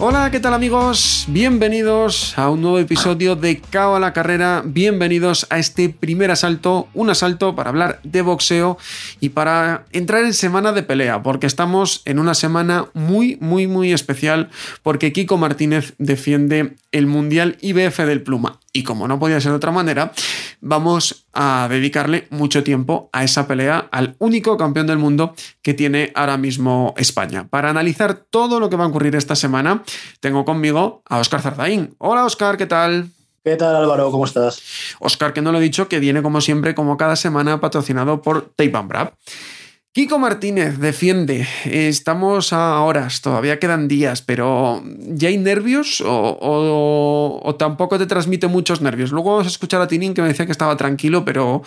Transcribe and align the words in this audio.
Hola, 0.00 0.30
¿qué 0.30 0.38
tal 0.38 0.54
amigos? 0.54 1.24
Bienvenidos 1.26 2.38
a 2.38 2.50
un 2.50 2.62
nuevo 2.62 2.78
episodio 2.78 3.34
de 3.34 3.58
Cao 3.58 3.96
a 3.96 4.00
la 4.00 4.12
Carrera. 4.12 4.62
Bienvenidos 4.64 5.48
a 5.50 5.58
este 5.58 5.88
primer 5.88 6.30
asalto, 6.30 6.86
un 6.94 7.10
asalto 7.10 7.56
para 7.56 7.70
hablar 7.70 7.98
de 8.04 8.22
boxeo 8.22 8.78
y 9.18 9.30
para 9.30 9.86
entrar 9.90 10.22
en 10.22 10.34
semana 10.34 10.70
de 10.70 10.84
pelea, 10.84 11.24
porque 11.24 11.48
estamos 11.48 12.02
en 12.04 12.20
una 12.20 12.34
semana 12.34 12.86
muy, 12.94 13.38
muy, 13.40 13.66
muy 13.66 13.92
especial, 13.92 14.50
porque 14.84 15.12
Kiko 15.12 15.36
Martínez 15.36 15.94
defiende 15.98 16.76
el 16.92 17.08
Mundial 17.08 17.56
IBF 17.60 17.98
del 17.98 18.22
Pluma. 18.22 18.60
Y 18.78 18.84
como 18.84 19.08
no 19.08 19.18
podía 19.18 19.40
ser 19.40 19.50
de 19.50 19.56
otra 19.56 19.72
manera, 19.72 20.12
vamos 20.60 21.26
a 21.32 21.66
dedicarle 21.68 22.28
mucho 22.30 22.62
tiempo 22.62 23.10
a 23.12 23.24
esa 23.24 23.48
pelea, 23.48 23.88
al 23.90 24.14
único 24.20 24.56
campeón 24.56 24.86
del 24.86 24.98
mundo 24.98 25.34
que 25.62 25.74
tiene 25.74 26.12
ahora 26.14 26.36
mismo 26.36 26.94
España. 26.96 27.48
Para 27.48 27.70
analizar 27.70 28.14
todo 28.14 28.60
lo 28.60 28.70
que 28.70 28.76
va 28.76 28.84
a 28.84 28.86
ocurrir 28.86 29.16
esta 29.16 29.34
semana, 29.34 29.82
tengo 30.20 30.44
conmigo 30.44 31.02
a 31.08 31.18
Oscar 31.18 31.42
Zardaín. 31.42 31.96
Hola 31.98 32.24
Oscar, 32.24 32.56
¿qué 32.56 32.66
tal? 32.66 33.08
¿Qué 33.42 33.56
tal 33.56 33.74
Álvaro? 33.74 34.12
¿Cómo 34.12 34.24
estás? 34.24 34.62
Oscar, 35.00 35.32
que 35.32 35.42
no 35.42 35.50
lo 35.50 35.58
he 35.58 35.62
dicho, 35.62 35.88
que 35.88 35.98
viene 35.98 36.22
como 36.22 36.40
siempre, 36.40 36.76
como 36.76 36.96
cada 36.96 37.16
semana, 37.16 37.60
patrocinado 37.60 38.22
por 38.22 38.52
Tape 38.54 38.76
and 38.76 38.88
Brab. 38.88 39.14
Kiko 39.92 40.18
Martínez 40.18 40.78
defiende. 40.78 41.46
Estamos 41.64 42.52
a 42.52 42.80
horas, 42.82 43.22
todavía 43.22 43.58
quedan 43.58 43.88
días, 43.88 44.22
pero 44.22 44.82
¿ya 44.84 45.28
hay 45.28 45.38
nervios 45.38 46.02
o, 46.06 47.56
tampoco 47.58 47.98
te 47.98 48.06
transmite 48.06 48.46
muchos 48.48 48.80
nervios? 48.80 49.10
Luego 49.10 49.30
vamos 49.30 49.46
a 49.46 49.50
escuchar 49.50 49.80
a 49.80 49.88
Tinin 49.88 50.14
que 50.14 50.22
me 50.22 50.28
decía 50.28 50.46
que 50.46 50.52
estaba 50.52 50.76
tranquilo, 50.76 51.24
pero 51.24 51.62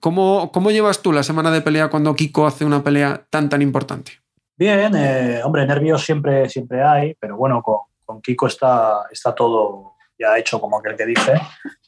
¿cómo, 0.00 0.50
¿cómo 0.50 0.70
llevas 0.70 1.02
tú 1.02 1.12
la 1.12 1.22
semana 1.22 1.50
de 1.50 1.60
pelea 1.60 1.88
cuando 1.88 2.16
Kiko 2.16 2.46
hace 2.46 2.64
una 2.64 2.82
pelea 2.82 3.26
tan 3.30 3.48
tan 3.48 3.60
importante? 3.60 4.12
Bien, 4.56 4.92
eh, 4.96 5.42
hombre, 5.44 5.66
nervios 5.66 6.02
siempre, 6.02 6.48
siempre 6.48 6.82
hay, 6.82 7.14
pero 7.20 7.36
bueno, 7.36 7.62
con, 7.62 7.80
con 8.06 8.22
Kiko 8.22 8.46
está, 8.46 9.02
está 9.12 9.34
todo 9.34 9.92
ya 10.18 10.38
hecho 10.38 10.58
como 10.58 10.78
aquel 10.78 10.96
que 10.96 11.04
dice 11.04 11.34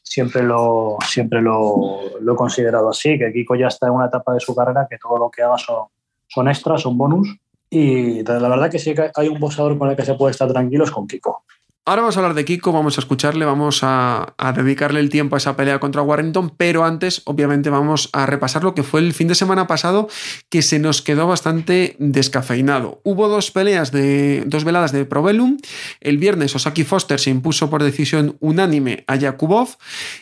siempre 0.09 0.41
lo, 0.41 0.97
siempre 1.05 1.39
lo, 1.39 2.01
lo, 2.19 2.33
he 2.33 2.35
considerado 2.35 2.89
así, 2.89 3.19
que 3.19 3.31
Kiko 3.31 3.55
ya 3.55 3.67
está 3.67 3.85
en 3.85 3.93
una 3.93 4.07
etapa 4.07 4.33
de 4.33 4.39
su 4.39 4.55
carrera 4.55 4.87
que 4.89 4.97
todo 4.97 5.19
lo 5.19 5.29
que 5.29 5.43
haga 5.43 5.59
son, 5.59 5.85
son 6.27 6.47
extras, 6.47 6.81
son 6.81 6.97
bonus. 6.97 7.37
Y 7.69 8.23
la 8.23 8.49
verdad 8.49 8.71
que 8.71 8.79
sí 8.79 8.95
hay 9.15 9.27
un 9.27 9.39
boxeador 9.39 9.77
con 9.77 9.87
el 9.87 9.95
que 9.95 10.03
se 10.03 10.15
puede 10.15 10.31
estar 10.31 10.51
tranquilo 10.51 10.83
es 10.83 10.89
con 10.89 11.05
Kiko. 11.05 11.43
Ahora 11.89 12.03
vamos 12.03 12.17
a 12.17 12.19
hablar 12.19 12.35
de 12.35 12.45
Kiko, 12.45 12.71
vamos 12.71 12.99
a 12.99 13.01
escucharle, 13.01 13.45
vamos 13.45 13.79
a, 13.81 14.35
dedicarle 14.55 14.99
el 14.99 15.09
tiempo 15.09 15.35
a 15.35 15.39
esa 15.39 15.55
pelea 15.55 15.79
contra 15.79 16.03
Warrington, 16.03 16.51
pero 16.55 16.85
antes, 16.85 17.23
obviamente, 17.25 17.71
vamos 17.71 18.09
a 18.13 18.27
repasar 18.27 18.63
lo 18.63 18.75
que 18.75 18.83
fue 18.83 18.99
el 18.99 19.11
fin 19.11 19.27
de 19.27 19.33
semana 19.33 19.65
pasado, 19.65 20.07
que 20.49 20.61
se 20.61 20.77
nos 20.77 21.01
quedó 21.01 21.25
bastante 21.25 21.95
descafeinado. 21.97 23.01
Hubo 23.03 23.27
dos 23.27 23.49
peleas 23.49 23.91
de 23.91 24.43
dos 24.45 24.65
veladas 24.65 24.91
de 24.91 25.05
Provelum. 25.05 25.57
El 25.99 26.19
viernes, 26.19 26.55
Osaki 26.55 26.83
Foster 26.83 27.19
se 27.19 27.31
impuso 27.31 27.71
por 27.71 27.81
decisión 27.81 28.37
unánime 28.39 29.03
a 29.07 29.15
Yakubov. 29.15 29.69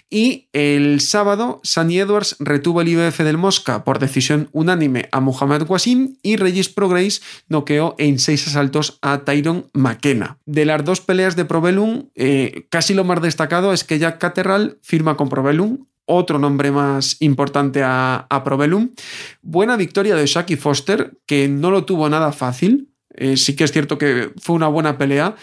Y 0.09 0.47
el 0.53 1.01
sábado, 1.01 1.59
Sunny 1.63 1.99
Edwards 1.99 2.37
retuvo 2.39 2.79
el 2.79 2.87
IBF 2.87 3.19
del 3.23 3.37
Mosca 3.37 3.83
por 3.83 3.99
decisión 3.99 4.47
unánime 4.53 5.09
a 5.11 5.19
Muhammad 5.19 5.69
Wasim. 5.69 6.15
Y 6.23 6.37
Regis 6.37 6.69
Prograis 6.69 7.21
noqueó 7.49 7.93
en 7.97 8.19
seis 8.19 8.47
asaltos 8.47 8.99
a 9.01 9.25
Tyron 9.25 9.65
McKenna. 9.73 10.37
De 10.45 10.63
las 10.63 10.85
dos 10.85 11.01
peleas 11.01 11.35
de 11.35 11.43
Provelum, 11.57 12.09
eh, 12.13 12.67
casi 12.69 12.93
lo 12.93 13.03
más 13.03 13.19
destacado 13.19 13.73
es 13.73 13.83
que 13.83 13.97
Jack 13.97 14.19
Caterral 14.19 14.77
firma 14.83 15.17
con 15.17 15.27
Provelum, 15.27 15.87
otro 16.05 16.37
nombre 16.37 16.69
más 16.69 17.17
importante 17.19 17.81
a, 17.81 18.27
a. 18.29 18.43
Buena 19.41 19.75
victoria 19.75 20.15
de 20.15 20.27
Shaki 20.27 20.55
Foster, 20.55 21.17
que 21.25 21.47
no 21.47 21.71
lo 21.71 21.83
tuvo 21.83 22.09
nada 22.09 22.31
fácil. 22.31 22.89
Eh, 23.09 23.37
sí 23.37 23.55
que 23.55 23.63
es 23.63 23.71
cierto 23.71 23.97
que 23.97 24.29
fue 24.39 24.55
una 24.55 24.67
buena 24.67 24.99
pelea. 24.99 25.35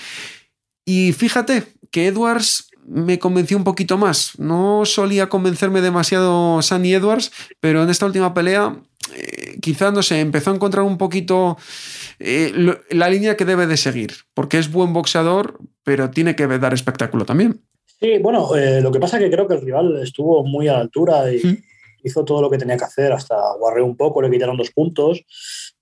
Y 0.84 1.12
fíjate 1.14 1.64
que 1.90 2.06
Edwards 2.06 2.70
me 2.86 3.18
convenció 3.18 3.56
un 3.56 3.64
poquito 3.64 3.98
más. 3.98 4.38
No 4.38 4.84
solía 4.84 5.28
convencerme 5.28 5.80
demasiado 5.80 6.62
Sunny 6.62 6.94
Edwards, 6.94 7.32
pero 7.58 7.82
en 7.82 7.90
esta 7.90 8.06
última 8.06 8.34
pelea 8.34 8.76
eh, 9.54 9.60
quizá, 9.60 9.90
no 9.90 10.02
sé, 10.02 10.20
empezó 10.20 10.50
a 10.50 10.54
encontrar 10.54 10.84
un 10.84 10.98
poquito 10.98 11.56
eh, 12.18 12.52
lo, 12.54 12.78
la 12.90 13.08
línea 13.08 13.36
que 13.36 13.44
debe 13.44 13.66
de 13.66 13.76
seguir, 13.76 14.12
porque 14.34 14.58
es 14.58 14.70
buen 14.70 14.92
boxeador, 14.92 15.58
pero 15.82 16.10
tiene 16.10 16.36
que 16.36 16.46
dar 16.46 16.74
espectáculo 16.74 17.24
también. 17.24 17.60
Sí, 18.00 18.18
bueno, 18.18 18.54
eh, 18.56 18.80
lo 18.80 18.90
que 18.90 19.00
pasa 19.00 19.16
es 19.18 19.24
que 19.24 19.30
creo 19.30 19.46
que 19.46 19.54
el 19.54 19.62
rival 19.62 20.00
estuvo 20.02 20.44
muy 20.44 20.68
a 20.68 20.74
la 20.74 20.80
altura 20.80 21.32
y 21.32 21.40
hizo 22.02 22.24
todo 22.24 22.42
lo 22.42 22.50
que 22.50 22.58
tenía 22.58 22.76
que 22.76 22.84
hacer, 22.84 23.12
hasta 23.12 23.34
guarreó 23.58 23.84
un 23.86 23.96
poco, 23.96 24.20
le 24.20 24.30
quitaron 24.30 24.56
dos 24.56 24.70
puntos 24.70 25.24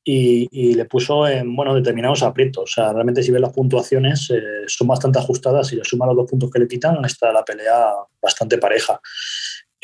y, 0.05 0.49
y, 0.51 0.75
le 0.75 0.85
puso 0.85 1.27
en 1.27 1.55
bueno, 1.55 1.75
determinados 1.75 2.23
aprietos. 2.23 2.65
O 2.65 2.75
sea, 2.75 2.93
realmente 2.93 3.23
si 3.23 3.31
ves 3.31 3.41
las 3.41 3.53
puntuaciones 3.53 4.31
eh, 4.31 4.41
son 4.67 4.89
bastante 4.89 5.19
ajustadas 5.19 5.73
y 5.73 5.77
le 5.77 5.85
suman 5.85 6.09
los 6.09 6.17
dos 6.17 6.31
puntos 6.31 6.51
que 6.51 6.59
le 6.59 6.69
quitan, 6.69 7.05
está 7.05 7.33
la 7.33 7.45
pelea 7.45 7.93
bastante 8.21 8.59
pareja. 8.59 9.01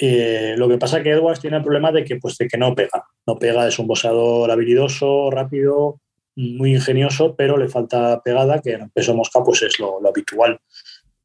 Eh, 0.01 0.55
lo 0.57 0.69
que 0.69 0.79
pasa 0.79 0.99
es 0.99 1.03
que 1.03 1.11
Edwards 1.11 1.41
tiene 1.41 1.57
el 1.57 1.63
problema 1.65 1.91
de 1.91 2.05
que, 2.05 2.17
pues, 2.17 2.39
de 2.39 2.47
que 2.47 2.57
no 2.57 2.75
pega. 2.75 3.05
No 3.27 3.37
pega, 3.37 3.67
es 3.67 3.79
un 3.79 3.89
boxeador 3.89 4.49
habilidoso, 4.51 5.31
rápido, 5.31 6.01
muy 6.37 6.75
ingenioso, 6.75 7.35
pero 7.37 7.57
le 7.57 7.69
falta 7.69 8.23
pegada, 8.23 8.61
que 8.61 8.75
en 8.75 8.83
el 8.83 8.91
peso 8.91 9.15
mosca 9.15 9.43
pues, 9.43 9.63
es 9.63 9.81
lo, 9.81 10.01
habitual. 10.07 10.61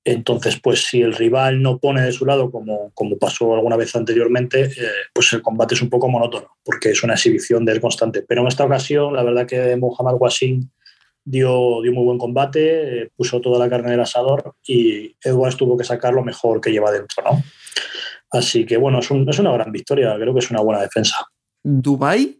Entonces, 0.06 0.60
pues 0.62 0.86
si 0.86 1.02
el 1.02 1.14
rival 1.14 1.62
no 1.62 1.78
pone 1.78 2.02
de 2.02 2.12
su 2.12 2.26
lado, 2.26 2.52
como, 2.52 2.92
como 2.94 3.18
pasó 3.18 3.54
alguna 3.54 3.78
vez 3.78 3.96
anteriormente, 3.96 4.64
eh, 4.64 4.92
pues 5.14 5.32
el 5.32 5.42
combate 5.42 5.76
es 5.76 5.82
un 5.82 5.90
poco 5.90 6.10
monótono, 6.10 6.58
porque 6.66 6.90
es 6.90 7.04
una 7.04 7.14
exhibición 7.14 7.64
de 7.64 7.74
él 7.74 7.80
constante. 7.80 8.24
Pero 8.28 8.42
en 8.42 8.48
esta 8.48 8.66
ocasión, 8.66 9.14
la 9.14 9.24
verdad 9.24 9.46
que 9.46 9.78
Muhammad 9.78 10.16
Wasim 10.20 10.68
dio, 11.24 11.82
dio 11.84 11.94
muy 11.94 12.04
buen 12.04 12.18
combate, 12.18 13.04
eh, 13.04 13.10
puso 13.16 13.40
toda 13.40 13.60
la 13.60 13.70
carne 13.70 13.92
del 13.92 14.02
asador 14.02 14.56
y 14.66 15.16
Edwards 15.24 15.56
tuvo 15.56 15.78
que 15.78 15.86
sacar 15.86 16.14
lo 16.14 16.24
mejor 16.24 16.60
que 16.60 16.72
lleva 16.72 16.92
dentro, 16.92 17.24
¿no? 17.24 17.44
Así 18.34 18.66
que 18.66 18.78
bueno, 18.78 19.00
es, 19.00 19.12
un, 19.12 19.30
es, 19.30 19.38
una 19.40 19.54
gran 19.54 19.72
victoria, 19.72 20.16
creo 20.20 20.34
que 20.34 20.40
es 20.40 20.50
una 20.50 20.62
buena 20.62 20.82
defensa. 20.82 21.18
¿Dubai 21.64 22.40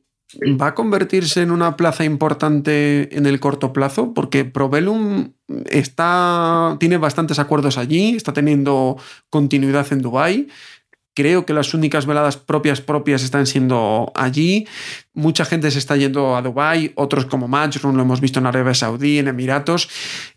va 0.60 0.68
a 0.68 0.76
convertirse 0.76 1.44
en 1.44 1.52
una 1.52 1.78
plaza 1.78 2.04
importante 2.04 3.16
en 3.16 3.28
el 3.28 3.40
corto 3.40 3.72
plazo? 3.72 4.12
Porque 4.14 4.44
Provelum 4.44 5.34
está, 5.70 6.76
tiene 6.80 6.98
bastantes 6.98 7.38
acuerdos 7.38 7.78
allí, 7.78 8.16
está 8.16 8.34
teniendo 8.34 8.98
continuidad 9.30 9.86
en 9.92 10.02
Dubai. 10.02 10.48
Creo 11.16 11.46
que 11.46 11.54
las 11.54 11.76
únicas 11.76 12.08
veladas 12.08 12.38
propias 12.38 12.82
propias 12.82 13.24
están 13.24 13.46
siendo 13.46 14.12
allí. 14.16 14.68
Mucha 15.14 15.46
gente 15.46 15.70
se 15.70 15.78
está 15.78 15.96
yendo 15.96 16.36
a 16.36 16.42
Dubai, 16.42 16.92
otros 16.96 17.28
como 17.28 17.48
Matchroom 17.48 17.96
lo 17.96 18.02
hemos 18.02 18.20
visto 18.20 18.40
en 18.40 18.48
Arabia 18.48 18.74
Saudí, 18.74 19.20
en 19.20 19.28
Emiratos. 19.28 19.90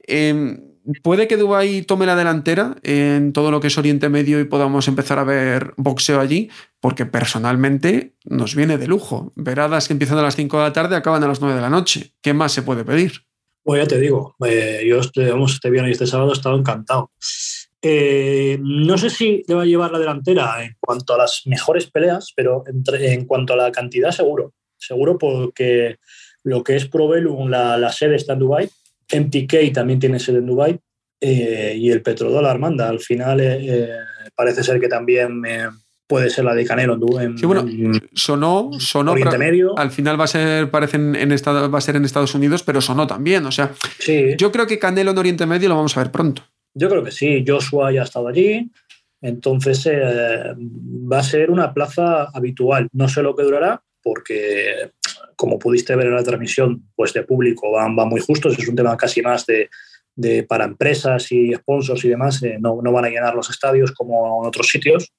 Eh, 0.07 0.76
puede 1.03 1.29
que 1.29 1.37
Dubái 1.37 1.83
tome 1.83 2.07
la 2.07 2.17
delantera 2.17 2.77
en 2.83 3.33
todo 3.33 3.51
lo 3.51 3.61
que 3.61 3.69
es 3.69 3.79
Oriente 3.79 4.09
Medio 4.09 4.41
y 4.41 4.45
podamos 4.45 4.89
empezar 4.89 5.19
a 5.19 5.25
ver 5.25 5.75
boxeo 5.77 6.21
allí, 6.21 6.51
porque 6.81 7.07
personalmente 7.07 8.15
nos 8.25 8.55
viene 8.55 8.79
de 8.79 8.87
lujo. 8.87 9.33
Veradas 9.37 9.87
que 9.87 9.95
empiezan 9.95 10.19
a 10.19 10.23
las 10.23 10.37
5 10.37 10.57
de 10.57 10.63
la 10.63 10.73
tarde 10.73 10.97
acaban 10.97 11.23
a 11.25 11.29
las 11.29 11.41
9 11.41 11.55
de 11.55 11.61
la 11.61 11.71
noche. 11.71 12.13
¿Qué 12.21 12.33
más 12.35 12.53
se 12.53 12.63
puede 12.63 12.85
pedir? 12.85 13.23
Pues 13.63 13.83
ya 13.83 13.89
te 13.89 13.99
digo, 13.99 14.37
eh, 14.47 14.85
yo 14.87 15.01
digamos, 15.15 15.55
este 15.55 15.71
viernes 15.71 15.91
y 15.91 15.93
este 15.93 16.07
sábado 16.07 16.31
he 16.31 16.35
estado 16.35 16.57
encantado. 16.57 17.11
Eh, 17.83 18.59
no 18.61 18.97
sé 18.97 19.11
si 19.11 19.45
le 19.47 19.55
va 19.55 19.63
a 19.63 19.67
llevar 19.67 19.91
la 19.91 19.99
delantera 19.99 20.65
en 20.65 20.77
cuanto 20.81 21.15
a 21.15 21.19
las 21.19 21.43
mejores 21.47 21.91
peleas, 21.91 22.33
pero 22.35 22.65
en 22.67 23.25
cuanto 23.25 23.53
a 23.53 23.57
la 23.57 23.73
cantidad, 23.73 24.11
seguro. 24.11 24.55
Seguro 24.77 25.19
porque 25.19 25.97
lo 26.45 26.63
que 26.63 26.77
es 26.77 26.87
Provelum, 26.87 27.49
la, 27.49 27.77
la 27.77 27.91
sede 27.91 28.17
está 28.17 28.35
en 28.35 28.39
Dubái, 28.39 28.71
MTK 29.13 29.73
también 29.73 29.99
tiene 29.99 30.19
sede 30.19 30.39
en 30.39 30.47
Dubái 30.47 30.79
eh, 31.21 31.75
y 31.79 31.91
el 31.91 32.03
petrodólar 32.03 32.59
manda. 32.59 32.89
Al 32.89 33.01
final 33.01 33.41
eh, 33.41 33.91
parece 34.35 34.63
ser 34.63 34.81
que 34.81 34.89
también 34.89 35.43
eh, 35.47 35.69
puede 36.07 36.31
ser 36.31 36.45
la 36.45 36.55
de 36.55 36.65
Canelo 36.65 36.99
en, 37.21 37.39
sí, 37.39 37.47
bueno, 37.47 37.67
sonó, 38.15 38.71
sonó 38.79 39.13
Oriente 39.13 39.39
Medio. 39.39 39.79
Al 39.79 39.91
final 39.91 40.19
va 40.19 40.25
a 40.25 40.29
ser, 40.29 40.71
parece 40.71 40.97
en, 40.97 41.15
en 41.15 41.33
estado, 41.33 41.71
va 41.71 41.79
a 41.79 41.83
ser 41.83 41.97
en 41.97 42.05
Estados 42.05 42.35
Unidos, 42.35 42.63
pero 42.63 42.81
sonó 42.81 43.07
también. 43.07 43.47
O 43.47 43.53
sea, 43.53 43.73
sí. 43.99 44.35
yo 44.37 44.53
creo 44.53 44.67
que 44.67 44.79
Canelo 44.79 45.13
en 45.13 45.19
Oriente 45.19 45.47
Medio 45.47 45.69
lo 45.69 45.77
vamos 45.77 45.97
a 45.97 46.03
ver 46.03 46.13
pronto. 46.13 46.43
Yo 46.75 46.89
creo 46.89 47.03
que 47.03 47.11
sí. 47.11 47.45
Joshua 47.47 47.93
ya 47.93 48.03
ha 48.03 48.05
estado 48.05 48.29
allí. 48.29 48.71
Entonces 49.23 49.89
va 49.89 51.19
a 51.19 51.23
ser 51.23 51.51
una 51.51 51.73
plaza 51.73 52.25
habitual. 52.35 52.89
No 52.93 53.09
sé 53.09 53.23
lo 53.23 53.35
que 53.35 53.45
durará, 53.45 53.83
porque 54.03 54.93
como 55.37 55.59
pudiste 55.59 55.95
ver 55.95 56.07
en 56.07 56.15
la 56.15 56.25
transmisión, 56.25 56.89
pues 56.97 57.13
de 57.13 57.23
público 57.23 57.71
van, 57.71 57.95
van 57.95 58.09
muy 58.09 58.21
justos, 58.21 58.59
es 58.59 58.67
un 58.67 58.75
tema 58.75 58.97
casi 58.97 59.23
más 59.23 59.47
de, 59.47 59.69
de 60.17 60.43
para 60.43 60.65
empresas 60.65 61.31
y 61.31 61.55
sponsors 61.55 62.05
y 62.05 62.09
demás, 62.09 62.43
eh, 62.43 62.57
no, 62.59 62.81
no, 62.83 62.91
van 62.91 63.05
a 63.05 63.11
llenar 63.11 63.35
los 63.35 63.51
estadios 63.51 63.93
como 63.93 64.43
en 64.43 64.49
otros 64.49 64.67
sitios, 64.67 65.13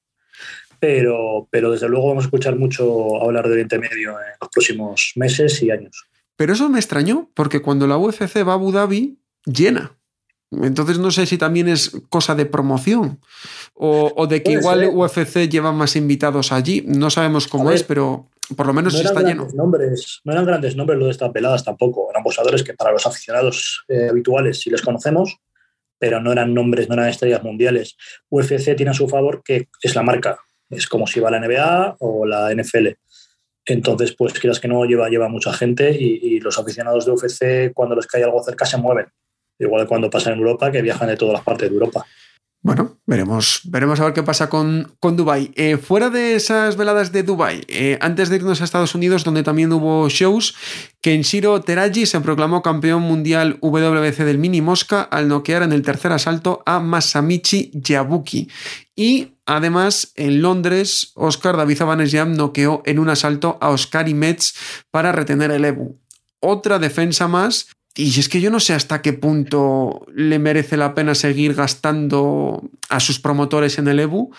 pero, 0.80 1.48
pero 1.50 1.70
desde 1.70 1.88
luego 1.88 2.08
vamos 2.08 2.24
a 2.24 2.26
escuchar 2.26 2.56
mucho 2.56 3.22
hablar 3.22 3.46
de 3.46 3.52
Oriente 3.52 3.78
Medio 3.78 4.10
en 4.10 4.36
los 4.40 4.50
próximos 4.50 5.12
meses 5.14 5.62
y 5.62 5.70
años. 5.70 6.04
Pero 6.36 6.52
eso 6.52 6.68
me 6.68 6.78
extrañó, 6.78 7.30
porque 7.34 7.62
cuando 7.62 7.86
la 7.86 7.96
UFC 7.96 8.46
va 8.46 8.52
a 8.52 8.54
Abu 8.54 8.70
Dhabi, 8.70 9.18
llena. 9.44 9.94
Entonces 10.50 10.98
no 10.98 11.10
sé 11.10 11.26
si 11.26 11.36
también 11.36 11.68
es 11.68 11.92
cosa 12.08 12.34
de 12.34 12.46
promoción 12.46 13.20
o, 13.74 14.12
o 14.16 14.26
de 14.26 14.42
que 14.42 14.52
igual 14.52 14.88
UFC 14.94 15.48
lleva 15.48 15.72
más 15.72 15.94
invitados 15.94 16.52
allí. 16.52 16.82
No 16.86 17.10
sabemos 17.10 17.48
cómo 17.48 17.70
es, 17.70 17.82
pero 17.82 18.30
por 18.56 18.66
lo 18.66 18.72
menos 18.72 18.94
no 18.94 19.00
está 19.00 19.22
lleno. 19.22 19.48
Nombres, 19.54 20.20
no 20.24 20.32
eran 20.32 20.46
grandes 20.46 20.76
nombres 20.76 20.98
lo 20.98 21.06
de 21.06 21.12
estas 21.12 21.30
peladas 21.30 21.64
tampoco. 21.64 22.08
Eran 22.10 22.22
boxeadores 22.22 22.62
que 22.62 22.74
para 22.74 22.92
los 22.92 23.06
aficionados 23.06 23.84
eh, 23.88 24.08
habituales 24.10 24.60
sí 24.60 24.70
les 24.70 24.82
conocemos, 24.82 25.38
pero 25.98 26.20
no 26.20 26.32
eran 26.32 26.54
nombres, 26.54 26.88
no 26.88 26.94
eran 26.94 27.08
estrellas 27.08 27.42
mundiales. 27.42 27.96
UFC 28.28 28.76
tiene 28.76 28.90
a 28.90 28.94
su 28.94 29.08
favor 29.08 29.42
que 29.44 29.68
es 29.82 29.94
la 29.94 30.02
marca. 30.02 30.38
Es 30.70 30.86
como 30.86 31.06
si 31.06 31.20
va 31.20 31.30
la 31.30 31.40
NBA 31.40 31.96
o 32.00 32.26
la 32.26 32.54
NFL. 32.54 32.88
Entonces, 33.66 34.14
pues 34.16 34.32
quieras 34.38 34.60
que 34.60 34.68
no, 34.68 34.84
lleva, 34.84 35.08
lleva 35.08 35.28
mucha 35.28 35.52
gente 35.52 35.90
y, 35.90 36.18
y 36.22 36.40
los 36.40 36.58
aficionados 36.58 37.04
de 37.04 37.12
UFC, 37.12 37.72
cuando 37.74 37.94
les 37.96 38.06
cae 38.06 38.24
algo 38.24 38.42
cerca, 38.42 38.64
se 38.64 38.78
mueven. 38.78 39.06
Igual 39.58 39.82
que 39.82 39.88
cuando 39.88 40.08
pasa 40.08 40.32
en 40.32 40.38
Europa, 40.38 40.70
que 40.70 40.80
viajan 40.80 41.08
de 41.08 41.16
todas 41.16 41.34
las 41.34 41.42
partes 41.42 41.68
de 41.68 41.74
Europa. 41.74 42.06
Bueno, 42.60 42.98
veremos, 43.06 43.60
veremos 43.64 44.00
a 44.00 44.04
ver 44.04 44.14
qué 44.14 44.24
pasa 44.24 44.50
con, 44.50 44.92
con 44.98 45.16
Dubai. 45.16 45.52
Eh, 45.54 45.76
fuera 45.76 46.10
de 46.10 46.34
esas 46.34 46.76
veladas 46.76 47.12
de 47.12 47.22
Dubai, 47.22 47.64
eh, 47.68 47.98
antes 48.00 48.28
de 48.28 48.36
irnos 48.36 48.60
a 48.60 48.64
Estados 48.64 48.96
Unidos, 48.96 49.22
donde 49.22 49.44
también 49.44 49.72
hubo 49.72 50.08
shows, 50.08 50.56
Kenshiro 51.00 51.60
Teraji 51.60 52.04
se 52.04 52.20
proclamó 52.20 52.60
campeón 52.60 53.02
mundial 53.02 53.58
WBC 53.62 54.24
del 54.24 54.38
mini 54.38 54.60
mosca 54.60 55.02
al 55.02 55.28
noquear 55.28 55.62
en 55.62 55.72
el 55.72 55.82
tercer 55.82 56.10
asalto 56.10 56.64
a 56.66 56.80
Masamichi 56.80 57.70
Yabuki. 57.74 58.48
Y 58.96 59.34
además, 59.46 60.12
en 60.16 60.42
Londres, 60.42 61.12
Oscar 61.14 61.56
David 61.56 61.80
Abanesian 61.80 62.34
noqueó 62.34 62.82
en 62.84 62.98
un 62.98 63.08
asalto 63.08 63.56
a 63.60 63.68
Oscar 63.68 64.12
Metz 64.12 64.54
para 64.90 65.12
retener 65.12 65.52
el 65.52 65.64
Ebu. 65.64 65.96
Otra 66.40 66.80
defensa 66.80 67.28
más 67.28 67.68
y 67.96 68.20
es 68.20 68.28
que 68.28 68.40
yo 68.40 68.50
no 68.50 68.60
sé 68.60 68.74
hasta 68.74 69.02
qué 69.02 69.12
punto 69.12 70.06
le 70.14 70.38
merece 70.38 70.76
la 70.76 70.94
pena 70.94 71.14
seguir 71.14 71.54
gastando 71.54 72.62
a 72.88 73.00
sus 73.00 73.18
promotores 73.18 73.78
en 73.78 73.88
el 73.88 74.00
EBU. 74.00 74.32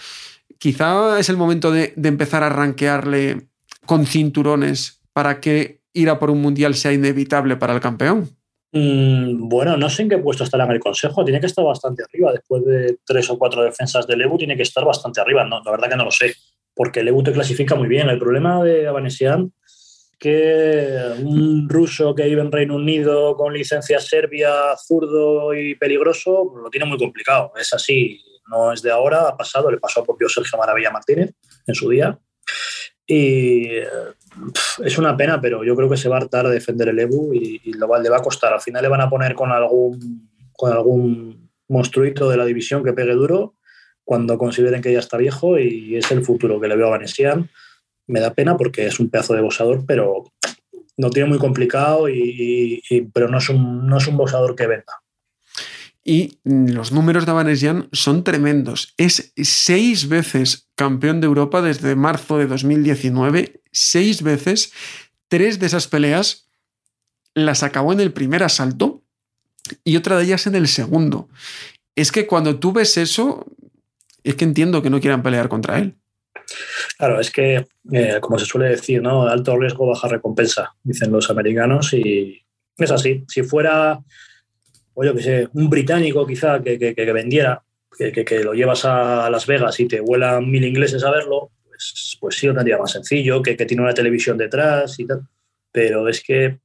Quizá 0.57 1.19
es 1.19 1.30
el 1.30 1.38
momento 1.38 1.72
de, 1.72 1.94
empezar 2.01 2.44
a 2.44 2.50
rankearle 2.50 3.48
con 3.86 4.06
cinturones 4.06 5.01
para 5.13 5.40
que 5.42 5.81
ir 5.94 6.10
a 6.10 6.19
por 6.19 6.30
un 6.30 6.42
mundial 6.42 6.75
sea 6.75 6.94
inevitable 6.94 7.57
para 7.57 7.74
el 7.74 7.81
campeón. 7.81 8.30
Mm, 8.72 9.50
bueno, 9.50 9.75
no 9.75 9.90
sé 9.90 10.04
en 10.04 10.10
qué 10.10 10.19
puesto 10.19 10.44
estará 10.44 10.66
en 10.66 10.72
el 10.72 10.80
consejo. 10.80 11.25
Tiene 11.25 11.42
que 11.42 11.48
estar 11.48 11.66
bastante 11.66 12.04
arriba. 12.04 12.31
Después 12.31 12.63
de 12.66 12.98
tres 13.06 13.30
o 13.30 13.38
cuatro 13.38 13.63
defensas 13.63 14.07
del 14.07 14.22
EBU, 14.22 14.38
tiene 14.38 14.56
que 14.56 14.63
estar 14.63 14.86
bastante 14.86 15.19
arriba. 15.19 15.44
No, 15.44 15.62
la 15.63 15.72
verdad 15.72 15.90
que 15.90 15.98
no 15.98 16.06
lo 16.06 16.12
sé, 16.12 16.34
porque 16.74 17.01
el 17.01 17.10
EBU 17.10 17.24
te 17.24 17.34
clasifica 17.34 17.75
muy 17.75 17.88
bien. 17.88 18.10
El 18.10 18.19
problema 18.19 18.63
de 18.63 18.88
Avanesian 18.88 19.51
que 20.19 21.00
un 21.24 21.69
ruso 21.69 22.13
que 22.13 22.25
vive 22.25 22.42
en 22.42 22.51
Reino 22.51 22.75
Unido 22.75 23.36
con 23.38 23.54
licencia 23.54 24.00
serbia, 24.00 24.75
zurdo 24.77 25.54
y 25.54 25.75
peligroso, 25.75 26.54
lo 26.62 26.69
tiene 26.69 26.86
muy 26.86 26.98
complicado. 26.98 27.54
Es 27.57 27.74
así, 27.74 28.21
no 28.50 28.74
es 28.74 28.81
de 28.81 28.92
ahora, 28.92 29.30
ha 29.30 29.38
pasado, 29.38 29.71
le 29.71 29.77
pasó 29.77 30.01
a 30.01 30.06
propio 30.06 30.27
Sergio 30.27 30.57
Maravilla 30.57 30.92
Martínez 30.92 31.33
en 31.66 31.74
su 31.74 31.89
día. 31.89 32.19
Y 33.07 33.77
es 34.83 34.98
una 34.98 35.16
pena, 35.16 35.39
pero 35.39 35.63
yo 35.63 35.75
creo 35.75 35.89
que 35.89 35.98
se 35.98 36.10
va 36.10 36.18
a 36.18 36.19
hartar 36.19 36.45
a 36.45 36.50
defender 36.50 36.89
el 36.89 37.00
EBU 37.00 37.33
y, 37.33 37.62
y 37.63 37.74
lo, 37.74 37.88
le 38.00 38.10
va 38.10 38.18
a 38.18 38.22
costar. 38.22 38.54
Al 38.54 38.62
final 38.62 38.83
le 38.83 38.89
van 38.89 39.01
a 39.01 39.10
poner 39.10 39.33
con 39.33 39.51
algún, 39.51 40.30
con 40.51 40.72
algún 40.72 41.50
monstruito 41.69 42.30
de 42.30 42.38
la 42.38 42.45
división 42.45 42.83
que 42.83 42.94
pegue 42.94 43.13
duro 43.13 43.56
cuando 44.04 44.38
consideren 44.38 44.81
que 44.81 44.92
ya 44.92 45.00
está 45.00 45.18
viejo 45.18 45.57
y 45.60 45.95
es 45.95 46.12
el 46.12 46.24
futuro 46.25 46.60
que 46.60 46.68
le 46.68 46.75
veo 46.75 46.88
a 46.88 46.92
Vanessian 46.92 47.50
me 48.10 48.20
da 48.20 48.34
pena 48.34 48.58
porque 48.58 48.88
es 48.88 49.00
un 49.00 49.10
pedazo 49.10 49.34
de 49.34 49.42
boxeador, 49.42 49.86
pero 49.86 50.26
no 50.98 51.10
tiene 51.10 51.30
muy 51.30 51.38
complicado, 51.38 52.10
y, 52.10 52.84
pero 53.14 53.30
no 53.30 53.38
es, 53.38 53.48
un, 53.50 53.88
no 53.88 53.98
un 53.98 54.18
boxeador 54.18 54.56
que 54.56 54.68
venda. 54.68 55.02
Y 56.04 56.40
los 56.44 56.92
números 56.92 57.26
de 57.26 57.32
Avanesian 57.32 57.88
son 57.92 58.24
tremendos. 58.24 58.94
Es 58.98 59.32
seis 59.38 60.08
veces 60.10 60.68
campeón 60.76 61.22
de 61.22 61.28
Europa 61.28 61.62
desde 61.62 61.96
marzo 61.96 62.38
de 62.38 62.48
2019. 62.48 63.62
Seis 63.72 64.24
veces. 64.24 64.74
Tres 65.28 65.60
de 65.60 65.68
esas 65.68 65.88
peleas 65.88 66.50
las 67.36 67.62
acabó 67.62 67.94
en 67.94 68.00
el 68.00 68.12
primer 68.12 68.44
asalto 68.44 69.04
y 69.84 69.98
otra 69.98 70.18
de 70.18 70.24
ellas 70.24 70.48
en 70.48 70.56
el 70.56 70.68
segundo. 70.68 71.30
Es 71.96 72.12
que 72.12 72.26
cuando 72.26 72.60
tú 72.60 72.74
ves 72.74 72.98
eso, 72.98 73.46
es 74.24 74.36
que 74.36 74.46
entiendo 74.46 74.82
que 74.82 74.90
no 74.90 75.00
quieran 75.00 75.22
pelear 75.22 75.48
contra 75.48 75.78
él. 75.78 75.96
Claro, 76.98 77.19
es 77.19 77.31
que, 77.31 77.68
eh, 77.92 78.18
como 78.22 78.40
se 78.40 78.46
suele 78.46 78.69
decir, 78.69 79.01
¿no? 79.01 79.28
Alto 79.28 79.57
riesgo, 79.57 79.88
baja 79.88 80.07
recompensa, 80.07 80.75
dicen 80.84 81.12
los 81.12 81.30
americanos, 81.30 81.94
y 81.94 82.42
es 82.78 82.92
así. 82.92 83.24
Si 83.28 83.44
fuera, 83.44 84.00
o 84.94 85.04
yo 85.04 85.13
que 85.13 85.24
sé, 85.24 85.50
un 85.54 85.69
británico 85.69 86.25
quizá 86.25 86.62
que, 86.62 86.78
que, 86.78 86.96
que 86.96 87.13
vendiera, 87.13 87.63
que, 87.98 88.25
que, 88.25 88.44
lo 88.44 88.54
llevas 88.54 88.86
a 88.86 89.30
Las 89.30 89.46
Vegas 89.46 89.80
y 89.80 89.88
te 89.88 90.00
vuelan 90.00 90.50
mil 90.50 90.63
ingleses 90.63 91.04
a 91.04 91.12
verlo, 91.12 91.51
pues, 91.68 92.18
pues 92.19 92.36
sí, 92.36 92.48
lo 92.48 92.54
tendría 92.54 92.78
más 92.78 92.92
sencillo, 92.92 93.42
que, 93.42 93.56
tiene 93.56 93.84
una 93.84 93.94
televisión 93.94 94.38
detrás 94.38 95.00
y 95.00 95.06
tal. 95.06 95.22
Pero 95.72 96.07
es 96.07 96.22
que 96.22 96.60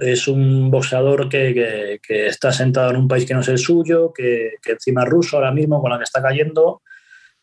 es 0.00 0.28
un 0.28 0.70
boxeador 0.70 1.28
que, 1.28 2.00
está 2.08 2.52
sentado 2.52 2.90
en 2.90 2.96
un 2.96 3.08
país 3.08 3.26
que 3.26 3.34
no 3.34 3.40
es 3.40 3.48
el 3.48 3.58
suyo, 3.58 4.12
que, 4.12 4.54
encima 4.66 5.02
es 5.02 5.08
ruso 5.08 5.36
ahora 5.36 5.52
mismo 5.52 5.80
con 5.80 5.90
la 5.90 5.98
que 5.98 6.04
está 6.04 6.22
cayendo 6.22 6.82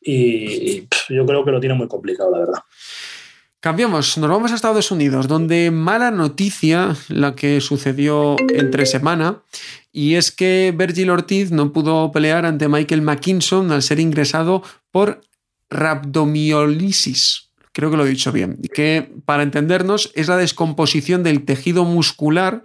y 0.06 0.88
yo 1.10 1.26
creo 1.26 1.44
que 1.44 1.52
lo 1.52 1.60
tiene 1.60 1.76
muy 1.76 1.88
complicado, 1.88 2.32
la 2.32 2.40
verdad. 2.40 2.60
Cambiamos, 3.66 4.20
nos 4.20 4.30
vamos 4.30 4.52
a 4.52 4.56
Estados 4.56 4.92
Unidos, 4.92 5.28
donde 5.28 5.72
mala 5.72 6.12
noticia 6.12 6.96
la 7.10 7.34
que 7.34 7.60
sucedió 7.62 8.36
entre 8.54 8.86
semana, 8.86 9.42
y 9.92 10.16
es 10.16 10.32
que 10.32 10.72
Virgil 10.78 11.10
Ortiz 11.10 11.50
no 11.50 11.74
pudo 11.74 12.12
pelear 12.12 12.46
ante 12.46 12.68
Michael 12.68 13.02
McKinson 13.02 13.72
al 13.72 13.82
ser 13.82 14.00
ingresado 14.00 14.62
por 14.92 15.22
rhabdomiolisis. 15.72 17.50
Creo 17.72 17.90
que 17.90 17.98
lo 17.98 18.06
he 18.06 18.10
dicho 18.10 18.32
bien. 18.32 18.60
Que 18.74 19.12
para 19.26 19.42
entendernos 19.42 20.12
es 20.14 20.28
la 20.28 20.38
descomposición 20.38 21.24
del 21.24 21.44
tejido 21.44 21.86
muscular 21.86 22.64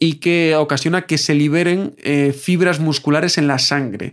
y 0.00 0.14
que 0.14 0.56
ocasiona 0.56 1.06
que 1.06 1.18
se 1.18 1.34
liberen 1.34 1.94
eh, 1.98 2.32
fibras 2.32 2.80
musculares 2.80 3.38
en 3.38 3.46
la 3.46 3.58
sangre. 3.58 4.12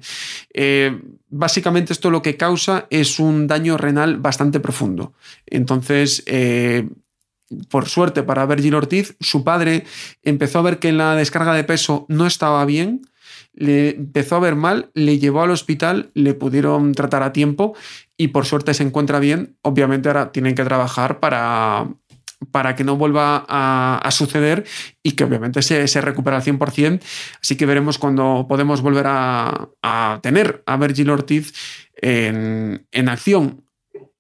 Eh, 0.54 1.00
básicamente 1.30 1.94
esto 1.94 2.10
lo 2.10 2.22
que 2.22 2.38
causa 2.38 2.88
es 2.90 3.20
un 3.20 3.48
daño 3.48 3.78
renal 3.78 4.18
bastante 4.18 4.60
profundo. 4.60 5.14
Entonces, 5.46 6.24
eh, 6.26 6.88
por 7.70 7.88
suerte 7.88 8.24
para 8.24 8.46
Virgil 8.46 8.76
Ortiz, 8.76 9.16
su 9.20 9.44
padre 9.44 9.86
empezó 10.24 10.60
a 10.60 10.64
ver 10.64 10.80
que 10.80 10.92
la 10.92 11.16
descarga 11.16 11.54
de 11.54 11.64
peso 11.64 12.06
no 12.10 12.26
estaba 12.26 12.66
bien, 12.66 13.02
le 13.54 13.92
empezó 13.92 14.36
a 14.36 14.40
ver 14.40 14.56
mal, 14.56 14.92
le 14.94 15.18
llevó 15.20 15.42
al 15.42 15.52
hospital, 15.52 16.12
le 16.14 16.34
pudieron 16.34 16.94
tratar 16.94 17.24
a 17.24 17.34
tiempo 17.34 17.74
y 18.18 18.30
por 18.30 18.46
suerte 18.46 18.74
se 18.74 18.84
encuentra 18.84 19.20
bien. 19.20 19.58
Obviamente 19.62 20.10
ahora 20.10 20.32
tienen 20.32 20.56
que 20.56 20.64
trabajar 20.64 21.20
para 21.20 21.88
para 22.52 22.76
que 22.76 22.84
no 22.84 22.98
vuelva 22.98 23.46
a, 23.48 24.10
suceder 24.12 24.66
y 25.04 25.12
que 25.12 25.24
obviamente 25.24 25.62
se, 25.62 25.88
se 25.88 26.02
recupera 26.02 26.38
al 26.38 26.44
100%. 26.44 27.02
Así 27.42 27.56
que 27.56 27.66
veremos 27.66 27.98
cuando 27.98 28.46
podemos 28.48 28.82
volver 28.82 29.06
a, 29.08 30.20
tener 30.22 30.64
a 30.66 30.78
Virgil 30.78 31.10
Ortiz 31.10 31.54
en, 31.96 33.10
acción. 33.10 33.64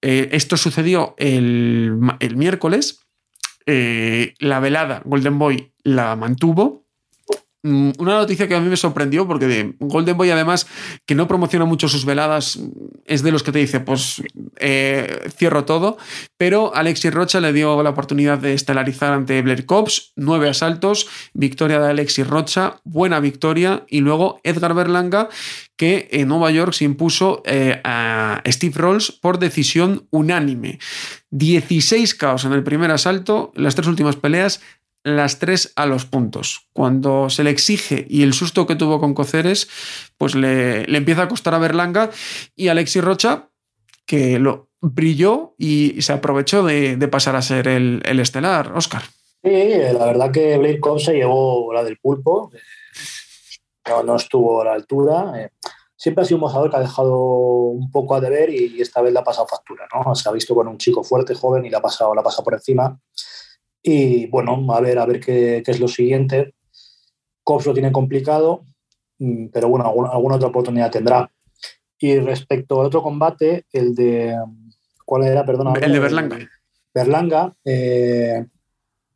Eh, 0.01 0.29
esto 0.31 0.57
sucedió 0.57 1.15
el, 1.17 1.97
miércoles. 2.35 2.99
Eh, 3.65 4.33
la 4.39 4.59
velada 4.59 5.01
Golden 5.05 5.39
Boy 5.39 5.73
la 5.83 6.15
mantuvo 6.15 6.84
una 7.65 8.15
noticia 8.15 8.47
que 8.47 8.55
a 8.55 8.59
mí 8.59 8.69
me 8.69 8.77
sorprendió 8.77 9.27
porque 9.27 9.73
Golden 9.79 10.17
Boy 10.17 10.29
además 10.29 10.67
que 11.05 11.15
no 11.15 11.27
promociona 11.27 11.65
mucho 11.65 11.87
sus 11.87 12.05
veladas 12.05 12.59
es 13.05 13.23
de 13.23 13.31
los 13.31 13.43
que 13.43 13.51
te 13.51 13.59
dice 13.59 13.79
pues 13.79 14.21
eh, 14.57 15.29
cierro 15.35 15.65
todo. 15.65 15.97
Pero 16.37 16.75
Alexis 16.75 17.13
Rocha 17.13 17.41
le 17.41 17.53
dio 17.53 17.81
la 17.81 17.89
oportunidad 17.89 18.37
de 18.37 18.53
estelarizar 18.53 19.13
ante 19.13 19.41
Blair 19.41 19.65
Cops 19.65 20.13
nueve 20.15 20.49
asaltos 20.49 21.07
victoria 21.33 21.79
de 21.79 21.89
Alexis 21.89 22.27
Rocha 22.27 22.77
buena 22.83 23.19
victoria 23.19 23.83
y 23.87 24.01
luego 24.01 24.39
Edgar 24.43 24.73
Berlanga 24.73 25.29
que 25.77 26.07
en 26.11 26.27
Nueva 26.27 26.51
York 26.51 26.73
se 26.73 26.85
impuso 26.85 27.41
eh, 27.45 27.81
a 27.83 28.41
Steve 28.47 28.75
Rolls 28.77 29.11
por 29.11 29.39
decisión 29.39 30.07
unánime. 30.09 30.79
16 31.31 32.15
caos 32.15 32.45
en 32.45 32.53
el 32.53 32.63
primer 32.63 32.91
asalto 32.91 33.51
las 33.55 33.75
tres 33.75 33.87
últimas 33.87 34.15
peleas 34.15 34.61
las 35.05 35.37
tres 35.37 35.71
a 35.75 35.85
los 35.85 36.05
puntos. 36.05 36.67
Cuando 36.73 37.29
se 37.29 37.43
le 37.43 37.51
exige 37.51 38.07
y 38.09 38.23
el 38.23 38.33
susto 38.33 38.65
que 38.65 38.75
tuvo 38.75 38.99
con 38.99 39.13
Coceres, 39.13 39.69
pues 40.17 40.33
le, 40.33 40.83
empieza 40.97 41.23
a 41.23 41.27
costar 41.27 41.53
a 41.53 41.59
Berlanga 41.59 42.09
y 42.55 42.69
Alexis 42.69 43.03
Rocha, 43.03 43.49
que 44.07 44.39
lo 44.39 44.71
brilló 44.81 45.53
y 45.59 46.01
se 46.01 46.11
aprovechó 46.11 46.63
de, 46.65 46.97
pasar 47.07 47.35
a 47.35 47.43
ser 47.43 47.67
el, 47.67 48.01
estelar, 48.19 48.73
Oscar. 48.75 49.03
Sí, 49.43 49.51
la 49.93 50.05
verdad 50.05 50.31
que 50.31 50.57
Blake 50.57 50.79
Cobb 50.79 50.99
se 50.99 51.13
llevó 51.13 51.71
la 51.71 51.83
del 51.83 51.97
pulpo. 51.97 52.51
No, 53.87 54.01
no 54.01 54.15
estuvo 54.15 54.61
a 54.61 54.65
la 54.65 54.73
altura. 54.73 55.51
Siempre 55.95 56.23
ha 56.23 56.25
sido 56.25 56.37
un 56.37 56.41
mojador 56.41 56.71
que 56.71 56.77
ha 56.77 56.79
dejado 56.79 57.15
un 57.15 57.91
poco 57.91 58.15
a 58.15 58.21
deber 58.21 58.49
y 58.49 58.81
esta 58.81 59.03
vez 59.03 59.13
la 59.13 59.19
ha 59.19 59.23
pasado 59.23 59.45
factura. 59.45 59.87
¿no? 59.93 60.15
Se 60.15 60.27
ha 60.27 60.31
visto 60.31 60.55
con 60.55 60.67
un 60.67 60.79
chico 60.79 61.03
fuerte, 61.03 61.35
joven 61.35 61.63
y 61.63 61.69
la 61.69 61.77
ha 61.77 61.81
pasado, 61.81 62.15
la 62.15 62.21
ha 62.21 62.43
por 62.43 62.55
encima. 62.55 62.99
Y 63.87 64.25
bueno, 64.27 64.65
a 64.73 64.81
ver, 64.81 64.97
a 64.97 65.05
ver 65.05 65.19
qué, 65.19 65.61
qué 65.63 65.71
es 65.71 65.79
lo 65.79 65.87
siguiente. 65.87 66.55
Cobbs 67.43 67.67
lo 67.67 67.73
tiene 67.73 67.91
complicado, 67.91 68.65
mm, 69.19 69.49
pero 69.53 69.69
bueno, 69.69 69.85
alguna, 69.85 70.09
alguna, 70.09 70.35
otra 70.37 70.47
oportunidad 70.47 70.89
tendrá. 70.89 71.31
Y 71.99 72.17
respecto 72.17 72.81
al 72.81 72.87
otro 72.87 73.03
combate, 73.03 73.65
el 73.71 73.93
de. 73.93 74.35
¿Cuál 75.05 75.25
era? 75.25 75.45
Perdona. 75.45 75.73
El 75.79 75.93
de 75.93 75.99
Berlanga. 75.99 76.39
Berlanga, 76.91 77.55
eh, 77.63 78.47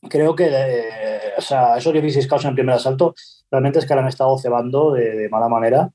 creo 0.07 0.35
que 0.35 0.49
eh, 0.51 1.19
o 1.35 1.41
sea, 1.41 1.77
esos 1.77 1.91
16 1.91 2.27
caos 2.27 2.43
en 2.43 2.49
el 2.49 2.55
primer 2.55 2.75
asalto 2.75 3.15
realmente 3.49 3.79
es 3.79 3.85
que 3.85 3.95
le 3.95 4.01
han 4.01 4.07
estado 4.07 4.37
cebando 4.37 4.91
de, 4.91 5.27
mala 5.29 5.49
manera 5.49 5.89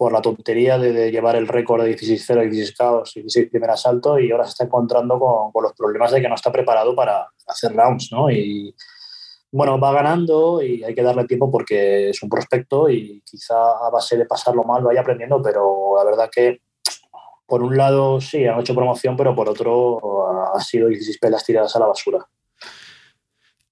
por 0.00 0.12
la 0.12 0.22
tontería 0.22 0.78
de, 0.78 1.10
llevar 1.10 1.36
el 1.36 1.46
récord 1.46 1.84
de 1.84 1.94
16-0, 1.94 2.48
16 2.48 2.74
caos, 2.74 3.12
16 3.14 3.50
primer 3.50 3.68
asalto 3.68 4.18
y 4.18 4.30
ahora 4.32 4.44
se 4.44 4.52
está 4.52 4.64
encontrando 4.64 5.18
con, 5.18 5.52
con, 5.52 5.62
los 5.62 5.74
problemas 5.74 6.10
de 6.10 6.22
que 6.22 6.28
no 6.30 6.36
está 6.36 6.50
preparado 6.50 6.96
para 6.96 7.28
hacer 7.46 7.76
rounds, 7.76 8.10
¿no? 8.10 8.30
Y 8.30 8.74
bueno, 9.52 9.78
va 9.78 9.92
ganando 9.92 10.62
y 10.62 10.82
hay 10.82 10.94
que 10.94 11.02
darle 11.02 11.26
tiempo 11.26 11.50
porque 11.50 12.08
es 12.08 12.22
un 12.22 12.30
prospecto 12.30 12.88
y 12.88 13.22
quizá 13.26 13.54
a 13.54 13.90
base 13.90 14.16
de 14.16 14.24
pasarlo 14.24 14.64
mal 14.64 14.82
vaya 14.82 15.02
aprendiendo, 15.02 15.42
pero 15.42 15.92
la 15.98 16.04
verdad 16.04 16.30
que 16.34 16.62
por 17.44 17.62
un 17.62 17.76
lado 17.76 18.22
sí, 18.22 18.46
han 18.46 18.58
hecho 18.58 18.74
promoción, 18.74 19.18
pero 19.18 19.34
por 19.34 19.50
otro 19.50 20.54
ha 20.54 20.60
sido 20.60 20.88
16 20.88 21.18
pelas 21.18 21.44
tiradas 21.44 21.76
a 21.76 21.78
la 21.78 21.88
basura. 21.88 22.26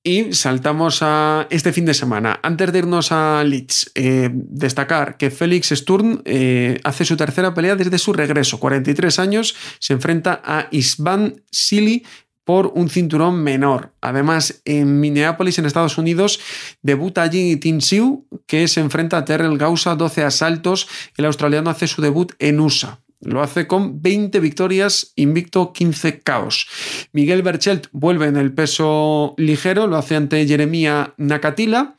Y 0.09 0.33
saltamos 0.33 1.03
a 1.03 1.47
este 1.51 1.71
fin 1.71 1.85
de 1.85 1.93
semana. 1.93 2.41
Antes 2.43 2.73
de 2.73 2.79
irnos 2.79 3.13
a 3.13 3.45
Leeds, 3.45 3.93
eh, 3.95 4.31
destacar 4.33 5.19
que 5.19 5.31
Félix 5.31 5.69
Sturm 5.69 6.23
eh, 6.25 6.81
hace 6.83 7.05
su 7.05 7.15
tercera 7.15 7.53
pelea 7.53 7.77
desde 7.77 7.99
su 7.99 8.15
regreso. 8.15 8.59
43 8.59 9.19
años, 9.19 9.55
se 9.79 9.93
enfrenta 9.93 10.41
a 10.43 10.69
Isvan 10.71 11.43
Sili 11.51 12.07
por 12.45 12.73
un 12.75 12.89
cinturón 12.89 13.43
menor. 13.43 13.93
Además, 14.01 14.63
en 14.65 14.99
Minneapolis, 14.99 15.59
en 15.59 15.67
Estados 15.67 15.99
Unidos, 15.99 16.41
debuta 16.81 17.21
allí 17.21 17.57
Tin 17.57 17.83
Siu, 17.83 18.27
que 18.47 18.67
se 18.67 18.81
enfrenta 18.81 19.19
a 19.19 19.27
Terrell 19.27 19.59
Gausa, 19.59 19.95
12 19.95 20.25
asaltos. 20.25 20.89
El 21.19 21.27
australiano 21.27 21.69
hace 21.69 21.87
su 21.87 22.01
debut 22.01 22.33
en 22.39 22.61
USA. 22.61 22.99
Lo 23.21 23.43
hace 23.43 23.67
con 23.67 24.01
20 24.01 24.39
victorias, 24.41 25.13
invicto 25.17 25.73
15 25.73 26.21
caos. 26.21 26.69
Miguel 27.13 27.43
Berchelt 27.43 27.89
vuelve 27.93 28.27
en 28.27 28.37
el 28.37 28.53
peso 28.53 29.35
ligero, 29.37 29.87
lo 29.87 29.97
hace 29.97 30.15
ante 30.15 30.47
Jeremía 30.47 31.15
Nakatila. 31.17 31.97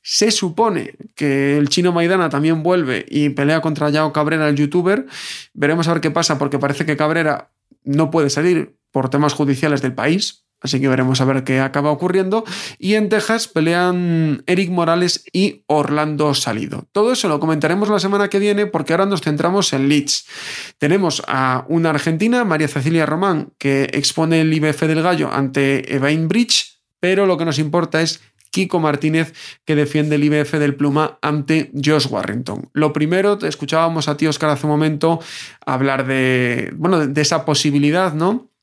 Se 0.00 0.30
supone 0.30 0.94
que 1.14 1.56
el 1.56 1.68
chino 1.68 1.92
Maidana 1.92 2.28
también 2.28 2.62
vuelve 2.62 3.04
y 3.08 3.30
pelea 3.30 3.60
contra 3.60 3.90
Yao 3.90 4.12
Cabrera, 4.12 4.48
el 4.48 4.56
youtuber. 4.56 5.06
Veremos 5.52 5.88
a 5.88 5.94
ver 5.94 6.00
qué 6.00 6.10
pasa, 6.10 6.38
porque 6.38 6.58
parece 6.58 6.84
que 6.86 6.96
Cabrera 6.96 7.50
no 7.84 8.10
puede 8.10 8.30
salir 8.30 8.76
por 8.90 9.10
temas 9.10 9.34
judiciales 9.34 9.82
del 9.82 9.94
país. 9.94 10.43
Así 10.64 10.80
que 10.80 10.88
veremos 10.88 11.20
a 11.20 11.26
ver 11.26 11.44
qué 11.44 11.60
acaba 11.60 11.90
ocurriendo. 11.90 12.42
Y 12.78 12.94
en 12.94 13.10
Texas 13.10 13.48
pelean 13.48 14.42
Eric 14.46 14.70
Morales 14.70 15.26
y 15.30 15.62
Orlando 15.66 16.32
Salido. 16.32 16.88
Todo 16.90 17.12
eso 17.12 17.28
lo 17.28 17.38
comentaremos 17.38 17.90
la 17.90 18.00
semana 18.00 18.28
que 18.28 18.38
viene 18.38 18.64
porque 18.64 18.94
ahora 18.94 19.04
nos 19.04 19.20
centramos 19.20 19.74
en 19.74 19.90
Leeds. 19.90 20.26
Tenemos 20.78 21.22
a 21.28 21.66
una 21.68 21.90
argentina, 21.90 22.44
María 22.44 22.66
Cecilia 22.66 23.04
Román, 23.04 23.52
que 23.58 23.90
expone 23.92 24.40
el 24.40 24.54
IBF 24.54 24.84
del 24.84 25.02
Gallo 25.02 25.30
ante 25.30 25.94
Evain 25.94 26.28
Bridge, 26.28 26.80
pero 26.98 27.26
lo 27.26 27.36
que 27.36 27.44
nos 27.44 27.58
importa 27.58 28.00
es 28.00 28.22
Kiko 28.50 28.80
Martínez, 28.80 29.34
que 29.66 29.74
defiende 29.74 30.14
el 30.14 30.24
IBF 30.24 30.54
del 30.54 30.76
Pluma 30.76 31.18
ante 31.20 31.72
Josh 31.74 32.06
Warrington. 32.08 32.70
Lo 32.72 32.94
primero, 32.94 33.38
escuchábamos 33.42 34.08
a 34.08 34.16
ti, 34.16 34.26
Oscar, 34.26 34.48
hace 34.48 34.64
un 34.64 34.72
momento 34.72 35.20
hablar 35.66 36.06
de, 36.06 36.72
bueno, 36.76 37.06
de 37.06 37.20
esa 37.20 37.44
posibilidad, 37.44 38.14
¿no? 38.14 38.53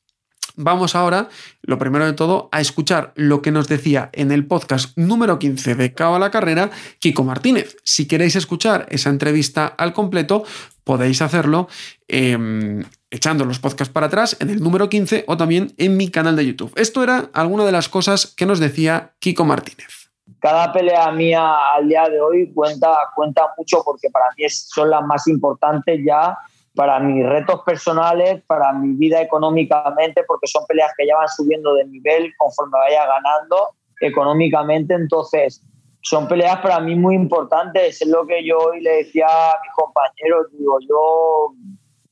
Vamos 0.56 0.96
ahora, 0.96 1.30
lo 1.62 1.78
primero 1.78 2.06
de 2.06 2.14
todo, 2.14 2.50
a 2.52 2.62
escuchar 2.62 3.14
lo 3.16 3.42
que 3.42 3.52
nos 3.52 3.68
decía 3.68 4.10
en 4.14 4.32
el 4.32 4.46
podcast 4.46 4.98
número 4.98 5.40
15 5.40 5.76
de 5.76 5.94
Cabo 5.94 6.16
a 6.16 6.20
la 6.20 6.32
Carrera, 6.32 6.70
Kiko 7.00 7.24
Martínez. 7.24 7.78
Si 7.84 8.08
queréis 8.08 8.36
escuchar 8.36 8.86
esa 8.90 9.10
entrevista 9.10 9.68
al 9.68 9.94
completo, 9.94 10.44
podéis 10.84 11.22
hacerlo 11.22 11.68
em, 12.08 12.84
echando 13.10 13.46
los 13.46 13.60
podcasts 13.60 13.94
para 13.94 14.08
atrás 14.08 14.38
en 14.40 14.50
el 14.50 14.62
número 14.62 14.90
15 14.90 15.26
o 15.28 15.38
también 15.38 15.74
en 15.78 15.98
mi 15.98 16.10
canal 16.10 16.36
de 16.36 16.46
YouTube. 16.46 16.74
Esto 16.76 17.04
era 17.04 17.30
alguna 17.34 17.66
de 17.66 17.72
las 17.72 17.90
cosas 17.90 18.28
que 18.28 18.46
nos 18.46 18.60
decía 18.60 19.12
Kiko 19.20 19.46
Martínez. 19.46 20.12
Cada 20.40 20.72
pelea 20.72 21.12
mía 21.12 21.44
al 21.76 21.88
día 21.88 22.08
de 22.10 22.20
hoy 22.20 22.52
cuenta, 22.54 22.90
cuenta 23.16 23.42
mucho 23.58 23.84
porque 23.86 24.10
para 24.10 24.26
mí 24.38 24.44
son 24.50 24.90
las 24.90 25.04
más 25.06 25.28
importantes 25.28 26.00
ya 26.06 26.38
para 26.76 27.00
mis 27.00 27.26
retos 27.26 27.62
personales, 27.66 28.42
para 28.48 28.72
mi 28.74 28.94
vida 28.94 29.22
económicamente, 29.22 30.24
porque 30.26 30.48
son 30.48 30.66
peleas 30.68 30.92
que 30.98 31.06
ya 31.06 31.18
van 31.18 31.28
subiendo 31.28 31.74
de 31.74 31.86
nivel 31.86 32.32
conforme 32.38 32.78
vaya 32.80 33.06
ganando 33.06 33.76
económicamente. 34.00 34.94
Entonces, 34.94 35.64
son 36.02 36.28
peleas 36.28 36.60
para 36.62 36.80
mí 36.80 36.96
muy 36.96 37.16
importantes. 37.16 38.02
Es 38.02 38.08
lo 38.08 38.26
que 38.26 38.46
yo 38.46 38.58
hoy 38.58 38.82
le 38.82 38.98
decía 38.98 39.28
a 39.28 39.60
mis 39.62 39.72
compañeros. 39.76 40.48
Digo, 40.54 40.78
yo, 40.88 41.54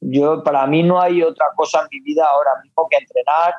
yo, 0.02 0.44
para 0.44 0.68
mí 0.68 0.84
no 0.84 1.02
hay 1.02 1.24
otra 1.24 1.48
cosa 1.56 1.82
en 1.82 1.88
mi 1.92 2.02
vida 2.02 2.28
ahora 2.28 2.52
mismo 2.62 2.88
que 2.90 2.98
entrenar, 2.98 3.56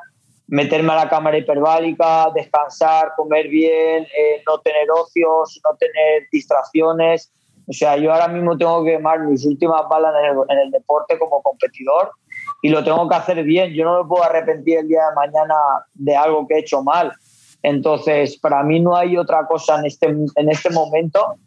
meterme 0.47 0.93
a 0.93 0.97
la 0.97 1.09
cámara 1.09 1.37
hiperbálica, 1.37 2.29
descansar, 2.35 3.13
comer 3.17 3.47
bien, 3.47 4.03
eh, 4.03 4.43
no 4.45 4.59
tener 4.59 4.89
ocios, 4.91 5.59
no 5.65 5.75
tener 5.77 6.27
distracciones 6.31 7.33
o 7.71 7.73
sea, 7.73 7.95
yo 7.95 8.11
ahora 8.11 8.27
mismo 8.27 8.57
tengo 8.57 8.83
que 8.83 8.91
quemar 8.91 9.21
mis 9.21 9.45
últimas 9.45 9.83
balas 9.89 10.13
en 10.49 10.57
el, 10.59 10.71
deporte 10.71 11.17
como 11.17 11.41
competidor 11.41 12.11
y 12.61 12.67
lo 12.67 12.83
tengo 12.83 13.07
que 13.07 13.15
hacer 13.15 13.41
bien. 13.45 13.73
Yo 13.73 13.85
no 13.85 14.03
me 14.03 14.09
puedo 14.09 14.25
arrepentir 14.25 14.79
el 14.79 14.89
día 14.89 15.03
de 15.07 15.15
mañana 15.15 15.55
de 15.93 16.13
algo 16.13 16.45
que 16.45 16.55
he 16.55 16.59
hecho 16.59 16.83
mal. 16.83 17.13
Entonces, 17.63 18.37
para 18.37 18.61
mí 18.63 18.81
no 18.81 18.93
hay 18.93 19.15
otra 19.15 19.47
cosa 19.47 19.79
en 19.79 19.85
este, 19.85 20.07
en 20.07 20.49
este 20.49 20.69
momento 20.71 21.37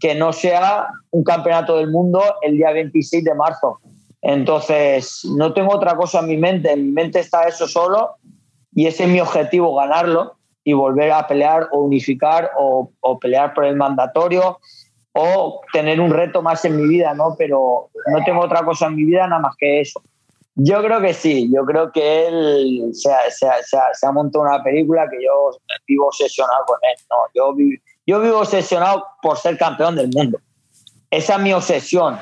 que 0.00 0.14
no 0.14 0.32
sea 0.32 0.88
un 1.10 1.22
campeonato 1.22 1.76
del 1.76 1.90
mundo 1.90 2.22
el 2.40 2.56
día 2.56 2.72
26 2.72 3.22
de 3.22 3.34
marzo. 3.34 3.78
Entonces, 4.22 5.26
no 5.36 5.52
tengo 5.52 5.74
otra 5.74 5.94
cosa 5.94 6.20
en 6.20 6.28
mi 6.28 6.38
mente. 6.38 6.72
En 6.72 6.86
mi 6.86 6.92
mente 6.92 7.20
está 7.20 7.42
eso 7.42 7.68
solo 7.68 8.14
y 8.74 8.86
ese 8.86 9.04
es 9.04 9.10
mi 9.10 9.20
objetivo, 9.20 9.74
ganarlo 9.74 10.36
y 10.64 10.72
volver 10.72 11.12
a 11.12 11.26
pelear 11.26 11.68
o 11.70 11.80
unificar 11.80 12.52
o, 12.58 12.90
o 13.00 13.18
pelear 13.18 13.52
por 13.52 13.66
el 13.66 13.76
mandatorio 13.76 14.58
o 15.18 15.62
tener 15.72 15.98
un 15.98 16.10
reto 16.10 16.42
más 16.42 16.62
en 16.66 16.76
mi 16.76 16.86
vida, 16.86 17.14
¿no? 17.14 17.34
Pero 17.38 17.88
no 18.06 18.24
tengo 18.24 18.42
otra 18.42 18.62
cosa 18.62 18.86
en 18.86 18.96
mi 18.96 19.04
vida 19.04 19.26
nada 19.26 19.40
más 19.40 19.56
que 19.56 19.80
eso. 19.80 20.02
Yo 20.54 20.82
creo 20.82 21.00
que 21.00 21.14
sí, 21.14 21.50
yo 21.54 21.64
creo 21.64 21.90
que 21.90 22.28
él 22.28 22.90
se 22.92 23.10
ha, 23.10 24.12
montado 24.12 24.44
una 24.44 24.62
película 24.62 25.08
que 25.10 25.16
yo 25.24 25.58
vivo 25.86 26.08
obsesionado 26.08 26.64
con 26.66 26.78
él, 26.82 26.96
¿no? 27.08 27.16
Yo, 27.34 27.54
yo 28.06 28.20
vivo 28.20 28.40
obsesionado 28.40 29.04
por 29.22 29.38
ser 29.38 29.56
campeón 29.56 29.96
del 29.96 30.10
mundo. 30.14 30.38
Esa 31.10 31.36
es 31.36 31.40
mi 31.40 31.52
obsesión. 31.54 32.18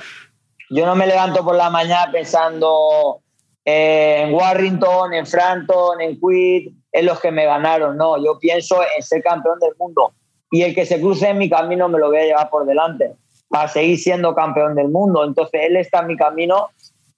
Yo 0.71 0.87
no 0.87 0.95
me 0.95 1.09
levanto 1.09 1.45
por 1.45 1.57
la 1.57 1.71
mañana 1.71 2.13
pensando 2.13 3.21
en 3.65 4.33
Warrington, 4.33 5.15
en 5.15 5.27
Frampton, 5.27 6.01
en 6.01 6.21
Quid, 6.21 6.73
en 6.93 7.07
los 7.07 7.19
que 7.19 7.33
me 7.33 7.45
ganaron. 7.45 7.97
No, 7.97 8.25
yo 8.25 8.39
pienso 8.39 8.77
en 8.97 9.03
ser 9.03 9.21
campeón 9.23 9.59
del 9.59 9.73
mundo 9.79 10.13
y 10.55 10.63
el 10.63 10.73
que 10.73 10.87
se 10.87 11.01
cruce 11.01 11.31
en 11.31 11.39
mi 11.39 11.51
camino 11.51 11.89
me 11.89 11.99
lo 11.99 12.07
voy 12.07 12.19
a 12.19 12.27
llevar 12.27 12.49
por 12.49 12.65
delante 12.65 13.11
para 13.49 13.67
seguir 13.67 13.99
siendo 13.99 14.37
campeón 14.37 14.77
del 14.77 14.89
mundo. 14.89 15.25
Entonces 15.25 15.63
él 15.65 15.75
está 15.75 15.99
en 16.03 16.07
mi 16.07 16.17
camino, 16.17 16.71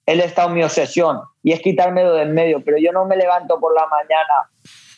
él 0.07 0.21
está 0.21 0.45
en 0.45 0.55
mi 0.55 0.63
obsesión 0.63 1.19
y 1.43 1.51
es 1.51 1.61
quitármelo 1.61 2.15
del 2.15 2.29
medio, 2.29 2.63
pero 2.65 2.79
yo 2.79 2.91
no 2.91 3.05
me 3.05 3.15
levanto 3.15 3.59
por 3.59 3.75
la 3.75 3.85
mañana 3.85 4.49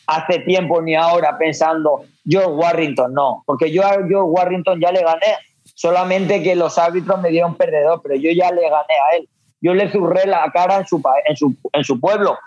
hace 0.06 0.38
tiempo 0.38 0.80
ni 0.80 0.94
ahora 0.94 1.36
pensando 1.36 2.04
George 2.26 2.50
Warrington, 2.50 3.12
no, 3.12 3.42
porque 3.44 3.70
yo 3.70 3.84
a 3.84 3.90
George 4.08 4.14
Warrington 4.16 4.80
ya 4.80 4.90
le 4.90 5.02
gané, 5.02 5.36
solamente 5.74 6.42
que 6.42 6.56
los 6.56 6.78
árbitros 6.78 7.20
me 7.20 7.28
dieron 7.28 7.56
perdedor, 7.56 8.00
pero 8.02 8.14
yo 8.14 8.30
ya 8.30 8.50
le 8.52 8.62
gané 8.62 8.94
a 9.10 9.16
él. 9.16 9.28
Yo 9.60 9.74
le 9.74 9.92
zurré 9.92 10.24
la 10.24 10.50
cara 10.50 10.78
en 10.78 10.86
su, 10.86 11.02
en 11.26 11.36
su, 11.36 11.54
en 11.74 11.84
su 11.84 12.00
pueblo 12.00 12.38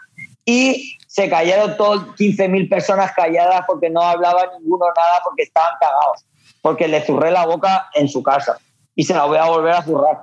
y 0.44 0.98
se 1.14 1.30
cayeron 1.30 1.78
todos 1.78 2.08
15.000 2.16 2.68
personas 2.68 3.12
calladas 3.16 3.62
porque 3.68 3.88
no 3.88 4.02
hablaba 4.02 4.50
ninguno 4.60 4.86
nada 4.98 5.22
porque 5.24 5.44
estaban 5.44 5.74
cagados, 5.80 6.26
porque 6.60 6.88
le 6.88 7.06
zurré 7.06 7.30
la 7.30 7.46
boca 7.46 7.88
en 7.94 8.10
su 8.10 8.24
casa 8.24 8.58
y 8.96 9.04
se 9.04 9.14
la 9.14 9.26
voy 9.26 9.38
a 9.38 9.46
volver 9.46 9.74
a 9.74 9.84
zurrar. 9.84 10.18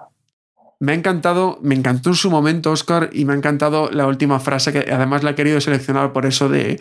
Me 0.81 0.91
ha 0.91 0.95
encantado, 0.97 1.59
me 1.63 1.77
encantó 1.77 2.09
en 2.09 2.17
su 2.17 2.29
momento, 2.29 2.73
Oscar, 2.73 3.11
y 3.13 3.25
me 3.25 3.35
ha 3.35 3.37
encantado 3.37 3.89
la 3.93 4.09
última 4.09 4.41
frase 4.41 4.73
que 4.73 4.93
además 4.93 5.23
la 5.23 5.31
he 5.31 5.35
querido 5.37 5.61
seleccionar 5.61 6.13
por 6.13 6.27
eso 6.27 6.49
de 6.49 6.81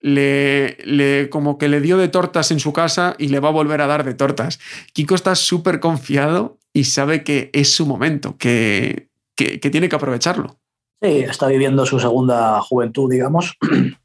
le, 0.00 0.76
le, 0.84 1.30
como 1.30 1.56
que 1.56 1.68
le 1.68 1.80
dio 1.80 1.96
de 1.96 2.08
tortas 2.08 2.50
en 2.50 2.58
su 2.58 2.72
casa 2.72 3.14
y 3.18 3.28
le 3.28 3.38
va 3.38 3.50
a 3.50 3.52
volver 3.52 3.80
a 3.82 3.86
dar 3.86 4.02
de 4.02 4.14
tortas. 4.14 4.58
Kiko 4.94 5.14
está 5.14 5.36
súper 5.36 5.78
confiado 5.78 6.58
y 6.72 6.84
sabe 6.84 7.22
que 7.22 7.50
es 7.52 7.72
su 7.72 7.86
momento, 7.86 8.36
que, 8.36 9.10
que 9.36 9.70
tiene 9.70 9.88
que 9.88 9.94
aprovecharlo. 9.94 10.58
Está 11.04 11.48
viviendo 11.48 11.84
su 11.84 12.00
segunda 12.00 12.60
juventud, 12.60 13.10
digamos. 13.10 13.56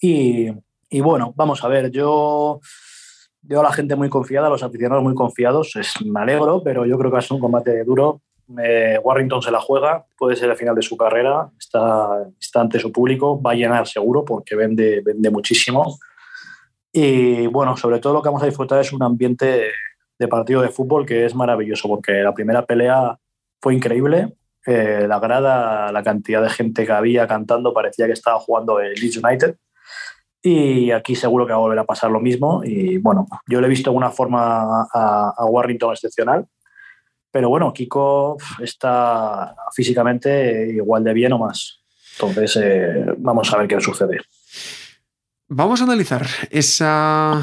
Y, 0.00 0.50
Y 0.90 1.00
bueno, 1.00 1.32
vamos 1.34 1.64
a 1.64 1.68
ver, 1.68 1.90
yo 1.90 2.60
veo 3.42 3.60
a 3.60 3.62
la 3.64 3.72
gente 3.72 3.96
muy 3.96 4.08
confiada, 4.08 4.46
a 4.46 4.50
los 4.50 4.62
aficionados 4.62 5.02
muy 5.02 5.14
confiados, 5.14 5.74
es, 5.76 5.94
me 6.04 6.20
alegro, 6.20 6.62
pero 6.62 6.86
yo 6.86 6.96
creo 6.98 7.10
que 7.10 7.20
ser 7.20 7.32
un 7.32 7.40
combate 7.40 7.82
duro. 7.82 8.20
Warrington 8.46 9.42
se 9.42 9.50
la 9.50 9.60
juega, 9.60 10.04
puede 10.16 10.36
ser 10.36 10.50
el 10.50 10.56
final 10.56 10.74
de 10.74 10.82
su 10.82 10.96
carrera, 10.96 11.50
está, 11.58 12.28
está 12.38 12.60
ante 12.60 12.78
su 12.78 12.92
público, 12.92 13.42
va 13.42 13.52
a 13.52 13.54
llenar 13.54 13.88
seguro 13.88 14.24
porque 14.24 14.54
vende, 14.54 15.00
vende 15.00 15.30
muchísimo. 15.30 15.98
Y 16.92 17.48
bueno, 17.48 17.76
sobre 17.76 17.98
todo 17.98 18.12
lo 18.12 18.22
que 18.22 18.28
vamos 18.28 18.42
a 18.42 18.46
disfrutar 18.46 18.80
es 18.80 18.92
un 18.92 19.02
ambiente 19.02 19.70
de 20.16 20.28
partido 20.28 20.60
de 20.62 20.68
fútbol 20.68 21.06
que 21.06 21.24
es 21.24 21.34
maravilloso 21.34 21.88
porque 21.88 22.22
la 22.22 22.34
primera 22.34 22.64
pelea 22.64 23.18
fue 23.60 23.74
increíble. 23.74 24.32
Eh, 24.66 25.06
la 25.06 25.18
grada, 25.18 25.92
la 25.92 26.02
cantidad 26.02 26.42
de 26.42 26.50
gente 26.50 26.86
que 26.86 26.92
había 26.92 27.26
cantando 27.26 27.74
parecía 27.74 28.06
que 28.06 28.12
estaba 28.12 28.38
jugando 28.40 28.80
el 28.80 28.94
Leeds 28.94 29.18
United. 29.18 29.56
Y 30.42 30.90
aquí 30.90 31.14
seguro 31.14 31.46
que 31.46 31.52
va 31.52 31.58
a 31.58 31.62
volver 31.62 31.78
a 31.78 31.86
pasar 31.86 32.10
lo 32.10 32.20
mismo. 32.20 32.62
Y 32.64 32.98
bueno, 32.98 33.26
yo 33.46 33.60
le 33.60 33.66
he 33.66 33.70
visto 33.70 33.90
de 33.90 33.96
una 33.96 34.10
forma 34.10 34.86
a, 34.92 35.44
Warrington 35.46 35.92
excepcional. 35.92 36.46
Pero 37.30 37.48
bueno, 37.48 37.72
Kiko 37.72 38.36
está 38.60 39.56
físicamente 39.74 40.68
igual 40.70 41.02
de 41.02 41.14
bien 41.14 41.32
o 41.32 41.38
más. 41.38 41.80
Entonces, 42.12 42.58
eh, 42.62 43.06
vamos 43.16 43.52
a 43.52 43.58
ver 43.58 43.68
qué 43.68 43.80
sucede. 43.80 44.20
Vamos 45.48 45.80
a 45.80 45.84
analizar 45.84 46.26
esa 46.50 47.42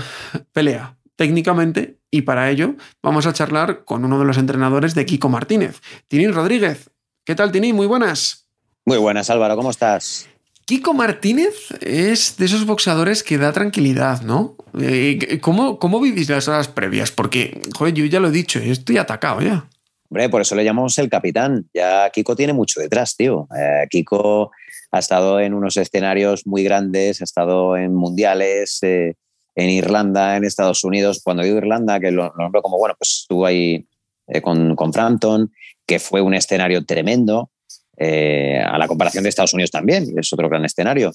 pelea 0.54 0.98
técnicamente 1.16 2.00
y 2.12 2.22
para 2.22 2.50
ello 2.50 2.76
vamos 3.02 3.26
a 3.26 3.34
charlar 3.34 3.84
con 3.84 4.06
uno 4.06 4.20
de 4.20 4.26
los 4.26 4.38
entrenadores 4.38 4.94
de 4.96 5.06
Kiko 5.06 5.30
Martínez, 5.30 5.82
Tinín 6.08 6.34
Rodríguez. 6.34 6.91
¿Qué 7.24 7.36
tal, 7.36 7.52
Tinín? 7.52 7.76
Muy 7.76 7.86
buenas. 7.86 8.48
Muy 8.84 8.98
buenas, 8.98 9.30
Álvaro, 9.30 9.56
¿cómo 9.56 9.70
estás? 9.70 10.28
Kiko 10.66 10.96
Martínez 10.96 11.54
es 11.82 12.38
de 12.38 12.46
esos 12.46 12.66
boxeadores 12.66 13.22
que 13.22 13.38
da 13.38 13.52
tranquilidad, 13.52 14.22
¿no? 14.22 14.56
Eh, 14.80 15.40
¿Cómo, 15.40 15.78
cómo 15.78 16.00
vivís 16.00 16.30
las 16.30 16.48
horas 16.48 16.68
previas? 16.68 17.12
Porque, 17.12 17.62
joder, 17.78 17.94
yo 17.94 18.06
ya 18.06 18.20
lo 18.20 18.30
he 18.30 18.32
dicho, 18.32 18.58
estoy 18.58 18.98
atacado 18.98 19.42
ya. 19.42 19.68
Hombre, 20.10 20.30
por 20.30 20.42
eso 20.42 20.56
le 20.56 20.64
llamamos 20.64 20.98
el 20.98 21.10
capitán. 21.10 21.70
Ya 21.76 22.10
Kiko 22.10 22.36
tiene 22.36 22.54
mucho 22.54 22.82
detrás, 22.82 23.16
tío. 23.16 23.48
Eh, 23.56 23.86
Kiko 23.90 24.50
ha 24.92 25.00
estado 25.00 25.40
en 25.40 25.54
unos 25.54 25.78
escenarios 25.78 26.48
muy 26.48 26.64
grandes, 26.64 27.22
ha 27.22 27.24
estado 27.24 27.78
en 27.78 27.94
mundiales, 27.94 28.80
eh, 28.82 29.16
en 29.54 29.70
Irlanda, 29.70 30.38
en 30.38 30.44
Estados 30.44 30.84
Unidos. 30.84 31.22
Cuando 31.24 31.44
digo 31.44 31.58
Irlanda, 31.58 32.00
que 32.00 32.10
lo, 32.10 32.34
nombro 32.36 32.64
como, 32.64 32.80
bueno, 32.80 32.96
pues 32.98 33.22
estuvo 33.22 33.46
ahí 33.46 33.86
eh, 34.32 34.42
con, 34.42 34.76
con 34.76 34.94
Frampton, 34.94 35.52
que 35.86 36.00
fue 36.00 36.22
un 36.22 36.34
escenario 36.34 36.86
tremendo, 36.86 37.52
eh, 37.98 38.62
a 38.66 38.78
la 38.78 38.88
comparación 38.88 39.24
de 39.24 39.30
Estados 39.30 39.54
Unidos 39.54 39.72
también, 39.72 40.08
es 40.18 40.32
otro 40.34 40.50
gran 40.50 40.66
escenario. 40.66 41.12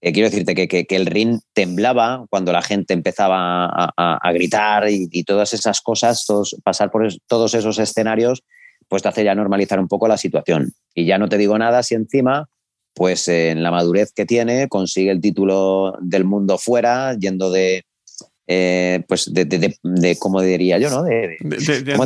Eh, 0.00 0.12
quiero 0.12 0.30
decirte 0.30 0.54
que, 0.54 0.86
que, 0.86 0.96
el 0.96 1.06
ring 1.06 1.40
temblaba 1.52 2.24
cuando 2.30 2.52
la 2.52 2.62
gente 2.62 2.94
empezaba 2.94 3.66
a, 3.96 4.32
gritar 4.32 4.88
y, 4.88 5.08
y, 5.10 5.24
todas 5.24 5.52
esas 5.52 5.82
cosas, 5.82 6.24
todos, 6.24 6.56
pasar 6.64 6.90
por 6.90 7.06
todos 7.26 7.52
esos 7.54 7.78
escenarios, 7.78 8.42
pues 8.88 9.02
te 9.02 9.08
hace 9.08 9.24
ya 9.24 9.34
normalizar 9.34 9.78
un 9.78 9.88
poco 9.88 10.08
la 10.08 10.16
situación. 10.16 10.72
Y 10.94 11.04
ya 11.04 11.18
no 11.18 11.28
te 11.28 11.36
digo 11.36 11.58
nada 11.58 11.82
si 11.82 11.94
encima 11.94 12.48
pues 12.94 13.28
en 13.28 13.62
la 13.62 13.70
madurez 13.70 14.12
que 14.12 14.26
tiene 14.26 14.68
consigue 14.68 15.10
el 15.10 15.20
título 15.20 15.96
del 16.00 16.24
mundo 16.24 16.58
fuera, 16.58 17.14
yendo 17.14 17.50
de, 17.50 17.84
eh, 18.52 19.04
pues 19.06 19.32
de, 19.32 19.44
de, 19.44 19.78
de, 19.80 20.18
¿cómo 20.18 20.40
diría 20.40 20.76
yo? 20.78 20.90
¿no? 20.90 21.04
De, 21.04 21.36
¿Cómo 21.38 22.04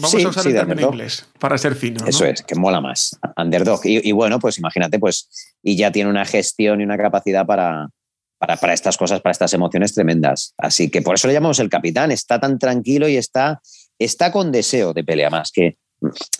Vamos 0.00 0.24
a 0.24 0.28
usar 0.28 0.46
el 0.46 0.54
término 0.54 0.80
en 0.80 0.94
inglés 0.94 1.26
para 1.38 1.58
ser 1.58 1.74
fino. 1.74 2.06
Eso 2.06 2.24
es, 2.24 2.40
que 2.40 2.54
mola 2.54 2.80
más. 2.80 3.18
Underdog. 3.36 3.84
Y, 3.84 4.08
y, 4.08 4.12
bueno, 4.12 4.38
pues 4.38 4.56
imagínate, 4.56 4.98
pues, 4.98 5.28
y 5.62 5.76
ya 5.76 5.92
tiene 5.92 6.08
una 6.08 6.24
gestión 6.24 6.80
y 6.80 6.84
una 6.84 6.96
capacidad 6.96 7.44
para, 7.44 7.90
para, 8.38 8.56
para, 8.56 8.72
estas 8.72 8.96
cosas, 8.96 9.20
para 9.20 9.32
estas 9.32 9.52
emociones 9.52 9.92
tremendas. 9.92 10.54
Así 10.56 10.88
que 10.88 11.02
por 11.02 11.16
eso 11.16 11.28
le 11.28 11.34
llamamos 11.34 11.58
el 11.58 11.68
capitán. 11.68 12.10
Está 12.10 12.40
tan 12.40 12.58
tranquilo 12.58 13.06
y 13.06 13.18
está, 13.18 13.60
está 13.98 14.32
con 14.32 14.52
deseo 14.52 14.94
de 14.94 15.04
pelea 15.04 15.28
más 15.28 15.52
que, 15.52 15.76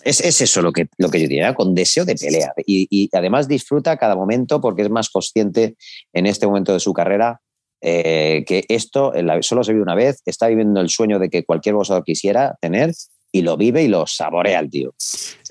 es, 0.03 0.41
eso 0.41 0.61
lo 0.61 0.71
que, 0.71 0.87
lo 0.97 1.09
que 1.09 1.21
yo 1.21 1.27
diría, 1.27 1.53
con 1.53 1.75
deseo 1.75 2.05
de 2.05 2.15
pelea. 2.15 2.53
Y, 2.65 3.09
además 3.13 3.47
disfruta 3.47 3.97
cada 3.97 4.15
momento 4.15 4.61
porque 4.61 4.81
es 4.81 4.89
más 4.89 5.09
consciente 5.09 5.75
en 6.13 6.25
este 6.25 6.47
momento 6.47 6.73
de 6.73 6.79
su 6.79 6.93
carrera 6.93 7.41
eh, 7.81 8.43
que 8.47 8.65
esto 8.69 9.13
solo 9.41 9.63
se 9.63 9.73
vive 9.73 9.83
una 9.83 9.95
vez, 9.95 10.21
está 10.25 10.47
viviendo 10.47 10.81
el 10.81 10.89
sueño 10.89 11.19
de 11.19 11.29
que 11.29 11.43
cualquier 11.43 11.75
boxeador 11.75 12.03
quisiera 12.03 12.55
tener 12.61 12.91
y 13.35 13.41
lo 13.41 13.57
vive 13.57 13.83
y 13.83 13.89
lo 13.89 14.07
saborea 14.07 14.61
el 14.61 14.69
tío. 14.69 14.95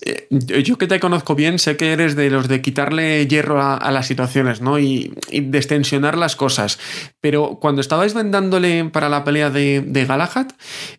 Eh, 0.07 0.27
yo 0.31 0.79
que 0.79 0.87
te 0.87 0.99
conozco 0.99 1.35
bien, 1.35 1.59
sé 1.59 1.77
que 1.77 1.93
eres 1.93 2.17
de 2.17 2.31
los 2.31 2.49
de 2.49 2.63
quitarle 2.63 3.27
hierro 3.27 3.61
a, 3.61 3.91
las 3.91 4.07
situaciones, 4.07 4.63
¿no? 4.63 4.79
Y, 4.79 5.13
y, 5.31 5.41
destensionar 5.41 6.17
las 6.17 6.35
cosas. 6.35 6.79
Pero 7.21 7.59
cuando 7.61 7.83
estabais 7.83 8.15
vendándole 8.15 8.87
para 8.87 9.11
la 9.11 9.23
pelea 9.23 9.51
de, 9.51 10.05
Galahad, 10.09 10.49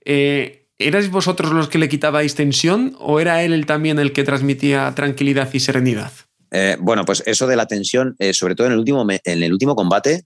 eh, 0.05 0.61
¿Erais 0.77 1.09
vosotros 1.09 1.53
los 1.53 1.69
que 1.69 1.77
le 1.77 1.87
quitabais 1.87 2.35
tensión 2.35 2.97
o 2.99 3.21
era 3.21 3.41
él 3.43 3.65
también 3.65 3.97
el 3.97 4.11
que 4.11 4.25
transmitía 4.25 4.93
tranquilidad 4.93 5.49
y 5.53 5.61
serenidad? 5.61 6.11
Eh, 6.57 6.77
bueno, 6.79 7.03
pues 7.03 7.21
eso 7.25 7.47
de 7.47 7.57
la 7.57 7.65
tensión, 7.65 8.15
eh, 8.17 8.33
sobre 8.33 8.55
todo 8.55 8.67
en 8.67 8.73
el 8.73 8.79
último, 8.79 9.05
en 9.09 9.43
el 9.43 9.51
último 9.51 9.75
combate, 9.75 10.23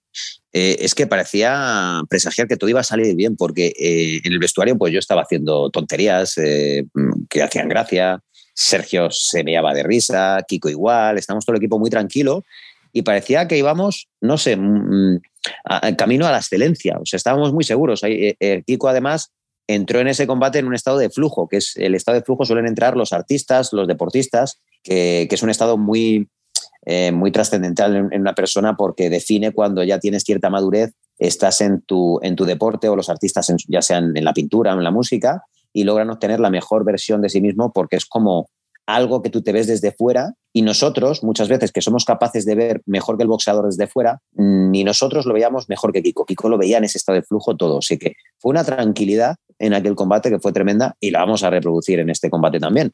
eh, 0.54 0.78
es 0.80 0.94
que 0.94 1.08
parecía 1.08 2.04
presagiar 2.08 2.48
que 2.48 2.56
todo 2.56 2.70
iba 2.70 2.82
a 2.82 2.84
salir 2.84 3.15
bien, 3.15 3.36
porque 3.36 3.74
en 3.76 4.32
el 4.32 4.38
vestuario 4.38 4.78
pues 4.78 4.94
yo 4.94 5.00
estaba 5.00 5.24
haciendo 5.24 5.72
tonterías 5.72 6.36
que 6.36 7.42
hacían 7.42 7.68
gracia, 7.68 8.22
Sergio 8.54 9.10
se 9.10 9.44
meaba 9.44 9.74
de 9.74 9.82
risa, 9.82 10.46
Kiko 10.48 10.70
igual, 10.70 11.18
estamos 11.18 11.46
todo 11.46 11.56
el 11.56 11.63
equipo 11.63 11.80
muy 11.80 11.89
tranquilo 11.89 12.44
y 12.94 13.02
parecía 13.02 13.48
que 13.48 13.58
íbamos, 13.58 14.08
no 14.22 14.38
sé, 14.38 14.56
mm, 14.56 15.22
a, 15.65 15.96
camino 15.96 16.28
a 16.28 16.32
la 16.32 16.38
excelencia, 16.38 17.00
o 17.02 17.08
sea, 17.08 17.18
estábamos 17.18 17.54
muy 17.54 17.63
seguros. 17.63 18.04
Kiko 18.68 18.88
además 18.88 19.32
entró 19.65 20.00
en 20.00 20.10
ese 20.10 20.28
combate 20.28 20.60
en 20.60 20.68
un 20.68 20.76
estado 20.76 21.00
de 21.00 21.10
flujo, 21.10 21.48
que 21.48 21.58
es 21.58 21.76
el 21.76 21.96
estado 21.96 22.20
de 22.20 22.24
flujo 22.24 22.46
suelen 22.46 22.68
entrar 22.68 22.96
los 22.96 23.13
artistas, 23.13 23.74
los 23.74 23.88
deportistas, 23.88 24.60
que, 24.84 25.28
es 25.30 25.44
un 25.44 25.50
estado 25.50 25.78
muy, 25.78 26.30
eh, 26.86 27.12
muy 27.12 27.32
trascendental 27.32 27.96
en, 27.96 28.22
una 28.22 28.34
persona 28.34 28.76
porque 28.76 29.10
define 29.10 29.52
cuando 29.52 29.84
ya 29.84 30.00
tienes 30.00 30.24
cierta 30.24 30.50
madurez, 30.50 30.94
estás 31.18 31.62
en 31.62 31.82
tu, 31.82 32.20
en 32.22 32.36
tu 32.36 32.46
deporte 32.46 32.89
o 32.89 32.96
los 32.96 33.10
artistas, 33.10 33.54
ya 33.68 33.82
sean 33.82 34.15
en 34.15 34.24
la 34.24 34.34
pintura 34.34 34.74
o 34.74 34.78
en 34.78 34.84
la 34.84 34.92
música, 34.92 35.44
y 35.74 35.84
logran 35.84 36.10
obtener 36.10 36.39
la 36.39 36.50
mejor 36.50 36.84
versión 36.84 37.22
de 37.22 37.30
sí 37.30 37.42
mismo 37.42 37.72
porque 37.72 37.96
es 37.96 38.06
como 38.06 38.50
algo 38.89 39.22
que 39.22 39.30
tú 39.30 39.44
te 39.44 39.52
ves 39.52 39.68
desde 39.68 39.92
fuera 39.92 40.34
y 40.52 40.63
nosotros, 40.63 41.24
muchas 41.24 41.48
veces 41.48 41.72
que 41.72 41.82
somos 41.82 42.06
capaces 42.06 42.44
de 42.46 42.56
ver 42.56 42.82
mejor 42.88 43.18
que 43.18 43.24
el 43.24 43.30
boxeador 43.30 43.68
desde 43.68 43.86
fuera, 43.86 44.20
ni 44.34 44.84
nosotros 44.84 45.28
lo 45.28 45.34
veíamos 45.36 45.70
mejor 45.70 45.94
que 45.94 46.02
Kiko. 46.02 46.26
Kiko 46.26 46.50
lo 46.50 46.58
veía 46.58 46.80
en 46.80 46.86
ese 46.86 46.98
estado 46.98 47.18
de 47.18 47.22
flujo 47.22 47.56
todo. 47.56 47.78
Así 47.78 48.00
que 48.00 48.15
fue 48.39 48.50
una 48.50 48.63
tranquilidad 48.63 49.36
en 49.60 49.76
aquel 49.76 49.94
combate 49.94 50.32
que 50.32 50.39
fue 50.39 50.52
tremenda 50.54 50.96
y 51.00 51.12
la 51.12 51.20
vamos 51.20 51.44
a 51.44 51.52
reproducir 51.52 52.00
en 52.00 52.10
este 52.10 52.32
combate 52.32 52.60
también. 52.60 52.92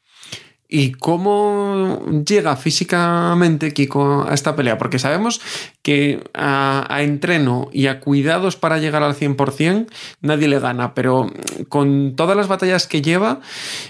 ¿Y 0.68 0.92
cómo 0.92 2.02
llega 2.26 2.56
físicamente 2.56 3.72
Kiko 3.72 4.26
a 4.28 4.34
esta 4.34 4.56
pelea? 4.56 4.78
Porque 4.78 4.98
sabemos 4.98 5.40
que 5.82 6.22
a, 6.34 6.86
entreno 7.00 7.68
y 7.72 7.86
a 7.86 8.00
cuidados 8.00 8.56
para 8.56 8.78
llegar 8.78 9.02
al 9.02 9.14
100% 9.14 9.86
nadie 10.20 10.48
le 10.48 10.58
gana, 10.58 10.94
pero 10.94 11.30
con 11.68 12.16
todas 12.16 12.36
las 12.36 12.48
batallas 12.48 12.86
que 12.86 13.02
lleva, 13.02 13.40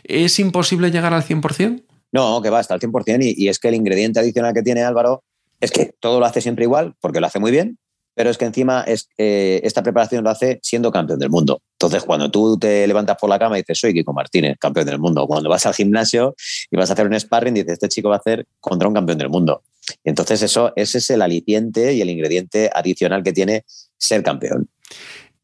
¿es 0.04 0.38
imposible 0.38 0.90
llegar 0.90 1.14
al 1.14 1.22
100%? 1.22 1.82
No, 2.12 2.42
que 2.42 2.50
va 2.50 2.58
hasta 2.58 2.74
el 2.74 2.80
100% 2.80 3.18
y, 3.22 3.44
y 3.44 3.48
es 3.48 3.58
que 3.58 3.68
el 3.68 3.74
ingrediente 3.74 4.20
adicional 4.20 4.54
que 4.54 4.62
tiene 4.62 4.82
Álvaro 4.82 5.22
es 5.60 5.70
que 5.70 5.94
todo 6.00 6.20
lo 6.20 6.26
hace 6.26 6.40
siempre 6.40 6.64
igual, 6.64 6.94
porque 7.00 7.20
lo 7.20 7.26
hace 7.26 7.40
muy 7.40 7.50
bien, 7.50 7.78
pero 8.16 8.30
es 8.30 8.38
que 8.38 8.46
encima 8.46 8.84
eh, 8.86 9.60
esta 9.62 9.82
preparación 9.82 10.24
lo 10.24 10.30
hace 10.30 10.58
siendo 10.62 10.90
campeón 10.90 11.18
del 11.18 11.30
mundo. 11.30 11.60
Entonces, 11.78 12.04
cuando 12.04 12.30
tú 12.30 12.58
te 12.58 12.86
levantas 12.86 13.18
por 13.20 13.28
la 13.28 13.38
cama 13.38 13.58
y 13.58 13.60
dices, 13.60 13.78
soy 13.78 13.92
Kiko 13.92 14.14
Martínez, 14.14 14.56
campeón 14.58 14.86
del 14.86 14.98
mundo, 14.98 15.26
cuando 15.26 15.50
vas 15.50 15.66
al 15.66 15.74
gimnasio 15.74 16.34
y 16.70 16.76
vas 16.76 16.88
a 16.88 16.94
hacer 16.94 17.06
un 17.06 17.20
sparring, 17.20 17.52
dices, 17.52 17.74
este 17.74 17.88
chico 17.88 18.08
va 18.08 18.16
a 18.16 18.18
hacer 18.18 18.46
contra 18.60 18.88
un 18.88 18.94
campeón 18.94 19.18
del 19.18 19.28
mundo. 19.28 19.62
Y 20.02 20.08
entonces, 20.08 20.40
eso, 20.40 20.72
ese 20.74 20.98
es 20.98 21.10
el 21.10 21.20
aliciente 21.20 21.92
y 21.92 22.00
el 22.00 22.08
ingrediente 22.08 22.70
adicional 22.74 23.22
que 23.22 23.34
tiene 23.34 23.64
ser 23.98 24.22
campeón. 24.22 24.70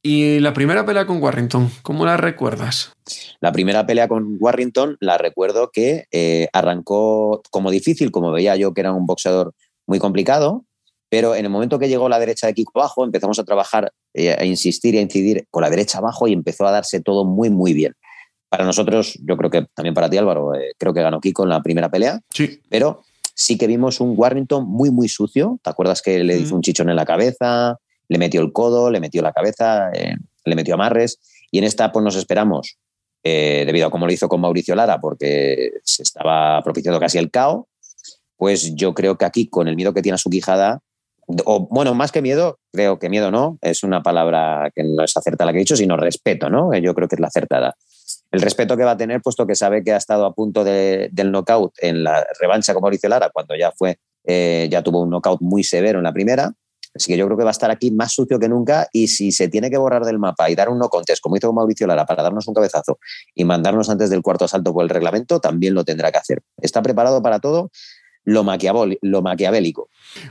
¿Y 0.02 0.40
la 0.40 0.54
primera 0.54 0.86
pelea 0.86 1.06
con 1.06 1.22
Warrington, 1.22 1.70
cómo 1.82 2.06
la 2.06 2.16
recuerdas? 2.16 2.92
La 3.40 3.52
primera 3.52 3.86
pelea 3.86 4.08
con 4.08 4.38
Warrington 4.40 4.96
la 5.00 5.18
recuerdo 5.18 5.70
que 5.70 6.06
eh, 6.10 6.48
arrancó 6.54 7.42
como 7.50 7.70
difícil, 7.70 8.10
como 8.10 8.32
veía 8.32 8.56
yo 8.56 8.72
que 8.72 8.80
era 8.80 8.92
un 8.92 9.06
boxeador 9.06 9.54
muy 9.86 9.98
complicado, 9.98 10.64
pero 11.12 11.34
en 11.34 11.44
el 11.44 11.50
momento 11.50 11.78
que 11.78 11.90
llegó 11.90 12.08
la 12.08 12.18
derecha 12.18 12.46
de 12.46 12.54
Kiko 12.54 12.80
abajo, 12.80 13.04
empezamos 13.04 13.38
a 13.38 13.44
trabajar, 13.44 13.92
eh, 14.14 14.30
a 14.30 14.46
insistir 14.46 14.94
y 14.94 14.98
a 14.98 15.02
incidir 15.02 15.46
con 15.50 15.60
la 15.60 15.68
derecha 15.68 15.98
abajo 15.98 16.26
y 16.26 16.32
empezó 16.32 16.66
a 16.66 16.70
darse 16.70 17.02
todo 17.02 17.26
muy, 17.26 17.50
muy 17.50 17.74
bien. 17.74 17.92
Para 18.48 18.64
nosotros, 18.64 19.18
yo 19.22 19.36
creo 19.36 19.50
que 19.50 19.66
también 19.74 19.92
para 19.92 20.08
ti, 20.08 20.16
Álvaro, 20.16 20.54
eh, 20.54 20.72
creo 20.78 20.94
que 20.94 21.02
ganó 21.02 21.20
Kiko 21.20 21.42
en 21.42 21.50
la 21.50 21.62
primera 21.62 21.90
pelea. 21.90 22.18
Sí. 22.30 22.62
Pero 22.70 23.02
sí 23.34 23.58
que 23.58 23.66
vimos 23.66 24.00
un 24.00 24.14
Warrington 24.16 24.66
muy, 24.66 24.90
muy 24.90 25.06
sucio. 25.06 25.60
¿Te 25.62 25.68
acuerdas 25.68 26.00
que 26.00 26.24
le 26.24 26.38
hizo 26.38 26.54
un 26.54 26.62
chichón 26.62 26.88
en 26.88 26.96
la 26.96 27.04
cabeza? 27.04 27.76
Le 28.08 28.16
metió 28.16 28.40
el 28.40 28.50
codo, 28.50 28.90
le 28.90 28.98
metió 28.98 29.20
la 29.20 29.34
cabeza, 29.34 29.90
eh, 29.92 30.16
le 30.46 30.54
metió 30.56 30.76
amarres. 30.76 31.18
Y 31.50 31.58
en 31.58 31.64
esta, 31.64 31.92
pues 31.92 32.02
nos 32.02 32.16
esperamos, 32.16 32.78
eh, 33.22 33.64
debido 33.66 33.88
a 33.88 33.90
cómo 33.90 34.06
lo 34.06 34.12
hizo 34.14 34.28
con 34.28 34.40
Mauricio 34.40 34.74
Lara, 34.74 34.98
porque 34.98 35.72
se 35.84 36.04
estaba 36.04 36.62
propiciando 36.62 36.98
casi 36.98 37.18
el 37.18 37.30
caos. 37.30 37.66
Pues 38.38 38.74
yo 38.74 38.94
creo 38.94 39.18
que 39.18 39.26
aquí, 39.26 39.50
con 39.50 39.68
el 39.68 39.76
miedo 39.76 39.92
que 39.92 40.00
tiene 40.00 40.14
a 40.14 40.18
su 40.18 40.30
quijada, 40.30 40.80
bueno, 41.26 41.94
más 41.94 42.12
que 42.12 42.22
miedo, 42.22 42.58
creo 42.72 42.98
que 42.98 43.08
miedo 43.08 43.30
no, 43.30 43.58
es 43.62 43.82
una 43.84 44.02
palabra 44.02 44.70
que 44.74 44.82
no 44.82 45.04
es 45.04 45.16
acertada 45.16 45.46
la 45.46 45.52
que 45.52 45.58
he 45.58 45.60
dicho, 45.60 45.76
sino 45.76 45.96
respeto, 45.96 46.50
¿no? 46.50 46.74
Yo 46.74 46.94
creo 46.94 47.08
que 47.08 47.16
es 47.16 47.20
la 47.20 47.28
acertada. 47.28 47.76
El 48.30 48.40
respeto 48.40 48.76
que 48.76 48.84
va 48.84 48.92
a 48.92 48.96
tener, 48.96 49.20
puesto 49.20 49.46
que 49.46 49.54
sabe 49.54 49.84
que 49.84 49.92
ha 49.92 49.96
estado 49.96 50.24
a 50.24 50.34
punto 50.34 50.64
del 50.64 51.30
knockout 51.30 51.74
en 51.78 52.02
la 52.02 52.26
revancha 52.40 52.72
con 52.72 52.82
Mauricio 52.82 53.08
Lara, 53.08 53.30
cuando 53.30 53.54
ya 53.54 53.72
fue, 53.72 53.98
eh, 54.24 54.68
ya 54.70 54.82
tuvo 54.82 55.02
un 55.02 55.10
knockout 55.10 55.40
muy 55.42 55.62
severo 55.62 55.98
en 55.98 56.04
la 56.04 56.12
primera. 56.12 56.52
Así 56.94 57.10
que 57.10 57.16
yo 57.16 57.24
creo 57.26 57.38
que 57.38 57.44
va 57.44 57.50
a 57.50 57.52
estar 57.52 57.70
aquí 57.70 57.90
más 57.90 58.12
sucio 58.12 58.38
que 58.38 58.48
nunca 58.48 58.86
y 58.92 59.08
si 59.08 59.32
se 59.32 59.48
tiene 59.48 59.70
que 59.70 59.78
borrar 59.78 60.04
del 60.04 60.18
mapa 60.18 60.50
y 60.50 60.54
dar 60.54 60.68
un 60.68 60.78
no 60.78 60.88
contest, 60.88 61.22
como 61.22 61.36
hizo 61.36 61.46
con 61.46 61.56
Mauricio 61.56 61.86
Lara, 61.86 62.04
para 62.04 62.22
darnos 62.22 62.46
un 62.48 62.54
cabezazo 62.54 62.98
y 63.34 63.44
mandarnos 63.44 63.88
antes 63.88 64.10
del 64.10 64.20
cuarto 64.20 64.44
asalto 64.44 64.74
por 64.74 64.82
el 64.82 64.90
reglamento, 64.90 65.40
también 65.40 65.72
lo 65.72 65.84
tendrá 65.84 66.12
que 66.12 66.18
hacer. 66.18 66.42
Está 66.60 66.82
preparado 66.82 67.22
para 67.22 67.38
todo 67.38 67.70
lo, 68.24 68.44
lo 69.02 69.22
maquiavélico. 69.22 69.88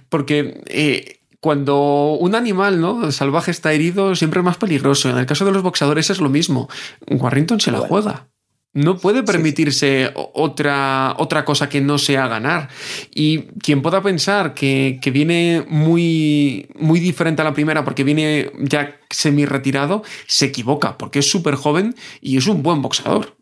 Porque 0.10 0.62
eh, 0.67 1.19
cuando 1.39 2.13
un 2.19 2.36
animal 2.36 2.80
¿no? 2.80 3.12
salvaje 3.12 3.51
está 3.51 3.73
herido, 3.73 4.15
siempre 4.15 4.39
es 4.39 4.45
más 4.45 4.58
peligroso. 4.58 5.10
En 5.10 5.17
el 5.17 5.25
caso 5.25 5.43
de 5.43 5.51
los 5.51 5.63
boxeadores 5.63 6.10
es 6.10 6.19
lo 6.19 6.30
mismo. 6.30 6.69
Warrington 7.10 7.60
se 7.60 7.71
la 7.71 7.80
juega. 7.80 8.27
No 8.73 8.97
puede 8.97 9.21
permitirse 9.23 10.13
otra, 10.15 11.15
otra 11.17 11.43
cosa 11.43 11.67
que 11.67 11.82
no 11.82 11.97
sea 11.97 12.27
ganar. 12.27 12.69
Y 13.13 13.39
quien 13.60 13.82
pueda 13.82 14.01
pensar 14.01 14.54
que, 14.54 14.99
viene 15.12 15.65
muy, 15.67 16.69
muy 16.80 17.01
diferente 17.01 17.41
a 17.41 17.45
la 17.45 17.54
primera 17.54 17.84
porque 17.84 18.06
viene 18.06 18.49
ya 18.60 18.97
semi-retirado, 19.10 20.04
se 20.27 20.45
equivoca, 20.45 20.97
porque 20.97 21.19
es 21.19 21.30
súper 21.30 21.56
joven 21.56 21.95
y 22.21 22.38
es 22.38 22.47
un 22.47 22.63
buen 22.63 22.82
boxeador. 22.82 23.36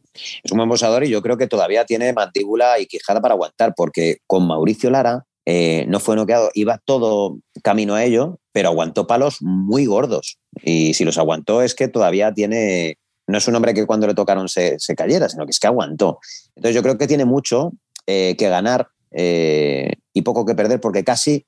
Es 0.43 0.51
un 0.51 0.57
buen 0.57 0.69
boxeador 0.69 1.03
y 1.03 1.09
yo 1.09 1.21
creo 1.21 1.37
que 1.37 1.47
todavía 1.47 1.85
tiene 1.85 2.13
mandíbula 2.13 2.79
y 2.79 2.85
quijada 2.85 3.21
para 3.21 3.33
aguantar, 3.33 3.73
porque 3.75 4.17
con 4.27 4.47
Mauricio 4.47 4.89
Lara 4.89 5.25
eh, 5.45 5.85
no 5.87 5.99
fue 5.99 6.15
noqueado, 6.15 6.51
iba 6.53 6.79
todo 6.85 7.39
camino 7.63 7.95
a 7.95 8.03
ello, 8.03 8.39
pero 8.51 8.69
aguantó 8.69 9.07
palos 9.07 9.37
muy 9.41 9.85
gordos. 9.85 10.37
Y 10.63 10.93
si 10.93 11.05
los 11.05 11.17
aguantó 11.17 11.61
es 11.61 11.73
que 11.73 11.87
todavía 11.87 12.33
tiene 12.33 12.97
no 13.27 13.37
es 13.37 13.47
un 13.47 13.55
hombre 13.55 13.73
que 13.73 13.85
cuando 13.85 14.07
le 14.07 14.15
tocaron 14.15 14.49
se, 14.49 14.77
cayera, 14.97 15.29
sino 15.29 15.45
que 15.45 15.51
es 15.51 15.59
que 15.59 15.67
aguantó. 15.67 16.19
Entonces 16.55 16.75
yo 16.75 16.81
creo 16.81 16.97
que 16.97 17.07
tiene 17.07 17.25
mucho 17.25 17.71
eh, 18.07 18.35
que 18.37 18.49
ganar 18.49 18.87
eh, 19.11 19.93
y 20.13 20.23
poco 20.23 20.45
que 20.45 20.55
perder, 20.55 20.79
porque 20.79 21.03
casi 21.03 21.45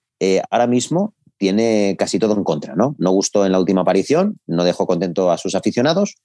ahora 0.52 0.68
mismo 0.68 1.16
tiene 1.38 1.96
casi 1.98 2.20
todo 2.20 2.36
en 2.36 2.44
contra, 2.44 2.76
¿no? 2.76 2.96
No 3.00 3.10
gustó 3.10 3.48
en 3.48 3.52
la 3.52 3.60
última 3.60 3.82
aparición, 3.82 4.38
no 4.46 4.64
dejó 4.64 4.86
contento 4.86 5.32
a 5.32 5.40
sus 5.40 5.56
aficionados, 5.56 6.18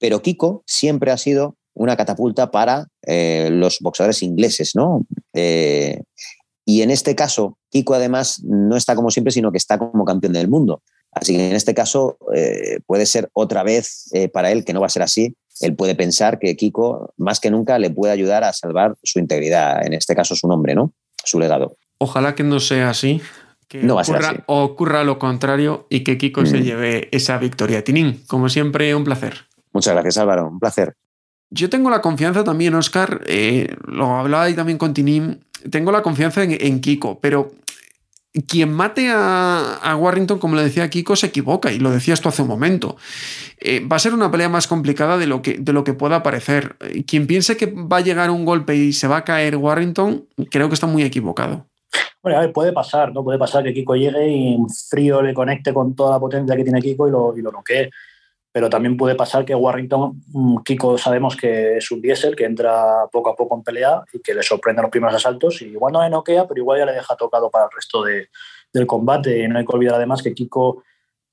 pero 0.00 0.20
Kiko 0.20 0.64
siempre 0.66 1.12
ha 1.12 1.16
sido 1.16 1.56
una 1.74 1.96
catapulta 1.96 2.50
para 2.50 2.86
los 3.06 3.78
boxeadores 3.80 4.22
ingleses, 4.22 4.72
¿no? 4.74 5.04
y 6.66 6.82
en 6.82 6.90
este 6.90 7.14
caso, 7.14 7.58
Kiko 7.70 7.94
además 7.94 8.42
no 8.42 8.76
está 8.76 8.94
como 8.94 9.10
siempre, 9.10 9.32
sino 9.32 9.52
que 9.52 9.58
está 9.58 9.78
como 9.78 10.04
campeón 10.04 10.32
del 10.32 10.48
mundo. 10.48 10.82
Así 11.14 11.36
que 11.36 11.48
en 11.48 11.54
este 11.54 11.74
caso 11.74 12.18
eh, 12.34 12.80
puede 12.86 13.06
ser 13.06 13.30
otra 13.32 13.62
vez 13.62 14.10
eh, 14.12 14.28
para 14.28 14.50
él, 14.50 14.64
que 14.64 14.72
no 14.72 14.80
va 14.80 14.86
a 14.86 14.90
ser 14.90 15.02
así. 15.02 15.36
Él 15.60 15.76
puede 15.76 15.94
pensar 15.94 16.38
que 16.38 16.56
Kiko, 16.56 17.12
más 17.16 17.38
que 17.38 17.50
nunca, 17.50 17.78
le 17.78 17.90
puede 17.90 18.12
ayudar 18.12 18.42
a 18.42 18.52
salvar 18.52 18.96
su 19.04 19.20
integridad, 19.20 19.86
en 19.86 19.92
este 19.92 20.16
caso 20.16 20.34
su 20.34 20.48
nombre, 20.48 20.74
¿no? 20.74 20.92
Su 21.24 21.38
legado. 21.38 21.76
Ojalá 21.98 22.34
que 22.34 22.42
no 22.42 22.58
sea 22.58 22.90
así. 22.90 23.22
Que 23.68 23.82
no 23.82 23.94
va 23.94 24.02
ocurra, 24.02 24.18
a 24.18 24.22
ser 24.22 24.30
así. 24.32 24.42
ocurra 24.46 25.04
lo 25.04 25.18
contrario 25.18 25.86
y 25.88 26.02
que 26.02 26.18
Kiko 26.18 26.44
se 26.46 26.58
mm. 26.58 26.62
lleve 26.62 27.08
esa 27.12 27.38
victoria. 27.38 27.84
Tinín, 27.84 28.22
como 28.26 28.48
siempre, 28.48 28.94
un 28.94 29.04
placer. 29.04 29.46
Muchas 29.72 29.94
gracias, 29.94 30.18
Álvaro. 30.18 30.48
Un 30.48 30.58
placer. 30.58 30.94
Yo 31.54 31.70
tengo 31.70 31.88
la 31.88 32.00
confianza 32.00 32.42
también, 32.42 32.74
Oscar, 32.74 33.20
eh, 33.26 33.76
lo 33.86 34.16
hablaba 34.16 34.42
ahí 34.42 34.54
también 34.54 34.76
con 34.76 34.92
Tinín, 34.92 35.44
tengo 35.70 35.92
la 35.92 36.02
confianza 36.02 36.42
en, 36.42 36.80
Kiko, 36.80 37.20
pero 37.20 37.52
quien 38.48 38.72
mate 38.72 39.08
a, 39.08 39.96
Warrington, 39.96 40.40
como 40.40 40.56
le 40.56 40.64
decía 40.64 40.90
Kiko, 40.90 41.14
se 41.14 41.28
equivoca, 41.28 41.70
y 41.70 41.78
lo 41.78 41.92
decías 41.92 42.20
tú 42.20 42.28
hace 42.28 42.42
un 42.42 42.48
momento. 42.48 42.96
Eh, 43.60 43.86
va 43.86 43.94
a 43.94 44.00
ser 44.00 44.14
una 44.14 44.32
pelea 44.32 44.48
más 44.48 44.66
complicada 44.66 45.16
de 45.16 45.28
lo, 45.28 45.42
que, 45.42 45.58
de 45.58 45.72
lo 45.72 45.84
que 45.84 45.92
pueda 45.92 46.24
parecer. 46.24 46.74
Eh, 46.80 47.04
quien 47.04 47.28
piense 47.28 47.56
que 47.56 47.66
va 47.66 47.98
a 47.98 48.00
llegar 48.00 48.32
un 48.32 48.44
golpe 48.44 48.74
y 48.74 48.92
se 48.92 49.06
va 49.06 49.18
a 49.18 49.24
caer 49.24 49.56
Warrington, 49.56 50.26
creo 50.50 50.68
que 50.68 50.74
está 50.74 50.88
muy 50.88 51.04
equivocado. 51.04 51.66
Bueno, 52.20 52.40
a 52.40 52.52
puede 52.52 52.72
pasar, 52.72 53.12
¿no? 53.12 53.22
Puede 53.22 53.38
pasar 53.38 53.62
que 53.62 53.72
Kiko 53.72 53.94
llegue 53.94 54.28
y 54.28 54.56
frío 54.90 55.22
le 55.22 55.32
conecte 55.32 55.72
con 55.72 55.94
toda 55.94 56.14
la 56.14 56.18
potencia 56.18 56.56
que 56.56 56.64
tiene 56.64 56.82
Kiko 56.82 57.06
y 57.06 57.12
lo, 57.12 57.38
y 57.38 57.42
lo 57.42 57.52
noquee 57.52 57.90
pero 58.54 58.70
también 58.70 58.96
puede 58.96 59.16
pasar 59.16 59.44
que 59.44 59.52
Warrington, 59.52 60.22
mm, 60.28 60.58
Kiko 60.58 60.96
sabemos 60.96 61.34
que 61.34 61.78
es 61.78 61.90
un 61.90 62.00
diésel, 62.00 62.36
que 62.36 62.44
entra 62.44 63.04
poco 63.10 63.30
a 63.30 63.34
poco 63.34 63.56
en 63.56 63.64
pelea 63.64 64.04
y 64.12 64.20
que 64.20 64.32
le 64.32 64.44
sorprende 64.44 64.80
los 64.80 64.92
primeros 64.92 65.16
asaltos 65.16 65.60
y 65.60 65.64
igual 65.64 65.92
no 65.92 66.00
le 66.00 66.08
noquea, 66.08 66.46
pero 66.46 66.60
igual 66.60 66.78
ya 66.78 66.86
le 66.86 66.92
deja 66.92 67.16
tocado 67.16 67.50
para 67.50 67.64
el 67.64 67.72
resto 67.74 68.04
de, 68.04 68.28
del 68.72 68.86
combate. 68.86 69.42
Y 69.42 69.48
no 69.48 69.58
hay 69.58 69.64
que 69.64 69.74
olvidar 69.74 69.96
además 69.96 70.22
que 70.22 70.34
Kiko 70.34 70.84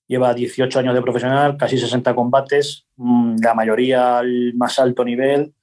lleva 0.08 0.34
18 0.34 0.80
años 0.80 0.96
de 0.96 1.02
profesional, 1.04 1.58
casi 1.58 1.78
60 1.78 2.16
combates, 2.16 2.88
mm, 2.98 3.36
la 3.44 3.54
mayoría 3.54 4.18
al 4.18 4.56
más 4.56 4.80
alto 4.80 5.06
nivel 5.06 5.54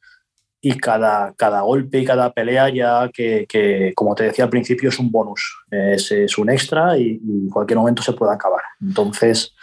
y 0.61 0.79
cada, 0.79 1.35
cada 1.35 1.63
golpe 1.63 1.99
y 1.99 2.05
cada 2.05 2.33
pelea 2.33 2.69
ya 2.69 3.11
que, 3.13 3.47
que, 3.49 3.93
como 3.97 4.15
te 4.15 4.23
decía 4.23 4.45
al 4.45 4.51
principio, 4.51 4.91
es 4.91 4.99
un 5.01 5.11
bonus, 5.11 5.57
es, 5.73 6.39
un 6.39 6.51
extra 6.51 6.97
y 6.97 7.21
en 7.21 7.51
cualquier 7.51 7.81
momento 7.81 8.01
se 8.01 8.13
puede 8.13 8.33
acabar. 8.33 8.63
Entonces 8.81 9.57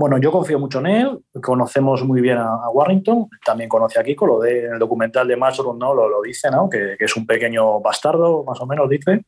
bueno, 0.00 0.16
yo 0.16 0.32
confío 0.32 0.58
mucho 0.58 0.78
en 0.78 0.86
él, 0.86 1.18
conocemos 1.42 2.02
muy 2.04 2.22
bien 2.22 2.38
a, 2.38 2.70
Warrington, 2.70 3.28
también 3.44 3.68
conoce 3.68 4.00
a 4.00 4.02
Kiko, 4.02 4.26
lo 4.26 4.40
de, 4.40 4.64
en 4.64 4.72
el 4.72 4.78
documental 4.78 5.28
de 5.28 5.36
Mushroom 5.36 5.78
¿no? 5.78 5.92
lo, 5.92 6.08
lo 6.08 6.22
dice, 6.22 6.50
¿no? 6.50 6.70
Que, 6.70 6.96
es 6.98 7.16
un 7.16 7.26
pequeño 7.26 7.80
bastardo, 7.80 8.42
más 8.44 8.58
o 8.62 8.66
menos 8.66 8.88
dice, 8.88 9.26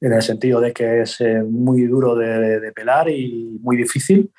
en 0.00 0.12
el 0.12 0.22
sentido 0.22 0.60
de 0.60 0.72
que 0.72 1.00
es 1.00 1.20
eh, 1.20 1.42
muy 1.42 1.86
duro 1.86 2.14
de, 2.14 2.70
pelar 2.72 3.10
y 3.10 3.58
muy 3.60 3.76
difícil 3.76 4.30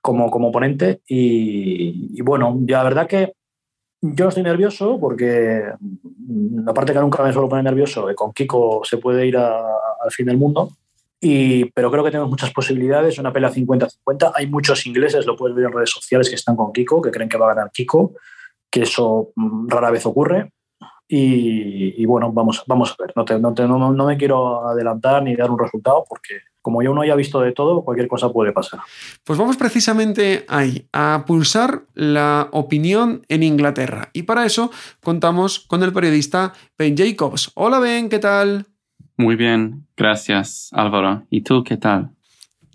como, 0.00 0.30
como 0.30 0.50
oponente. 0.50 1.00
Y, 1.08 2.22
bueno, 2.22 2.60
ya 2.60 2.78
la 2.78 2.84
verdad 2.84 3.08
que 3.08 3.32
yo 4.00 4.28
estoy 4.28 4.44
nervioso 4.44 5.00
porque, 5.00 5.64
mm, 5.80 6.68
aparte 6.68 6.92
que 6.92 7.00
nunca 7.00 7.20
me 7.24 7.32
suelo 7.32 7.48
poner 7.48 7.64
nervioso, 7.64 8.06
con 8.14 8.32
Kiko 8.32 8.82
se 8.84 8.98
puede 8.98 9.26
ir 9.26 9.36
al 9.38 10.12
fin 10.12 10.26
del 10.26 10.38
mundo 10.38 10.70
pero 11.74 11.90
creo 11.90 12.04
que 12.04 12.10
tenemos 12.10 12.30
muchas 12.30 12.52
posibilidades, 12.52 13.18
una 13.18 13.32
pelea 13.32 13.50
50-50. 13.50 14.32
Hay 14.34 14.46
muchos 14.46 14.86
ingleses, 14.86 15.26
lo 15.26 15.36
puedes 15.36 15.56
ver 15.56 15.66
en 15.66 15.72
redes 15.72 15.90
sociales, 15.90 16.28
que 16.28 16.34
están 16.34 16.56
con 16.56 16.72
Kiko, 16.72 17.00
que 17.00 17.10
creen 17.10 17.28
que 17.28 17.38
va 17.38 17.50
a 17.50 17.54
ganar 17.54 17.70
Kiko, 17.72 18.12
que 18.70 18.82
eso 18.82 19.30
mm, 19.34 19.68
rara 19.68 19.90
vez 19.90 20.04
ocurre. 20.04 20.52
Y, 21.06 22.04
bueno, 22.06 22.32
vamos, 22.32 22.64
vamos 22.66 22.92
a 22.92 23.02
ver. 23.02 23.12
No, 23.14 23.52
no, 23.68 23.92
no, 23.92 24.06
me 24.06 24.16
quiero 24.16 24.66
adelantar 24.66 25.22
ni 25.22 25.36
dar 25.36 25.50
un 25.50 25.58
resultado 25.58 26.04
porque 26.08 26.40
como 26.60 26.82
yo 26.82 26.94
no 26.94 27.02
haya 27.02 27.14
visto 27.14 27.40
de 27.40 27.52
todo, 27.52 27.84
cualquier 27.84 28.08
cosa 28.08 28.32
puede 28.32 28.52
pasar. 28.52 28.80
Pues 29.22 29.38
vamos 29.38 29.56
precisamente 29.58 30.46
ahí, 30.48 30.88
a 30.92 31.24
pulsar 31.26 31.82
la 31.92 32.48
opinión 32.52 33.22
en 33.28 33.42
Inglaterra. 33.42 34.08
Y 34.14 34.22
para 34.22 34.46
eso 34.46 34.70
contamos 35.02 35.60
con 35.60 35.82
el 35.82 35.92
periodista 35.92 36.54
Ben 36.78 36.96
Jacobs. 36.96 37.52
Hola 37.54 37.80
Ben, 37.80 38.08
¿qué 38.08 38.18
tal? 38.18 38.73
Muy 39.16 39.36
bien, 39.36 39.86
gracias 39.96 40.70
Álvaro. 40.72 41.24
¿Y 41.30 41.42
tú 41.42 41.62
qué 41.64 41.76
tal? 41.76 42.10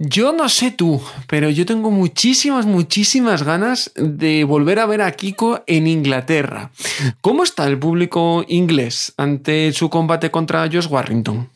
Yo 0.02 0.32
no 0.32 0.48
sé 0.48 0.72
tú, 0.72 1.02
pero 1.28 1.50
yo 1.50 1.66
tengo 1.66 1.92
muchísimas, 1.92 2.66
muchísimas 2.66 3.44
ganas 3.44 3.92
de 3.98 4.46
volver 4.46 4.80
a 4.80 4.86
ver 4.86 5.02
a 5.02 5.12
Kiko 5.12 5.62
en 5.68 5.88
Inglaterra. 5.88 6.72
¿Cómo 7.20 7.44
está 7.44 7.68
el 7.68 7.78
público 7.78 8.46
inglés 8.48 9.14
ante 9.18 9.74
su 9.74 9.90
combate 9.90 10.32
contra 10.32 10.70
Josh 10.72 10.88
Warrington? 10.90 11.50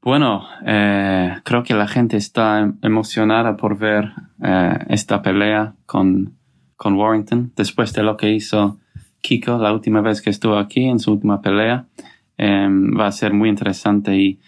Bueno, 0.00 0.46
eh, 0.64 1.34
creo 1.44 1.64
que 1.64 1.74
la 1.74 1.86
gente 1.86 2.16
está 2.16 2.72
emocionada 2.80 3.58
por 3.58 3.76
ver 3.76 4.10
eh, 4.42 4.78
esta 4.88 5.20
pelea 5.20 5.74
con, 5.84 6.32
con 6.76 6.94
Warrington 6.94 7.52
después 7.56 7.92
de 7.92 8.04
lo 8.04 8.16
que 8.16 8.30
hizo 8.30 8.78
Kiko 9.20 9.58
la 9.58 9.74
última 9.74 10.00
vez 10.00 10.22
que 10.22 10.30
estuvo 10.30 10.56
aquí 10.56 10.84
en 10.84 10.98
su 10.98 11.12
última 11.12 11.42
pelea. 11.42 11.84
Em, 12.38 12.98
va 12.98 13.06
a 13.06 13.12
ser 13.12 13.32
muy 13.32 13.48
interesante 13.48 14.14
y 14.14 14.40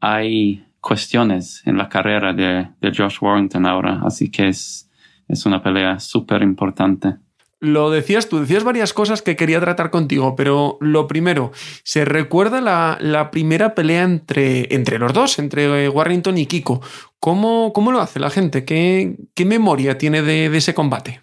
hay 0.00 0.64
cuestiones 0.80 1.62
en 1.64 1.76
la 1.78 1.88
carrera 1.88 2.32
de, 2.32 2.68
Josh 2.96 3.18
Warrington 3.20 3.66
ahora, 3.66 4.02
así 4.04 4.30
que 4.30 4.48
es, 4.48 4.90
es 5.28 5.46
una 5.46 5.62
pelea 5.62 5.98
súper 5.98 6.42
importante. 6.42 7.16
Lo 7.60 7.90
decías 7.90 8.28
tú, 8.28 8.40
decías 8.40 8.62
varias 8.62 8.92
cosas 8.92 9.22
que 9.22 9.36
quería 9.36 9.58
tratar 9.58 9.90
contigo, 9.90 10.36
pero 10.36 10.76
lo 10.80 11.06
primero, 11.06 11.50
¿se 11.82 12.04
recuerda 12.04 12.60
la, 12.60 13.30
primera 13.30 13.74
pelea 13.74 14.02
entre, 14.02 14.74
entre, 14.74 14.98
los 14.98 15.14
dos, 15.14 15.38
entre 15.38 15.88
Warrington 15.88 16.36
y 16.36 16.44
Kiko? 16.44 16.82
¿Cómo, 17.18 17.72
cómo 17.72 17.90
lo 17.90 18.00
hace 18.00 18.20
la 18.20 18.28
gente? 18.28 18.66
¿Qué, 18.66 19.16
qué 19.34 19.46
memoria 19.46 19.96
tiene 19.96 20.20
de, 20.20 20.54
ese 20.54 20.74
combate? 20.74 21.22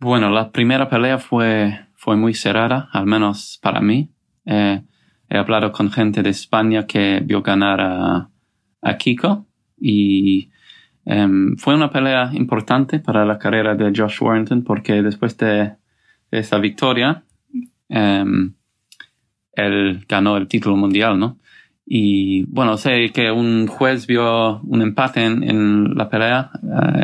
Bueno, 0.00 0.30
la 0.30 0.50
primera 0.50 0.88
pelea 0.88 1.18
fue, 1.18 1.78
fue 1.94 2.16
muy 2.16 2.32
cerrada, 2.32 2.88
al 2.92 3.04
menos 3.04 3.58
para 3.60 3.82
mí. 3.82 4.10
Eh, 4.46 4.80
he 5.28 5.38
hablado 5.38 5.72
con 5.72 5.90
gente 5.90 6.22
de 6.22 6.30
España 6.30 6.86
que 6.86 7.20
vio 7.24 7.42
ganar 7.42 7.80
a, 7.80 8.30
Kiko 8.98 9.46
y 9.80 10.50
em, 11.06 11.56
fue 11.56 11.74
una 11.74 11.90
pelea 11.90 12.30
importante 12.34 12.98
para 13.00 13.24
la 13.24 13.38
carrera 13.38 13.74
de 13.74 13.92
Josh 13.96 14.20
Warrington 14.20 14.62
porque 14.62 15.02
después 15.02 15.38
de, 15.38 15.72
esa 16.30 16.58
victoria 16.58 17.24
em, 17.88 18.52
él 19.52 20.04
ganó 20.06 20.36
el 20.36 20.48
título 20.48 20.76
mundial, 20.76 21.18
¿no? 21.18 21.38
Y 21.86 22.44
bueno, 22.46 22.76
sé 22.76 23.10
que 23.12 23.30
un 23.30 23.66
juez 23.66 24.06
vio 24.06 24.60
un 24.60 24.82
empate 24.82 25.24
en, 25.24 25.94
la 25.94 26.08
pelea 26.08 26.50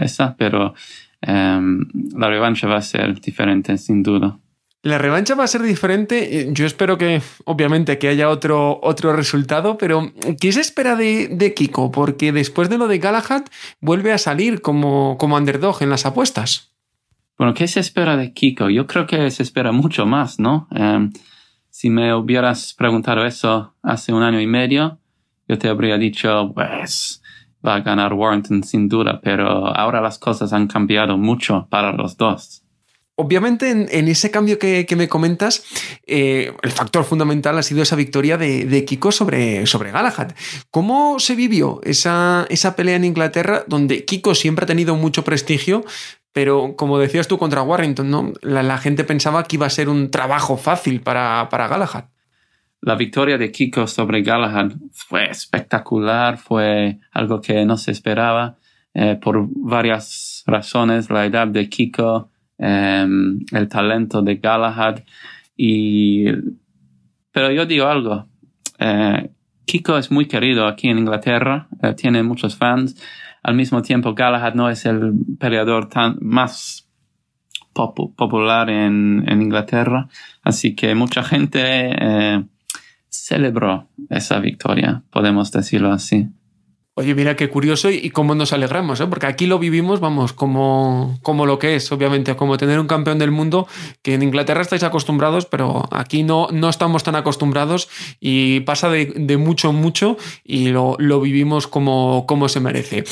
esa, 0.02 0.34
pero 0.36 0.74
em, 1.20 1.86
la 2.16 2.28
revancha 2.28 2.66
va 2.66 2.76
a 2.76 2.82
ser 2.82 3.20
diferente, 3.20 3.76
sin 3.78 4.02
duda. 4.02 4.38
La 4.82 4.96
revancha 4.96 5.34
va 5.34 5.44
a 5.44 5.48
ser 5.48 5.62
diferente. 5.62 6.48
Yo 6.52 6.64
espero 6.64 6.96
que, 6.96 7.20
obviamente, 7.44 7.98
que 7.98 8.08
haya 8.08 8.30
otro, 8.30 8.80
otro 8.82 9.14
resultado, 9.14 9.76
pero 9.76 10.10
¿qué 10.40 10.52
se 10.52 10.60
espera 10.60 10.96
de, 10.96 11.52
Kiko? 11.54 11.90
Porque 11.90 12.32
después 12.32 12.70
de 12.70 12.78
lo 12.78 12.88
de 12.88 12.98
Galahad 12.98 13.44
vuelve 13.80 14.12
a 14.12 14.18
salir 14.18 14.62
como, 14.62 15.18
como 15.18 15.36
underdog 15.36 15.82
en 15.82 15.90
las 15.90 16.06
apuestas. 16.06 16.72
Bueno, 17.36 17.52
¿qué 17.52 17.68
se 17.68 17.80
espera 17.80 18.16
de 18.16 18.32
Kiko? 18.32 18.70
Yo 18.70 18.86
creo 18.86 19.06
que 19.06 19.30
se 19.30 19.42
espera 19.42 19.70
mucho 19.70 20.06
más, 20.06 20.38
¿no? 20.38 20.66
Em, 20.70 21.12
si 21.68 21.90
me 21.90 22.14
hubieras 22.14 22.72
preguntado 22.72 23.26
eso 23.26 23.74
hace 23.82 24.14
un 24.14 24.22
año 24.22 24.40
y 24.40 24.46
medio, 24.46 24.98
yo 25.46 25.58
te 25.58 25.68
habría 25.68 25.98
dicho, 25.98 26.52
pues, 26.54 27.22
va 27.66 27.74
a 27.76 27.80
ganar 27.80 28.14
Warrington 28.14 28.62
sin 28.62 28.88
duda, 28.88 29.20
pero 29.22 29.66
ahora 29.76 30.00
las 30.00 30.18
cosas 30.18 30.54
han 30.54 30.66
cambiado 30.66 31.18
mucho 31.18 31.66
para 31.70 31.92
los 31.92 32.16
dos. 32.16 32.59
Obviamente, 33.20 33.70
en, 33.70 34.08
ese 34.08 34.30
cambio 34.30 34.58
que, 34.58 34.86
me 34.96 35.08
comentas, 35.08 35.62
eh, 36.06 36.54
el 36.62 36.72
factor 36.72 37.04
fundamental 37.04 37.58
ha 37.58 37.62
sido 37.62 37.82
esa 37.82 37.96
victoria 37.96 38.38
de, 38.38 38.84
Kiko 38.86 39.12
sobre, 39.12 39.66
sobre 39.66 39.90
Galahad. 39.90 40.32
¿Cómo 40.70 41.18
se 41.18 41.34
vivió 41.34 41.80
esa, 41.84 42.46
esa 42.48 42.76
pelea 42.76 42.96
en 42.96 43.04
Inglaterra, 43.04 43.64
donde 43.66 44.06
Kiko 44.06 44.34
siempre 44.34 44.64
ha 44.64 44.66
tenido 44.66 44.96
mucho 44.96 45.22
prestigio, 45.22 45.84
pero 46.32 46.76
como 46.76 46.98
decías 46.98 47.28
tú 47.28 47.36
contra 47.36 47.62
Warrington. 47.62 48.34
La, 48.40 48.78
gente 48.78 49.04
pensaba 49.04 49.44
que 49.44 49.56
iba 49.56 49.66
a 49.66 49.70
ser 49.70 49.90
un 49.90 50.10
trabajo 50.10 50.56
fácil 50.56 51.02
para, 51.02 51.48
para 51.50 51.68
Galahad. 51.68 52.04
La 52.80 52.94
victoria 52.94 53.36
de 53.36 53.52
Kiko 53.52 53.86
sobre 53.86 54.22
Galahad 54.22 54.72
fue 54.92 55.28
espectacular, 55.28 56.38
fue 56.38 57.00
algo 57.12 57.42
que 57.42 57.66
no 57.66 57.76
se 57.76 57.90
esperaba 57.90 58.56
eh, 58.94 59.18
por 59.20 59.46
varias 59.50 60.42
razones. 60.46 61.10
La 61.10 61.26
edad 61.26 61.46
de 61.46 61.68
Kiko, 61.68 62.29
el 62.60 63.68
talento 63.68 64.22
de 64.22 64.36
Galahad. 64.36 65.00
Y, 65.56 66.26
pero 67.32 67.50
yo 67.50 67.66
digo 67.66 67.86
algo, 67.86 68.26
eh, 68.78 69.30
Kiko 69.64 69.98
es 69.98 70.10
muy 70.10 70.26
querido 70.26 70.66
aquí 70.66 70.88
en 70.88 70.98
Inglaterra, 70.98 71.68
eh, 71.82 71.94
tiene 71.94 72.22
muchos 72.22 72.56
fans. 72.56 73.00
Al 73.42 73.54
mismo 73.54 73.82
tiempo, 73.82 74.14
Galahad 74.14 74.54
no 74.54 74.68
es 74.68 74.84
el 74.84 75.12
peleador 75.38 75.88
tan, 75.88 76.18
más 76.20 76.88
popular 77.72 78.68
en, 78.68 79.24
Inglaterra, 79.28 80.08
así 80.42 80.74
que 80.74 80.94
mucha 80.94 81.22
gente 81.22 81.60
eh, 81.64 82.44
celebró 83.08 83.88
esa 84.10 84.40
victoria, 84.40 85.02
podemos 85.10 85.52
decirlo 85.52 85.92
así. 85.92 86.28
Oye, 87.00 87.14
mira 87.14 87.34
qué 87.34 87.48
curioso 87.48 87.90
y, 87.90 88.10
cómo 88.10 88.34
nos 88.34 88.52
alegramos, 88.52 89.00
¿eh? 89.00 89.06
porque 89.06 89.24
aquí 89.24 89.46
lo 89.46 89.58
vivimos, 89.58 90.00
vamos, 90.00 90.34
como, 90.34 91.18
como 91.22 91.46
lo 91.46 91.58
que 91.58 91.76
es, 91.76 91.90
obviamente, 91.92 92.36
como 92.36 92.58
tener 92.58 92.78
un 92.78 92.86
campeón 92.86 93.18
del 93.18 93.30
mundo, 93.30 93.66
que 94.02 94.12
en 94.12 94.22
Inglaterra 94.22 94.60
estáis 94.60 94.82
acostumbrados, 94.82 95.46
pero 95.46 95.88
aquí 95.92 96.24
no, 96.24 96.48
no 96.52 96.68
estamos 96.68 97.02
tan 97.02 97.16
acostumbrados 97.16 97.88
y 98.20 98.60
pasa 98.60 98.90
de, 98.90 99.14
de 99.16 99.38
mucho, 99.38 99.72
mucho 99.72 100.18
y 100.44 100.68
lo, 100.68 100.96
lo, 100.98 101.22
vivimos 101.22 101.66
como, 101.66 102.26
como 102.26 102.50
se 102.50 102.60
merece. 102.60 103.04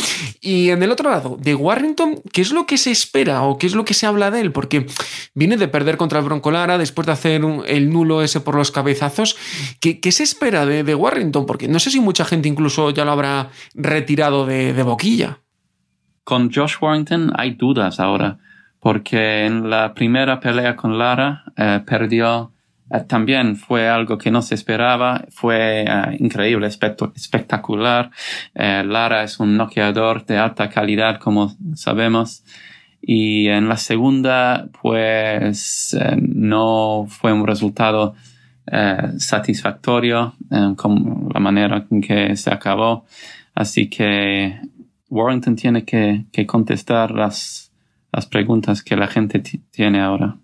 Y 0.43 0.69
en 0.69 0.83
el 0.83 0.91
otro 0.91 1.09
lado, 1.09 1.39
de 1.41 1.55
Warrington, 1.55 2.21
¿qué 2.31 2.43
es 2.43 2.53
lo 2.53 2.67
que 2.67 2.77
se 2.77 2.91
espera 2.91 3.41
o 3.45 3.57
qué 3.57 3.67
es 3.67 3.75
lo 3.75 3.87
que 3.87 3.95
se 3.95 4.05
habla 4.05 4.31
de 4.31 4.43
él? 4.43 4.53
Porque 4.53 4.85
viene 5.33 5.57
de 5.57 5.67
perder 5.67 5.97
contra 5.97 6.19
el 6.19 6.27
Bronco 6.27 6.51
Lara, 6.51 6.77
después 6.77 7.07
de 7.07 7.13
hacer 7.15 7.41
el 7.67 7.89
nulo 7.89 8.21
ese 8.23 8.41
por 8.41 8.55
los 8.55 8.71
cabezazos. 8.71 9.39
¿Qué, 9.81 9.99
qué 9.99 10.13
se 10.13 10.25
espera 10.25 10.67
de, 10.67 10.85
de 10.85 10.95
Warrington? 10.95 11.47
Porque 11.47 11.69
no 11.69 11.81
sé 11.81 11.91
si 11.91 12.01
mucha 12.01 12.27
gente 12.27 12.51
incluso 12.51 12.91
ya 12.91 13.07
lo 13.07 13.13
habrá 13.13 13.51
retirado 13.79 14.45
de, 14.45 14.83
boquilla. 14.83 15.39
Con 16.25 16.53
Josh 16.53 16.75
Warrington 16.81 17.33
hay 17.37 17.53
dudas 17.53 18.01
ahora, 18.01 18.39
porque 18.81 19.47
en 19.47 19.71
la 19.71 19.95
primera 19.95 20.41
pelea 20.41 20.77
con 20.77 20.99
Lara 20.99 21.45
eh, 21.57 21.81
perdió. 21.87 22.53
Eh, 22.91 23.01
también 23.07 23.57
fue 23.57 23.89
algo 23.89 24.19
que 24.19 24.31
no 24.31 24.43
se 24.43 24.55
esperaba, 24.55 25.25
fue 25.31 25.83
eh, 25.83 26.17
increíble, 26.19 26.67
espectacular. 26.67 28.11
Lara 28.55 29.23
es 29.23 29.39
un 29.41 29.57
noqueador 29.57 30.27
de 30.27 30.37
alta 30.37 30.69
calidad, 30.69 31.19
como 31.19 31.57
sabemos. 31.75 32.45
Y 33.01 33.47
en 33.49 33.69
la 33.69 33.77
segunda, 33.77 34.69
pues 34.83 35.97
no 36.21 37.07
fue 37.09 37.33
un 37.33 37.47
resultado 37.47 38.17
satisfactorio 39.19 40.35
con 40.77 41.29
la 41.33 41.41
manera 41.41 41.87
en 41.91 42.01
que 42.03 42.37
se 42.37 42.53
acabó. 42.53 43.07
Así 43.59 43.91
que 43.91 44.61
Warrington 45.11 45.57
tiene 45.57 45.85
que, 45.85 46.47
contestar 46.47 47.11
las, 47.11 47.73
las, 48.13 48.27
preguntas 48.27 48.85
que 48.85 48.95
la 48.95 49.09
gente 49.09 49.43
tiene 49.73 50.01
ahora. 50.01 50.37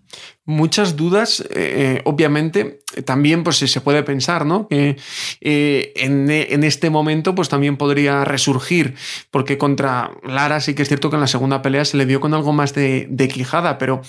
Muchas 0.43 0.97
dudas, 0.97 1.39
eh, 1.39 1.45
eh, 1.55 2.01
obviamente, 2.03 2.81
también 3.05 3.45
pues 3.45 3.55
se 3.55 3.79
puede 3.79 4.03
pensar, 4.03 4.45
¿no? 4.45 4.67
Que 4.67 4.97
eh, 5.39 5.93
en, 5.95 6.29
este 6.65 6.89
momento 6.89 7.33
pues 7.35 7.47
también 7.47 7.77
podría 7.77 8.25
resurgir, 8.25 8.95
porque 9.31 9.57
contra 9.57 10.11
Lara 10.25 10.59
sí 10.59 10.75
que 10.75 10.81
es 10.81 10.89
cierto 10.89 11.09
que 11.09 11.15
en 11.15 11.21
la 11.21 11.27
segunda 11.27 11.61
pelea 11.61 11.85
se 11.85 11.95
le 11.95 12.05
dio 12.05 12.19
con 12.19 12.33
algo 12.33 12.51
más 12.51 12.73
de, 12.73 13.29
quijada, 13.33 13.77
pero 13.77 14.01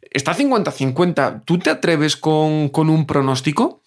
está 0.00 0.34
50-50. 0.34 1.42
¿Tú 1.44 1.58
te 1.58 1.68
atreves 1.68 2.16
con, 2.16 2.70
un 2.74 3.06
pronóstico? 3.06 3.82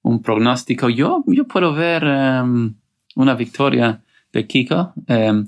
Un 0.00 0.22
pronóstico, 0.22 0.88
yo, 0.88 1.22
yo 1.26 1.46
puedo 1.46 1.74
ver... 1.74 2.02
Em, 2.04 2.76
una 3.14 3.34
victoria 3.34 4.02
de 4.32 4.46
Kiko, 4.46 4.92
em, 5.06 5.46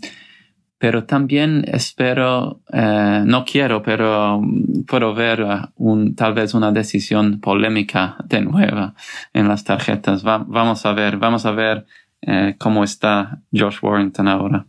pero 0.79 1.05
también 1.05 1.65
espero, 1.73 2.61
eh, 2.73 3.23
no 3.25 3.45
quiero, 3.45 3.83
pero 3.83 4.43
puedo 4.87 5.15
ver 5.15 5.45
un, 5.77 6.15
tal 6.15 6.35
vez 6.35 6.55
una 6.55 6.71
decisión 6.71 7.41
polémica 7.41 8.17
de 8.25 8.43
nuevo 8.43 8.93
en 9.33 9.49
las 9.49 9.65
tarjetas. 9.65 10.23
vamos 10.23 10.85
a 10.85 10.93
ver, 10.93 11.17
vamos 11.17 11.47
a 11.47 11.53
ver 11.53 11.87
eh, 12.21 12.57
cómo 12.59 12.85
está 12.85 13.41
Josh 13.53 13.79
Warrington 13.83 14.29
ahora 14.29 14.67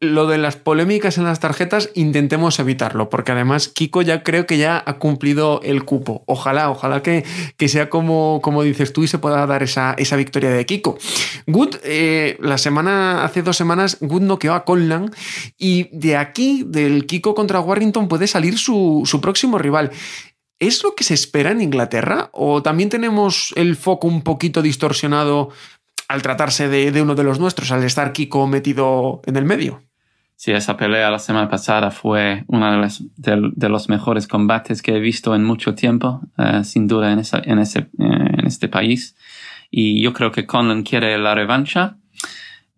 lo 0.00 0.26
de 0.28 0.38
las 0.38 0.56
polémicas 0.56 1.18
en 1.18 1.24
las 1.24 1.40
tarjetas 1.40 1.90
intentemos 1.94 2.58
evitarlo, 2.58 3.10
porque 3.10 3.32
además 3.32 3.68
Kiko 3.68 4.02
ya 4.02 4.22
creo 4.22 4.46
que 4.46 4.56
ya 4.56 4.82
ha 4.84 4.98
cumplido 4.98 5.60
el 5.64 5.84
cupo. 5.84 6.22
Ojalá, 6.26 6.70
ojalá 6.70 7.02
que, 7.02 7.24
que 7.56 7.68
sea 7.68 7.90
como, 7.90 8.40
como 8.42 8.62
dices 8.62 8.92
tú 8.92 9.02
y 9.02 9.08
se 9.08 9.18
pueda 9.18 9.44
dar 9.46 9.62
esa, 9.62 9.94
esa 9.98 10.16
victoria 10.16 10.50
de 10.50 10.64
Kiko. 10.66 10.98
Good, 11.46 11.76
eh, 11.82 12.36
la 12.40 12.58
semana, 12.58 13.24
hace 13.24 13.42
dos 13.42 13.56
semanas, 13.56 13.98
Good 14.00 14.22
noqueó 14.22 14.54
a 14.54 14.64
Conlan 14.64 15.10
y 15.56 15.88
de 15.90 16.16
aquí, 16.16 16.64
del 16.66 17.06
Kiko 17.06 17.34
contra 17.34 17.60
Warrington, 17.60 18.08
puede 18.08 18.28
salir 18.28 18.56
su, 18.56 19.02
su 19.04 19.20
próximo 19.20 19.58
rival. 19.58 19.90
¿Es 20.60 20.82
lo 20.82 20.94
que 20.94 21.04
se 21.04 21.14
espera 21.14 21.50
en 21.50 21.60
Inglaterra? 21.60 22.30
¿O 22.32 22.62
también 22.62 22.88
tenemos 22.88 23.52
el 23.56 23.76
foco 23.76 24.06
un 24.06 24.22
poquito 24.22 24.62
distorsionado 24.62 25.50
al 26.08 26.22
tratarse 26.22 26.68
de, 26.68 26.90
de 26.90 27.02
uno 27.02 27.14
de 27.14 27.22
los 27.24 27.38
nuestros, 27.38 27.70
al 27.70 27.84
estar 27.84 28.12
Kiko 28.12 28.46
metido 28.46 29.22
en 29.26 29.36
el 29.36 29.44
medio? 29.44 29.87
Sí, 30.38 30.52
esa 30.52 30.76
pelea 30.76 31.10
la 31.10 31.18
semana 31.18 31.48
pasada 31.48 31.90
fue 31.90 32.44
uno 32.46 32.86
de, 33.16 33.68
los 33.68 33.88
mejores 33.88 34.28
combates 34.28 34.82
que 34.82 34.94
he 34.94 35.00
visto 35.00 35.34
en 35.34 35.42
mucho 35.42 35.74
tiempo, 35.74 36.20
eh, 36.38 36.62
sin 36.62 36.86
duda, 36.86 37.10
en, 37.10 37.18
esa, 37.18 37.42
en, 37.44 37.58
ese, 37.58 37.80
eh, 37.80 37.86
en 37.98 38.46
este 38.46 38.68
país. 38.68 39.16
Y 39.68 40.00
yo 40.00 40.12
creo 40.12 40.30
que 40.30 40.46
Conlan 40.46 40.84
quiere 40.84 41.18
la 41.18 41.34
revancha, 41.34 41.96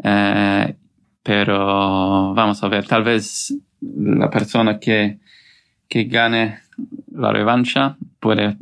eh, 0.02 0.74
pero 1.22 2.32
vamos 2.32 2.64
a 2.64 2.68
ver, 2.68 2.86
tal 2.86 3.02
vez 3.02 3.54
la 3.82 4.30
persona 4.30 4.80
que, 4.80 5.18
que 5.86 6.04
gane 6.04 6.60
la 7.12 7.30
revancha 7.30 7.98
puede 8.20 8.56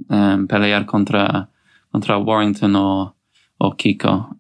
pelear 0.49 0.87
contra, 0.87 1.49
contra 1.93 2.19
Warrington 2.19 2.75
o, 2.75 3.17
o 3.59 3.77
Kiko. 3.77 4.37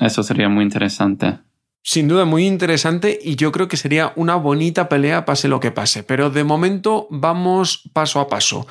eso 0.00 0.24
sería 0.24 0.48
muy 0.48 0.64
interesante. 0.64 1.45
Sin 1.88 2.08
duda 2.08 2.24
muy 2.24 2.44
interesante 2.44 3.16
y 3.22 3.36
yo 3.36 3.52
creo 3.52 3.68
que 3.68 3.76
sería 3.76 4.12
una 4.16 4.34
bonita 4.34 4.88
pelea 4.88 5.24
pase 5.24 5.46
lo 5.46 5.60
que 5.60 5.70
pase. 5.70 6.02
Pero 6.02 6.30
de 6.30 6.42
momento 6.42 7.06
vamos 7.10 7.88
paso 7.92 8.18
a 8.18 8.26
paso. 8.26 8.66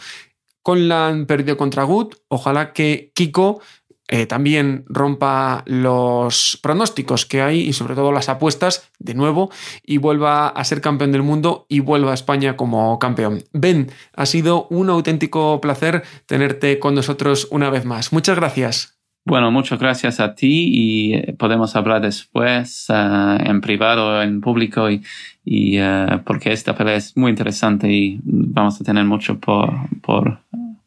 Conlan 0.62 1.26
perdió 1.26 1.56
contra 1.56 1.84
Good. 1.84 2.14
Ojalá 2.28 2.74
que 2.74 3.14
Kiko 3.16 3.62
eh, 4.10 4.26
también 4.26 4.84
rompa 4.90 5.64
los 5.66 6.60
pronósticos 6.62 7.26
que 7.26 7.42
hay 7.42 7.62
y 7.62 7.72
sobre 7.72 7.96
todo 7.96 8.12
las 8.12 8.28
apuestas 8.28 8.92
de 9.00 9.14
nuevo 9.14 9.50
y 9.82 9.98
vuelva 9.98 10.50
a 10.50 10.64
ser 10.66 10.82
campeón 10.82 11.14
del 11.14 11.24
mundo 11.24 11.68
y 11.70 11.80
vuelva 11.80 12.12
a 12.12 12.16
España 12.16 12.58
como 12.58 13.00
campeón. 13.00 13.46
Ben, 13.54 13.94
ha 14.14 14.26
sido 14.26 14.68
un 14.70 14.90
auténtico 14.90 15.62
placer 15.62 16.04
tenerte 16.26 16.80
con 16.80 16.94
nosotros 16.96 17.48
una 17.50 17.70
vez 17.70 17.86
más. 17.86 18.12
Muchas 18.12 18.36
gracias. 18.36 18.95
Bueno, 19.28 19.50
muchas 19.50 19.80
gracias 19.80 20.20
a 20.20 20.36
ti 20.36 20.70
y 20.72 21.14
eh, 21.16 21.36
podemos 21.38 21.76
hablar 21.76 22.00
después 22.00 22.86
uh, 22.90 23.42
en 23.44 23.60
privado, 23.60 24.22
en 24.22 24.40
público, 24.40 24.88
y, 24.92 25.02
y 25.44 25.82
uh, 25.82 26.22
porque 26.24 26.52
esta 26.54 26.76
pelea 26.76 26.96
es 26.96 27.18
muy 27.18 27.32
interesante 27.32 27.92
y 27.92 28.20
vamos 28.24 28.80
a 28.80 28.84
tener 28.84 29.04
mucho 29.04 29.40
por, 29.40 29.74
por 30.02 30.38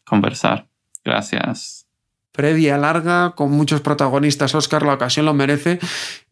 conversar. 0.04 0.66
Gracias. 1.04 1.86
previa 2.30 2.78
larga, 2.78 3.32
con 3.34 3.50
muchos 3.50 3.80
protagonistas. 3.80 4.54
Oscar, 4.54 4.84
la 4.84 4.94
ocasión 4.94 5.26
lo 5.26 5.34
merece. 5.34 5.80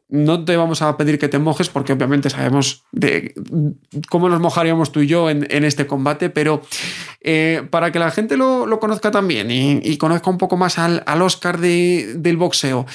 No 0.08 0.44
te 0.44 0.56
vamos 0.56 0.82
a 0.82 0.96
pedir 0.96 1.18
que 1.18 1.28
te 1.28 1.38
mojes 1.38 1.68
porque 1.68 1.92
obviamente 1.92 2.30
sabemos 2.30 2.84
de 2.92 3.34
cómo 4.08 4.28
nos 4.28 4.40
mojaríamos 4.40 4.92
tú 4.92 5.00
y 5.00 5.08
yo 5.08 5.28
en, 5.30 5.64
este 5.64 5.86
combate, 5.86 6.30
pero 6.30 6.62
eh, 7.20 7.66
para 7.70 7.90
que 7.90 7.98
la 7.98 8.12
gente 8.12 8.36
lo, 8.36 8.78
conozca 8.78 9.10
también 9.10 9.48
y, 9.50 9.96
conozca 9.98 10.30
un 10.30 10.38
poco 10.38 10.56
más 10.56 10.78
al, 10.78 11.02
Oscar 11.22 11.58
del 11.58 12.36
boxeo, 12.36 12.86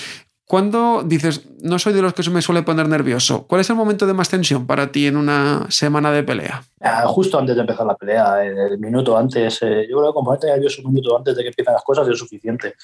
¿Cuándo 0.52 1.04
dices, 1.06 1.47
no 1.62 1.80
soy 1.80 1.93
de 1.93 2.02
los 2.02 2.13
que 2.13 2.24
se 2.24 2.30
me 2.30 2.41
suele 2.41 2.62
poner 2.63 2.89
nervioso? 2.89 3.47
¿Cuál 3.47 3.62
es 3.62 3.69
el 3.69 3.78
momento 3.78 4.06
de 4.06 4.13
más 4.13 4.28
tensión 4.28 4.67
para 4.67 4.91
ti 4.91 5.08
en 5.08 5.15
una 5.15 5.65
semana 5.69 6.12
de 6.12 6.24
pelea? 6.24 6.62
Ah, 6.82 7.06
justo 7.08 7.39
antes 7.39 7.56
de 7.56 7.62
empezar 7.62 7.86
la 7.86 7.95
pelea, 7.95 8.43
el 8.43 8.78
minuto 8.78 9.17
antes. 9.17 9.62
Eh, 9.62 9.88
yo 9.89 10.00
creo 10.00 10.10
que 10.10 10.13
componerte 10.13 10.47
nervioso 10.47 10.82
un 10.84 10.91
minuto 10.91 11.15
antes 11.15 11.38
de 11.38 11.43
que 11.43 11.47
empiecen 11.47 11.74
las 11.74 11.84
cosas 11.86 12.06
es 12.10 12.19
suficiente. 12.19 12.76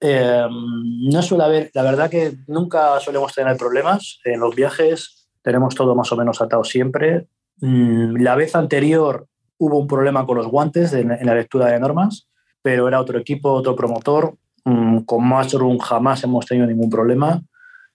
Eh, 0.00 0.46
no 0.50 1.22
suele 1.22 1.44
haber, 1.44 1.70
la 1.74 1.82
verdad 1.82 2.10
que 2.10 2.34
nunca 2.46 2.98
solemos 3.00 3.34
tener 3.34 3.56
problemas. 3.56 4.20
En 4.24 4.40
los 4.40 4.54
viajes 4.54 5.28
tenemos 5.42 5.74
todo 5.74 5.94
más 5.94 6.10
o 6.12 6.16
menos 6.16 6.40
atado 6.40 6.64
siempre. 6.64 7.26
Mm, 7.60 8.22
la 8.22 8.36
vez 8.36 8.54
anterior 8.54 9.26
hubo 9.58 9.78
un 9.78 9.86
problema 9.86 10.24
con 10.24 10.36
los 10.36 10.46
guantes 10.46 10.92
en 10.92 11.08
la 11.08 11.34
lectura 11.34 11.66
de 11.66 11.80
normas, 11.80 12.28
pero 12.62 12.86
era 12.86 13.00
otro 13.00 13.18
equipo, 13.18 13.50
otro 13.50 13.74
promotor 13.74 14.34
Mm, 14.68 15.04
con 15.04 15.24
Mushroom 15.26 15.78
jamás 15.78 16.22
hemos 16.24 16.44
tenido 16.44 16.66
ningún 16.66 16.90
problema. 16.90 17.40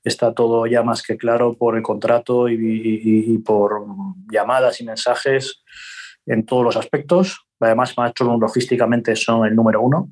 Está 0.04 0.34
todo 0.34 0.66
ya 0.66 0.82
más 0.82 1.04
que 1.04 1.18
claro 1.18 1.54
por 1.54 1.78
el 1.78 1.84
contrato 1.84 2.50
y, 2.50 3.38
por 3.46 3.86
llamadas 4.32 4.82
y 4.82 4.86
mensajes 4.86 5.64
en 6.26 6.46
todos 6.46 6.64
los 6.64 6.76
aspectos. 6.76 7.46
Además, 7.60 7.94
Mushroom 7.96 8.42
logísticamente 8.42 9.16
son 9.16 9.46
el 9.46 9.56
número 9.56 9.82
uno. 9.82 10.10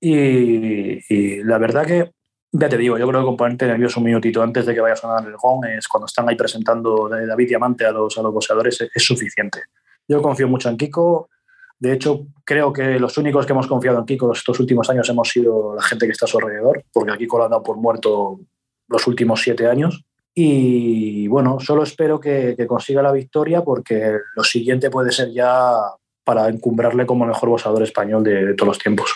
Y, 0.00 1.42
la 1.42 1.58
verdad 1.58 1.86
que, 1.86 2.12
ya 2.52 2.68
te 2.68 2.78
digo, 2.78 2.98
yo 2.98 3.08
creo 3.08 3.20
que 3.20 3.26
componente 3.26 3.66
nervioso 3.66 4.00
un 4.00 4.06
minutito 4.06 4.42
antes 4.42 4.64
de 4.66 4.74
que 4.74 4.80
vaya 4.80 4.94
a 4.94 4.96
sonar 4.96 5.26
el 5.26 5.36
gong 5.36 5.64
es 5.66 5.86
cuando 5.88 6.06
están 6.06 6.28
ahí 6.28 6.36
presentando 6.36 7.08
David 7.08 7.48
Diamante 7.48 7.84
a 7.84 7.92
los, 7.92 8.16
a 8.16 8.22
los 8.22 8.32
boxeadores 8.32 8.88
es 8.94 9.02
suficiente. 9.02 9.62
Yo 10.06 10.22
confío 10.22 10.48
mucho 10.48 10.68
en 10.68 10.76
Kiko 10.76 11.28
de 11.80 11.92
hecho, 11.92 12.26
creo 12.44 12.72
que 12.72 12.98
los 12.98 13.16
únicos 13.18 13.46
que 13.46 13.52
hemos 13.52 13.68
confiado 13.68 13.98
en 14.00 14.04
Kiko 14.04 14.32
estos 14.32 14.58
últimos 14.58 14.90
años 14.90 15.08
hemos 15.08 15.28
sido 15.28 15.76
la 15.76 15.82
gente 15.82 16.06
que 16.06 16.12
está 16.12 16.24
a 16.24 16.28
su 16.28 16.38
alrededor, 16.38 16.82
porque 16.92 17.12
a 17.12 17.16
Kiko 17.16 17.38
lo 17.38 17.44
han 17.44 17.50
dado 17.50 17.62
por 17.62 17.76
muerto 17.76 18.40
los 18.88 19.06
últimos 19.06 19.40
siete 19.40 19.68
años. 19.68 20.04
Y 20.34 21.28
bueno, 21.28 21.58
solo 21.60 21.84
espero 21.84 22.18
que, 22.18 22.56
consiga 22.66 23.02
la 23.02 23.12
victoria 23.12 23.62
porque 23.62 24.18
lo 24.34 24.44
siguiente 24.44 24.90
puede 24.90 25.12
ser 25.12 25.30
ya 25.32 25.72
para 26.24 26.48
encumbrarle 26.48 27.06
como 27.06 27.24
mejor 27.24 27.48
boxeador 27.48 27.82
español 27.82 28.24
de 28.24 28.54
todos 28.54 28.68
los 28.68 28.78
tiempos. 28.78 29.14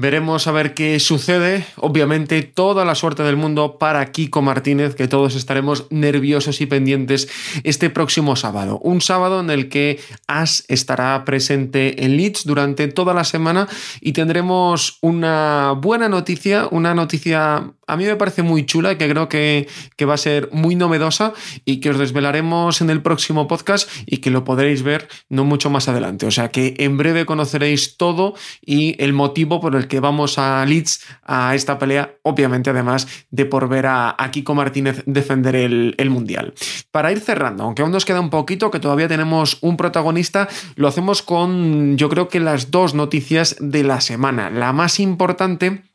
Veremos 0.00 0.46
a 0.46 0.52
ver 0.52 0.74
qué 0.74 0.98
sucede. 1.00 1.66
Obviamente, 1.76 2.42
toda 2.42 2.84
la 2.84 2.94
suerte 2.94 3.22
del 3.22 3.36
mundo 3.36 3.78
para 3.78 4.10
Kiko 4.10 4.40
Martínez, 4.40 4.94
que 4.94 5.08
todos 5.08 5.34
estaremos 5.34 5.86
nerviosos 5.90 6.60
y 6.60 6.66
pendientes 6.66 7.28
este 7.64 7.90
próximo 7.90 8.36
sábado. 8.36 8.78
Un 8.78 9.00
sábado 9.00 9.40
en 9.40 9.50
el 9.50 9.68
que 9.68 10.00
As 10.26 10.64
estará 10.68 11.24
presente 11.24 12.04
en 12.04 12.16
Leeds 12.16 12.44
durante 12.44 12.88
toda 12.88 13.12
la 13.12 13.24
semana 13.24 13.68
y 14.00 14.12
tendremos 14.12 14.98
una 15.02 15.72
buena 15.72 16.08
noticia, 16.08 16.68
una 16.70 16.94
noticia 16.94 17.72
a 17.86 17.96
mí 17.96 18.04
me 18.04 18.16
parece 18.16 18.42
muy 18.42 18.64
chula 18.66 18.92
y 18.92 18.96
que 18.96 19.08
creo 19.08 19.28
que, 19.28 19.68
que, 19.96 20.04
va 20.04 20.14
a 20.14 20.18
ser 20.18 20.48
muy 20.52 20.74
novedosa 20.74 21.32
y 21.64 21.80
que 21.80 21.90
os 21.90 21.98
desvelaremos 21.98 22.80
en 22.80 22.90
el 22.90 23.02
próximo 23.02 23.48
podcast 23.48 23.90
y 24.06 24.18
que 24.18 24.30
lo 24.30 24.44
podréis 24.44 24.82
ver 24.82 25.08
no 25.28 25.44
mucho 25.44 25.70
más 25.70 25.88
adelante. 25.88 26.26
O 26.26 26.30
sea 26.30 26.50
que 26.50 26.74
en 26.78 26.96
breve 26.96 27.26
conoceréis 27.26 27.96
todo 27.96 28.34
y 28.64 29.02
el 29.02 29.12
motivo 29.12 29.60
por 29.60 29.76
el 29.76 29.88
que 29.88 30.00
vamos 30.00 30.38
a 30.38 30.64
Leeds 30.64 31.04
a 31.24 31.54
esta 31.54 31.78
pelea, 31.78 32.14
obviamente 32.22 32.70
además 32.70 33.06
de 33.30 33.46
por 33.46 33.68
ver 33.68 33.86
a, 33.86 34.16
Kiko 34.32 34.54
Martínez 34.54 35.02
defender 35.04 35.56
el, 35.56 35.94
el 35.98 36.08
Mundial. 36.08 36.54
Para 36.90 37.12
ir 37.12 37.20
cerrando, 37.20 37.64
aunque 37.64 37.82
aún 37.82 37.92
nos 37.92 38.06
queda 38.06 38.20
un 38.20 38.30
poquito, 38.30 38.70
que 38.70 38.80
todavía 38.80 39.08
tenemos 39.08 39.58
un 39.60 39.76
protagonista, 39.76 40.48
lo 40.76 40.88
hacemos 40.88 41.22
con 41.22 41.98
yo 41.98 42.08
creo 42.08 42.28
que 42.28 42.40
las 42.40 42.70
dos 42.70 42.94
noticias 42.94 43.56
de 43.60 43.82
la 43.82 44.00
semana. 44.00 44.48
La 44.48 44.72
más 44.72 45.00
importante 45.00 45.91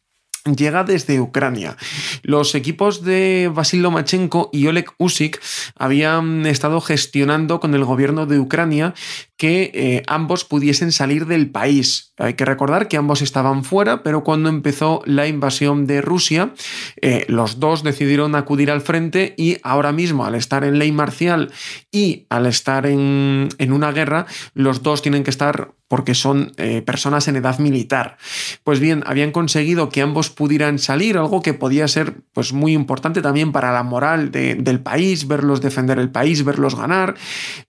llega 0.55 0.83
desde 0.83 1.19
Ucrania. 1.19 1.77
Los 2.23 2.55
equipos 2.55 3.03
de 3.03 3.51
Vasil 3.53 3.81
Lomachenko 3.81 4.49
y 4.53 4.67
Oleg 4.67 4.88
Usik 4.97 5.41
habían 5.75 6.45
estado 6.45 6.81
gestionando 6.81 7.60
con 7.60 7.73
el 7.73 7.83
gobierno 7.83 8.25
de 8.25 8.39
Ucrania 8.39 8.93
que 9.38 9.71
eh, 9.73 10.03
ambos 10.07 10.45
pudiesen 10.45 10.91
salir 10.91 11.27
del 11.27 11.49
país. 11.49 12.13
Hay 12.17 12.33
que 12.33 12.45
recordar 12.45 12.88
que 12.88 12.97
ambos 12.97 13.21
estaban 13.21 13.63
fuera, 13.63 14.01
pero 14.01 14.23
cuando 14.23 14.49
empezó 14.49 15.01
la 15.05 15.27
invasión 15.27 15.86
de 15.86 16.01
Rusia, 16.01 16.53
eh, 17.01 17.25
los 17.27 17.60
dos 17.60 17.83
decidieron 17.83 18.36
acudir 18.36 18.71
al 18.71 18.81
frente 18.81 19.36
y 19.38 19.57
ahora 19.62 19.91
mismo, 19.91 20.25
al 20.25 20.33
estar 20.33 20.63
en 20.63 20.79
ley 20.79 20.91
marcial 20.91 21.51
y 21.91 22.25
al 22.29 22.47
estar 22.47 22.88
en, 22.88 23.49
en 23.60 23.71
una 23.71 23.91
guerra, 23.91 24.25
los 24.55 24.81
dos 24.81 25.03
tienen 25.03 25.23
que 25.23 25.29
estar 25.29 25.77
porque 25.88 26.15
son 26.15 26.52
eh, 26.58 26.82
personas 26.82 27.28
en 27.28 27.36
edad 27.38 27.60
militar. 27.60 28.17
Pues 28.63 28.80
bien, 28.80 29.04
habían 29.06 29.32
conseguido 29.32 29.89
que 29.89 30.02
ambos 30.02 30.30
pudieran 30.30 30.80
salir, 30.80 31.17
algo 31.17 31.41
que 31.41 31.54
podía 31.54 31.88
ser 31.88 32.15
pues, 32.34 32.54
muy 32.54 32.73
importante 32.73 33.21
también 33.21 33.52
para 33.52 33.71
la 33.71 33.84
moral 33.84 34.32
del 34.32 34.80
país, 34.80 35.28
verlos 35.28 35.62
defender 35.62 36.00
el 36.00 36.10
país, 36.10 36.43
verlos 36.43 36.76
ganar, 36.76 37.15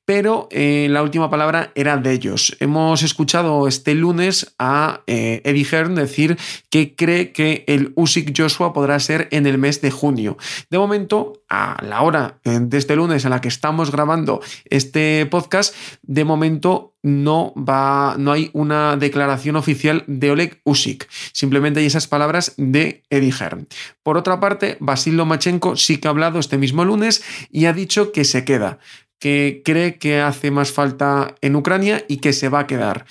pero 0.04 0.48
la 0.52 1.02
última 1.02 1.30
palabra 1.30 1.70
era 1.74 1.96
de 1.96 2.12
ellos. 2.12 2.56
Hemos 2.60 3.02
escuchado 3.02 3.68
este 3.68 3.94
lunes 3.94 4.54
a 4.58 5.02
eh, 5.06 5.40
Eddie 5.44 5.64
Hearn 5.64 5.94
decir 5.94 6.38
que 6.70 6.94
cree 6.94 7.32
que 7.32 7.64
el 7.66 7.92
Usyk 7.94 8.34
Joshua 8.36 8.72
podrá 8.72 8.98
ser 9.00 9.28
en 9.30 9.46
el 9.46 9.58
mes 9.58 9.80
de 9.80 9.90
junio. 9.90 10.36
De 10.70 10.78
momento, 10.78 11.42
a 11.48 11.82
la 11.82 12.02
hora 12.02 12.38
eh, 12.44 12.58
de 12.60 12.78
este 12.78 12.96
lunes 12.96 13.24
en 13.24 13.30
la 13.30 13.40
que 13.40 13.48
estamos 13.48 13.90
grabando 13.90 14.40
este 14.66 15.26
podcast, 15.26 15.74
de 16.02 16.24
momento 16.24 16.94
no 17.02 17.54
va, 17.56 18.16
no 18.18 18.32
hay 18.32 18.50
una 18.52 18.96
declaración 18.96 19.56
oficial 19.56 20.04
de 20.06 20.30
Oleg 20.30 20.60
Usyk. 20.64 21.08
Simplemente 21.32 21.80
hay 21.80 21.86
esas 21.86 22.06
palabras 22.06 22.54
de 22.56 23.04
Eddie 23.10 23.32
Hearn. 23.32 23.68
Por 24.02 24.16
otra 24.16 24.40
parte, 24.40 24.76
Basil 24.80 25.16
Lomachenko 25.16 25.76
sí 25.76 25.98
que 25.98 26.08
ha 26.08 26.10
hablado 26.10 26.38
este 26.38 26.58
mismo 26.58 26.84
lunes 26.84 27.22
y 27.50 27.66
ha 27.66 27.72
dicho 27.72 28.12
que 28.12 28.24
se 28.24 28.44
queda 28.44 28.78
que 29.18 29.62
cree 29.64 29.98
que 29.98 30.20
hace 30.20 30.50
más 30.50 30.72
falta 30.72 31.34
en 31.40 31.56
Ucrania 31.56 32.04
y 32.08 32.18
que 32.18 32.32
se 32.32 32.48
va 32.48 32.60
a 32.60 32.66
quedar. 32.66 33.04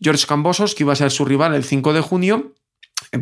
George 0.00 0.26
Cambosos, 0.26 0.74
que 0.74 0.84
iba 0.84 0.92
a 0.92 0.96
ser 0.96 1.10
su 1.10 1.24
rival 1.24 1.54
el 1.54 1.64
5 1.64 1.92
de 1.92 2.00
junio, 2.00 2.52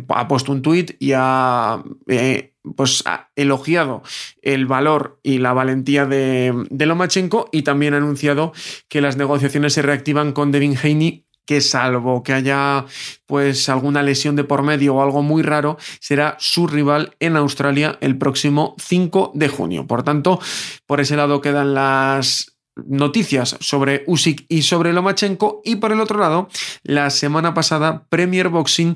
ha 0.09 0.27
puesto 0.27 0.51
un 0.51 0.61
tuit 0.61 0.95
y 0.99 1.13
ha, 1.15 1.83
eh, 2.07 2.53
pues, 2.75 3.03
ha 3.05 3.29
elogiado 3.35 4.03
el 4.41 4.65
valor 4.65 5.19
y 5.23 5.37
la 5.39 5.53
valentía 5.53 6.05
de, 6.05 6.53
de, 6.69 6.85
Lomachenko 6.85 7.49
y 7.51 7.61
también 7.61 7.93
ha 7.93 7.97
anunciado 7.97 8.53
que 8.89 9.01
las 9.01 9.17
negociaciones 9.17 9.73
se 9.73 9.81
reactivan 9.81 10.33
con 10.33 10.51
Devin 10.51 10.77
Haney 10.77 11.27
que 11.47 11.61
salvo 11.61 12.21
que 12.21 12.33
haya 12.33 12.85
pues 13.25 13.69
alguna 13.69 14.03
lesión 14.03 14.35
de 14.35 14.43
por 14.43 14.61
medio 14.61 14.95
o 14.95 15.01
algo 15.01 15.23
muy 15.23 15.41
raro, 15.41 15.77
será 15.99 16.35
su 16.39 16.67
rival 16.67 17.15
en 17.19 17.37
Australia 17.37 17.97
el 18.01 18.17
próximo 18.17 18.75
5 18.77 19.31
de 19.33 19.47
junio. 19.47 19.87
Por 19.87 20.03
tanto, 20.03 20.39
por 20.85 20.99
ese 20.99 21.15
lado 21.15 21.39
quedan 21.39 21.73
las 21.73 22.57
noticias 22.75 23.55
sobre 23.59 24.03
Usyk 24.05 24.45
y 24.49 24.61
sobre 24.61 24.93
Lomachenko 24.93 25.61
y 25.63 25.77
por 25.77 25.93
el 25.93 26.01
otro 26.01 26.19
lado, 26.19 26.49
la 26.83 27.09
semana 27.09 27.53
pasada 27.53 28.05
Premier 28.09 28.49
Boxing 28.49 28.95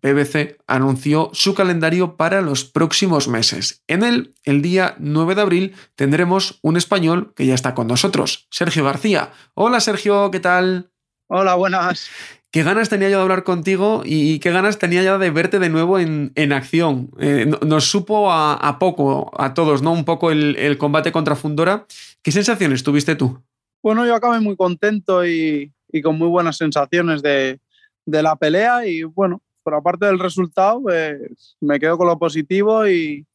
PBC 0.00 0.58
anunció 0.66 1.30
su 1.32 1.54
calendario 1.54 2.16
para 2.16 2.40
los 2.40 2.64
próximos 2.64 3.28
meses. 3.28 3.82
En 3.86 4.02
él, 4.02 4.34
el 4.44 4.62
día 4.62 4.96
9 4.98 5.34
de 5.34 5.40
abril, 5.40 5.74
tendremos 5.94 6.58
un 6.62 6.76
español 6.76 7.32
que 7.34 7.46
ya 7.46 7.54
está 7.54 7.74
con 7.74 7.86
nosotros, 7.86 8.46
Sergio 8.50 8.84
García. 8.84 9.32
Hola 9.54 9.80
Sergio, 9.80 10.30
¿qué 10.30 10.40
tal? 10.40 10.90
Hola, 11.28 11.54
buenas. 11.54 12.10
Qué 12.52 12.64
ganas 12.64 12.88
tenía 12.88 13.08
yo 13.08 13.18
de 13.18 13.22
hablar 13.22 13.44
contigo 13.44 14.02
y 14.04 14.40
qué 14.40 14.50
ganas 14.50 14.78
tenía 14.78 15.04
ya 15.04 15.18
de 15.18 15.30
verte 15.30 15.60
de 15.60 15.68
nuevo 15.68 16.00
en, 16.00 16.52
acción. 16.52 17.10
Eh, 17.20 17.48
nos 17.64 17.84
supo 17.84 18.32
a, 18.32 18.78
poco, 18.80 19.30
a 19.38 19.54
todos, 19.54 19.82
¿no? 19.82 19.92
Un 19.92 20.04
poco 20.04 20.32
el, 20.32 20.76
combate 20.76 21.12
contra 21.12 21.36
Fundora. 21.36 21.86
¿Qué 22.22 22.32
sensaciones 22.32 22.82
tuviste 22.82 23.14
tú? 23.14 23.40
Bueno, 23.84 24.04
yo 24.04 24.16
acabé 24.16 24.40
muy 24.40 24.56
contento 24.56 25.24
y, 25.24 25.72
con 26.02 26.18
muy 26.18 26.26
buenas 26.26 26.56
sensaciones 26.56 27.22
de, 27.22 27.60
la 28.06 28.34
pelea 28.34 28.84
y 28.84 29.04
bueno, 29.04 29.40
por 29.62 29.74
aparte 29.74 30.06
del 30.06 30.18
resultado, 30.18 30.82
pues, 30.82 31.56
me 31.60 31.78
quedo 31.78 31.98
con 31.98 32.06
lo 32.06 32.18
positivo 32.18 32.86
y, 32.86 33.26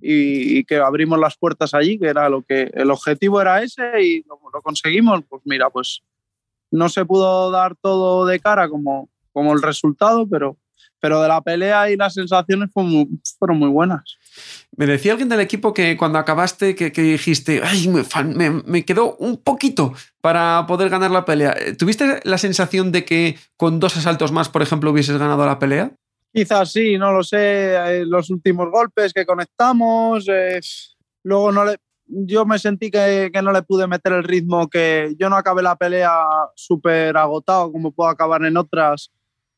que 0.00 0.76
abrimos 0.84 1.18
las 1.18 1.36
puertas 1.36 1.72
allí, 1.72 1.98
que 1.98 2.08
era 2.08 2.28
lo 2.28 2.42
que 2.42 2.70
el 2.74 2.90
objetivo 2.90 3.40
era 3.40 3.62
ese 3.62 4.02
y 4.02 4.22
lo, 4.24 4.38
lo 4.52 4.60
conseguimos. 4.60 5.22
Pues 5.28 5.42
mira, 5.46 5.70
pues 5.70 6.02
no 6.70 6.88
se 6.88 7.04
pudo 7.04 7.50
dar 7.50 7.76
todo 7.76 8.26
de 8.26 8.40
cara 8.40 8.68
como, 8.68 9.08
como 9.32 9.52
el 9.52 9.62
resultado, 9.62 10.26
pero, 10.26 10.56
pero 11.00 11.22
de 11.22 11.28
la 11.28 11.40
pelea 11.40 11.90
y 11.90 11.96
las 11.96 12.14
sensaciones 12.14 12.70
fueron 12.72 13.58
muy, 13.58 13.68
buenas. 13.68 14.16
Me 14.76 14.86
decía 14.86 15.12
alguien 15.12 15.28
del 15.28 15.40
equipo 15.40 15.72
que 15.72 15.96
cuando 15.96 16.18
acabaste 16.18 16.74
que, 16.74 16.90
dijiste, 16.90 17.60
ay, 17.62 17.88
me, 17.88 18.84
quedó 18.84 19.16
un 19.16 19.36
poquito 19.36 19.92
para 20.20 20.66
poder 20.66 20.90
ganar 20.90 21.10
la 21.10 21.24
pelea. 21.24 21.54
¿Tuviste 21.78 22.20
la 22.24 22.38
sensación 22.38 22.90
de 22.90 23.04
que 23.04 23.38
con 23.56 23.78
dos 23.78 23.96
asaltos 23.96 24.32
más, 24.32 24.48
por 24.48 24.62
ejemplo, 24.62 24.90
hubieses 24.90 25.16
ganado 25.16 25.46
la 25.46 25.58
pelea? 25.58 25.92
Quizás 26.32 26.72
sí, 26.72 26.98
no 26.98 27.12
lo 27.12 27.22
sé. 27.22 27.74
eh, 27.74 28.04
Los 28.06 28.30
últimos 28.30 28.68
golpes 28.70 29.12
que 29.12 29.24
conectamos. 29.24 30.26
eh, 30.28 30.60
luego 31.22 31.52
no 31.52 31.64
le, 31.64 31.76
yo 32.06 32.44
me 32.44 32.58
sentí 32.58 32.90
que, 32.90 33.30
que 33.32 33.42
no 33.42 33.52
le 33.52 33.62
pude 33.62 33.86
meter 33.86 34.12
el 34.12 34.24
ritmo, 34.24 34.68
que 34.68 35.14
yo 35.18 35.30
no 35.30 35.36
acabé 35.36 35.62
la 35.62 35.76
pelea 35.76 36.12
súper 36.54 37.16
agotado 37.16 37.70
como 37.70 37.92
puedo 37.92 38.10
acabar 38.10 38.44
en 38.44 38.56
otras. 38.56 39.12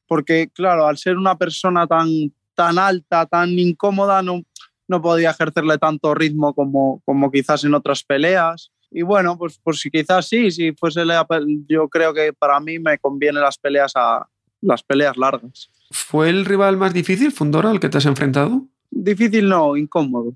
Porque, 0.06 0.48
claro, 0.52 0.86
al 0.86 0.98
ser 0.98 1.16
una 1.16 1.36
persona 1.36 1.86
tan, 1.86 2.08
tan 2.54 2.78
alta, 2.78 3.26
tan 3.26 3.58
incómoda, 3.58 4.22
no, 4.22 4.42
no 4.88 5.02
podía 5.02 5.30
ejercerle 5.30 5.78
tanto 5.78 6.14
ritmo 6.14 6.54
como, 6.54 7.02
como 7.04 7.30
quizás 7.30 7.64
en 7.64 7.74
otras 7.74 8.04
peleas. 8.04 8.70
Y 8.90 9.02
bueno, 9.02 9.36
pues, 9.36 9.60
pues 9.62 9.82
quizás 9.90 10.28
sí, 10.28 10.50
si 10.50 10.72
fuese 10.72 11.04
la 11.04 11.26
yo 11.68 11.88
creo 11.88 12.14
que 12.14 12.32
para 12.32 12.60
mí 12.60 12.78
me 12.78 12.98
convienen 12.98 13.42
las 13.42 13.58
peleas 13.58 13.92
a 13.96 14.26
las 14.60 14.82
peleas 14.82 15.16
largas. 15.16 15.70
¿Fue 15.90 16.28
el 16.28 16.44
rival 16.44 16.76
más 16.76 16.92
difícil, 16.92 17.32
Fundora, 17.32 17.70
al 17.70 17.80
que 17.80 17.88
te 17.88 17.98
has 17.98 18.06
enfrentado? 18.06 18.66
Difícil 18.90 19.48
no, 19.48 19.76
incómodo. 19.76 20.34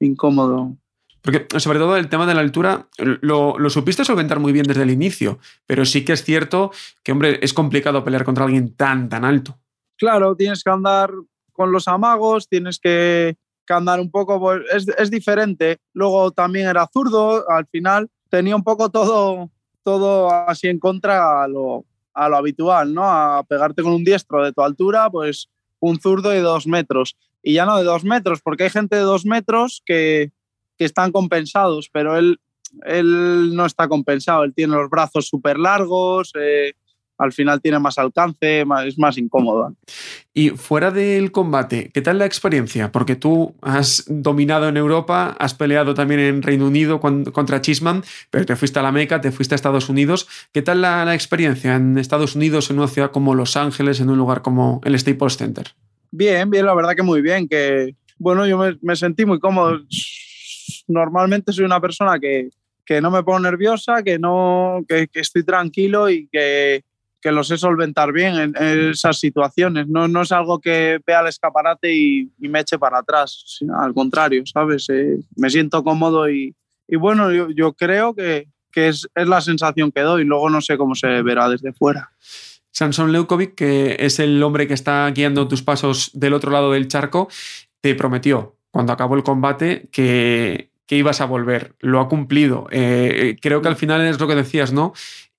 Incómodo. 0.00 0.76
Porque 1.22 1.46
sobre 1.58 1.78
todo 1.78 1.96
el 1.96 2.08
tema 2.08 2.26
de 2.26 2.34
la 2.34 2.40
altura 2.40 2.88
lo, 2.98 3.56
lo 3.56 3.70
supiste 3.70 4.04
solventar 4.04 4.40
muy 4.40 4.52
bien 4.52 4.66
desde 4.66 4.82
el 4.82 4.90
inicio, 4.90 5.38
pero 5.66 5.84
sí 5.84 6.04
que 6.04 6.12
es 6.12 6.24
cierto 6.24 6.72
que, 7.04 7.12
hombre, 7.12 7.38
es 7.42 7.54
complicado 7.54 8.02
pelear 8.02 8.24
contra 8.24 8.44
alguien 8.44 8.74
tan, 8.74 9.08
tan 9.08 9.24
alto. 9.24 9.56
Claro, 9.96 10.34
tienes 10.34 10.64
que 10.64 10.70
andar 10.70 11.12
con 11.52 11.70
los 11.70 11.86
amagos, 11.86 12.48
tienes 12.48 12.80
que, 12.80 13.36
que 13.66 13.74
andar 13.74 14.00
un 14.00 14.10
poco, 14.10 14.54
es, 14.54 14.88
es 14.88 15.10
diferente. 15.10 15.78
Luego 15.92 16.30
también 16.30 16.68
era 16.68 16.88
zurdo, 16.92 17.48
al 17.48 17.66
final 17.66 18.08
tenía 18.28 18.56
un 18.56 18.64
poco 18.64 18.90
todo, 18.90 19.50
todo 19.82 20.30
así 20.30 20.68
en 20.68 20.78
contra 20.78 21.42
a 21.42 21.48
lo, 21.48 21.84
a 22.14 22.28
lo 22.28 22.36
habitual, 22.36 22.94
¿no? 22.94 23.04
A 23.04 23.44
pegarte 23.44 23.82
con 23.82 23.92
un 23.92 24.04
diestro 24.04 24.44
de 24.44 24.52
tu 24.52 24.62
altura, 24.62 25.10
pues 25.10 25.48
un 25.80 26.00
zurdo 26.00 26.30
de 26.30 26.40
dos 26.40 26.66
metros. 26.66 27.16
Y 27.42 27.54
ya 27.54 27.66
no 27.66 27.76
de 27.76 27.84
dos 27.84 28.04
metros, 28.04 28.40
porque 28.40 28.64
hay 28.64 28.70
gente 28.70 28.96
de 28.96 29.02
dos 29.02 29.26
metros 29.26 29.82
que, 29.84 30.30
que 30.78 30.84
están 30.84 31.12
compensados, 31.12 31.90
pero 31.92 32.16
él, 32.16 32.38
él 32.84 33.54
no 33.54 33.66
está 33.66 33.88
compensado. 33.88 34.44
Él 34.44 34.54
tiene 34.54 34.76
los 34.76 34.88
brazos 34.88 35.26
súper 35.26 35.58
largos, 35.58 36.32
eh, 36.38 36.74
al 37.22 37.32
final 37.32 37.60
tiene 37.60 37.78
más 37.78 37.98
alcance, 37.98 38.64
más- 38.64 38.86
es 38.86 38.98
más 38.98 39.16
incómodo. 39.18 39.74
Y 40.34 40.50
fuera 40.50 40.90
del 40.90 41.30
combate, 41.30 41.90
¿qué 41.92 42.00
tal 42.02 42.18
la 42.18 42.26
experiencia? 42.26 42.90
Porque 42.90 43.16
tú 43.16 43.54
has 43.62 44.04
dominado 44.08 44.68
en 44.68 44.76
Europa, 44.76 45.36
has 45.38 45.54
peleado 45.54 45.94
también 45.94 46.20
en 46.20 46.42
Reino 46.42 46.66
Unido 46.66 47.00
con- 47.00 47.24
contra 47.24 47.60
Chisman, 47.60 48.02
pero 48.30 48.44
te 48.46 48.56
fuiste 48.56 48.78
a 48.78 48.82
la 48.82 48.92
Meca, 48.92 49.20
te 49.20 49.30
fuiste 49.32 49.54
a 49.54 49.56
Estados 49.56 49.88
Unidos. 49.88 50.26
¿Qué 50.52 50.62
tal 50.62 50.80
la, 50.80 51.04
la 51.04 51.14
experiencia 51.14 51.76
en 51.76 51.98
Estados 51.98 52.34
Unidos, 52.34 52.70
en 52.70 52.78
una 52.78 52.88
ciudad 52.88 53.10
como 53.10 53.34
Los 53.34 53.56
Ángeles, 53.56 54.00
en 54.00 54.10
un 54.10 54.18
lugar 54.18 54.42
como 54.42 54.80
el 54.84 54.98
Staples 54.98 55.36
Center? 55.36 55.68
Bien, 56.10 56.48
bien, 56.50 56.66
la 56.66 56.74
verdad 56.74 56.94
que 56.96 57.02
muy 57.02 57.22
bien. 57.22 57.46
Que 57.48 57.94
bueno, 58.18 58.46
yo 58.46 58.58
me, 58.58 58.78
me 58.82 58.96
sentí 58.96 59.24
muy 59.24 59.38
cómodo. 59.38 59.80
Normalmente 60.88 61.52
soy 61.52 61.64
una 61.64 61.80
persona 61.80 62.18
que, 62.18 62.48
que 62.84 63.00
no 63.00 63.10
me 63.10 63.22
pongo 63.22 63.40
nerviosa, 63.40 64.02
que 64.02 64.18
no, 64.18 64.84
que, 64.88 65.08
que 65.08 65.20
estoy 65.20 65.44
tranquilo 65.44 66.10
y 66.10 66.28
que, 66.30 66.82
que 67.22 67.30
lo 67.32 67.44
sé 67.44 67.56
solventar 67.56 68.12
bien 68.12 68.34
en, 68.34 68.54
en 68.56 68.90
esas 68.90 69.18
situaciones. 69.20 69.86
No, 69.86 70.08
no 70.08 70.22
es 70.22 70.32
algo 70.32 70.60
que 70.60 71.00
vea 71.06 71.20
el 71.20 71.28
escaparate 71.28 71.94
y, 71.94 72.28
y 72.40 72.48
me 72.48 72.60
eche 72.60 72.78
para 72.78 72.98
atrás. 72.98 73.60
al 73.78 73.94
contrario, 73.94 74.42
¿sabes? 74.44 74.88
Eh, 74.90 75.20
me 75.36 75.48
siento 75.48 75.84
cómodo 75.84 76.28
y, 76.28 76.54
y 76.88 76.96
bueno, 76.96 77.32
yo, 77.32 77.48
yo 77.50 77.74
creo 77.74 78.12
que, 78.12 78.48
que 78.72 78.88
es, 78.88 79.08
es 79.14 79.28
la 79.28 79.40
sensación 79.40 79.92
que 79.92 80.00
doy. 80.00 80.24
Luego 80.24 80.50
no 80.50 80.60
sé 80.60 80.76
cómo 80.76 80.96
se 80.96 81.22
verá 81.22 81.48
desde 81.48 81.72
fuera. 81.72 82.10
Samson 82.72 83.12
Leukovic, 83.12 83.54
que 83.54 83.96
es 84.00 84.18
el 84.18 84.42
hombre 84.42 84.66
que 84.66 84.74
está 84.74 85.08
guiando 85.10 85.46
tus 85.46 85.62
pasos 85.62 86.10
del 86.14 86.32
otro 86.32 86.50
lado 86.50 86.72
del 86.72 86.88
charco, 86.88 87.28
te 87.80 87.94
prometió 87.94 88.56
cuando 88.70 88.92
acabó 88.92 89.14
el 89.14 89.22
combate 89.22 89.88
que, 89.92 90.70
que 90.86 90.96
ibas 90.96 91.20
a 91.20 91.26
volver. 91.26 91.76
Lo 91.78 92.00
ha 92.00 92.08
cumplido. 92.08 92.66
Eh, 92.72 93.36
creo 93.40 93.62
que 93.62 93.68
al 93.68 93.76
final 93.76 94.00
es 94.00 94.18
lo 94.18 94.26
que 94.26 94.34
decías, 94.34 94.72
¿no? 94.72 94.92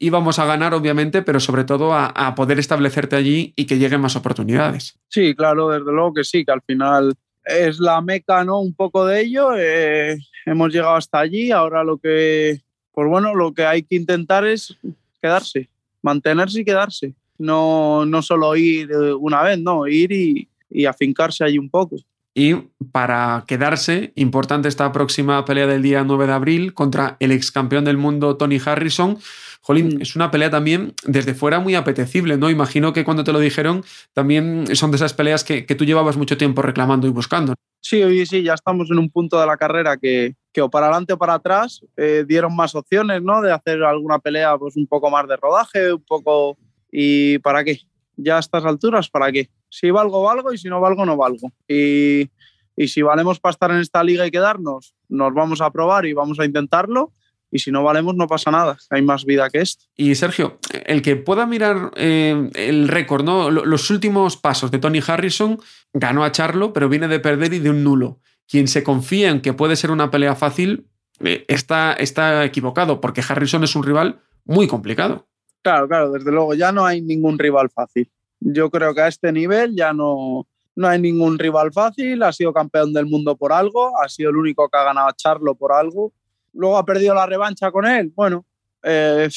Íbamos 0.03 0.37
a 0.39 0.45
ganar, 0.45 0.73
obviamente, 0.73 1.21
pero 1.21 1.39
sobre 1.39 1.63
todo 1.63 1.93
a, 1.93 2.07
a 2.07 2.35
poder 2.35 2.59
establecerte 2.59 3.15
allí 3.15 3.53
y 3.55 3.65
que 3.65 3.77
lleguen 3.77 4.01
más 4.01 4.15
oportunidades. 4.15 4.99
Sí, 5.07 5.33
claro, 5.33 5.69
desde 5.69 5.91
luego 5.91 6.13
que 6.13 6.23
sí, 6.23 6.43
que 6.43 6.51
al 6.51 6.61
final 6.61 7.13
es 7.45 7.79
la 7.79 8.01
meca, 8.01 8.43
¿no? 8.43 8.59
Un 8.59 8.73
poco 8.73 9.05
de 9.05 9.21
ello. 9.21 9.51
eh, 9.57 10.17
hemos 10.45 10.73
llegado 10.73 10.95
hasta 10.95 11.19
allí. 11.19 11.51
Ahora 11.51 11.83
lo 11.83 11.97
que, 11.97 12.61
pues 12.91 13.07
bueno, 13.07 13.33
lo 13.35 13.53
que 13.53 13.65
hay 13.65 13.83
que 13.83 13.95
intentar 13.95 14.45
es 14.45 14.77
quedarse, 15.21 15.69
mantenerse 16.01 16.61
y 16.61 16.65
quedarse. 16.65 17.13
No, 17.37 18.05
no 18.05 18.21
solo 18.21 18.55
ir 18.55 18.91
eh, 18.91 19.13
una 19.13 19.41
vez, 19.41 19.59
no, 19.59 19.87
ir 19.87 20.11
y, 20.11 20.47
y 20.69 20.85
afincarse 20.85 21.43
allí 21.43 21.57
un 21.57 21.69
poco. 21.69 21.97
Y 22.35 22.55
para 22.91 23.43
quedarse, 23.47 24.11
importante 24.15 24.67
esta 24.67 24.91
próxima 24.91 25.45
pelea 25.45 25.67
del 25.67 25.83
día 25.83 26.03
9 26.03 26.25
de 26.25 26.33
abril 26.33 26.73
contra 26.73 27.15
el 27.19 27.31
ex 27.31 27.51
campeón 27.51 27.85
del 27.85 27.97
mundo 27.97 28.37
Tony 28.37 28.59
Harrison. 28.63 29.19
Jolín, 29.65 29.95
Mm. 29.97 30.01
es 30.01 30.15
una 30.17 30.29
pelea 30.29 30.49
también 30.49 30.93
desde 31.05 31.33
fuera 31.33 31.59
muy 31.59 31.73
apetecible, 31.73 32.37
¿no? 32.37 32.49
Imagino 32.49 32.91
que 32.91 33.05
cuando 33.05 33.23
te 33.23 33.31
lo 33.31 33.39
dijeron 33.39 33.83
también 34.11 34.65
son 34.75 34.91
de 34.91 34.97
esas 34.97 35.13
peleas 35.13 35.43
que, 35.45 35.65
que 35.65 35.75
tú 35.75 35.85
llevabas 35.85 36.17
mucho 36.17 36.37
tiempo 36.37 36.61
reclamando 36.61 37.07
y 37.07 37.11
buscando. 37.11 37.53
Sí, 37.79 38.03
hoy 38.03 38.25
sí, 38.25 38.43
ya 38.43 38.53
estamos 38.53 38.89
en 38.91 38.99
un 38.99 39.09
punto 39.09 39.39
de 39.39 39.47
la 39.47 39.55
carrera 39.57 39.97
que, 39.97 40.35
que 40.51 40.61
o 40.61 40.69
para 40.69 40.87
adelante 40.87 41.13
o 41.13 41.17
para 41.17 41.35
atrás 41.35 41.81
eh, 41.97 42.25
dieron 42.27 42.55
más 42.55 42.75
opciones, 42.75 43.21
¿no? 43.21 43.41
De 43.41 43.51
hacer 43.51 43.81
alguna 43.83 44.19
pelea 44.19 44.57
pues 44.57 44.75
un 44.75 44.85
poco 44.87 45.09
más 45.09 45.27
de 45.27 45.37
rodaje, 45.37 45.93
un 45.93 46.03
poco... 46.03 46.57
¿Y 46.91 47.39
para 47.39 47.63
qué? 47.63 47.79
Ya 48.17 48.37
a 48.37 48.39
estas 48.39 48.63
alturas, 48.65 49.09
¿para 49.09 49.31
qué? 49.31 49.49
Si 49.69 49.89
valgo, 49.91 50.21
valgo 50.21 50.53
y 50.53 50.57
si 50.57 50.67
no 50.69 50.79
valgo, 50.79 51.05
no 51.05 51.17
valgo. 51.17 51.51
Y, 51.67 52.29
y 52.77 52.87
si 52.87 53.01
valemos 53.01 53.39
para 53.39 53.51
estar 53.51 53.71
en 53.71 53.77
esta 53.79 54.03
liga 54.03 54.27
y 54.27 54.31
quedarnos, 54.31 54.93
nos 55.09 55.33
vamos 55.33 55.59
a 55.61 55.71
probar 55.71 56.05
y 56.05 56.13
vamos 56.13 56.39
a 56.39 56.45
intentarlo. 56.45 57.11
Y 57.55 57.59
si 57.59 57.69
no 57.71 57.83
valemos, 57.83 58.15
no 58.15 58.25
pasa 58.25 58.49
nada. 58.49 58.77
Hay 58.89 59.03
más 59.03 59.25
vida 59.25 59.47
que 59.49 59.59
esto. 59.59 59.85
Y 59.95 60.15
Sergio, 60.15 60.57
el 60.87 61.03
que 61.03 61.15
pueda 61.15 61.45
mirar 61.45 61.91
eh, 61.95 62.49
el 62.55 62.87
récord, 62.87 63.23
¿no? 63.23 63.51
Lo- 63.51 63.63
Los 63.65 63.91
últimos 63.91 64.37
pasos 64.37 64.71
de 64.71 64.79
Tony 64.79 65.01
Harrison, 65.05 65.59
ganó 65.93 66.23
a 66.23 66.31
Charlo, 66.31 66.73
pero 66.73 66.89
viene 66.89 67.07
de 67.07 67.19
perder 67.19 67.53
y 67.53 67.59
de 67.59 67.69
un 67.69 67.83
nulo. 67.83 68.19
Quien 68.49 68.67
se 68.67 68.83
confía 68.83 69.29
en 69.29 69.41
que 69.41 69.53
puede 69.53 69.75
ser 69.75 69.91
una 69.91 70.09
pelea 70.09 70.35
fácil 70.35 70.87
eh, 71.19 71.45
está, 71.47 71.93
está 71.93 72.43
equivocado, 72.43 72.99
porque 72.99 73.21
Harrison 73.27 73.63
es 73.63 73.75
un 73.75 73.83
rival 73.83 74.19
muy 74.45 74.67
complicado. 74.67 75.27
Claro, 75.61 75.87
claro, 75.87 76.11
desde 76.11 76.31
luego 76.31 76.55
ya 76.55 76.71
no 76.71 76.85
hay 76.85 77.01
ningún 77.01 77.37
rival 77.37 77.69
fácil. 77.69 78.09
Yo 78.39 78.69
creo 78.71 78.93
que 78.95 79.01
a 79.01 79.07
este 79.07 79.31
nivel 79.31 79.75
ya 79.75 79.93
no, 79.93 80.47
no 80.75 80.87
hay 80.87 80.99
ningún 80.99 81.37
rival 81.39 81.71
fácil. 81.71 82.21
Ha 82.23 82.33
sido 82.33 82.51
campeón 82.51 82.91
del 82.91 83.05
mundo 83.05 83.37
por 83.37 83.53
algo, 83.53 83.93
ha 84.03 84.09
sido 84.09 84.31
el 84.31 84.37
único 84.37 84.67
que 84.67 84.77
ha 84.77 84.83
ganado 84.83 85.07
a 85.07 85.13
Charlo 85.15 85.55
por 85.55 85.71
algo. 85.71 86.11
Luego 86.53 86.77
ha 86.77 86.85
perdido 86.85 87.13
la 87.15 87.25
revancha 87.25 87.71
con 87.71 87.85
él. 87.85 88.11
Bueno, 88.15 88.45
eh, 88.83 89.27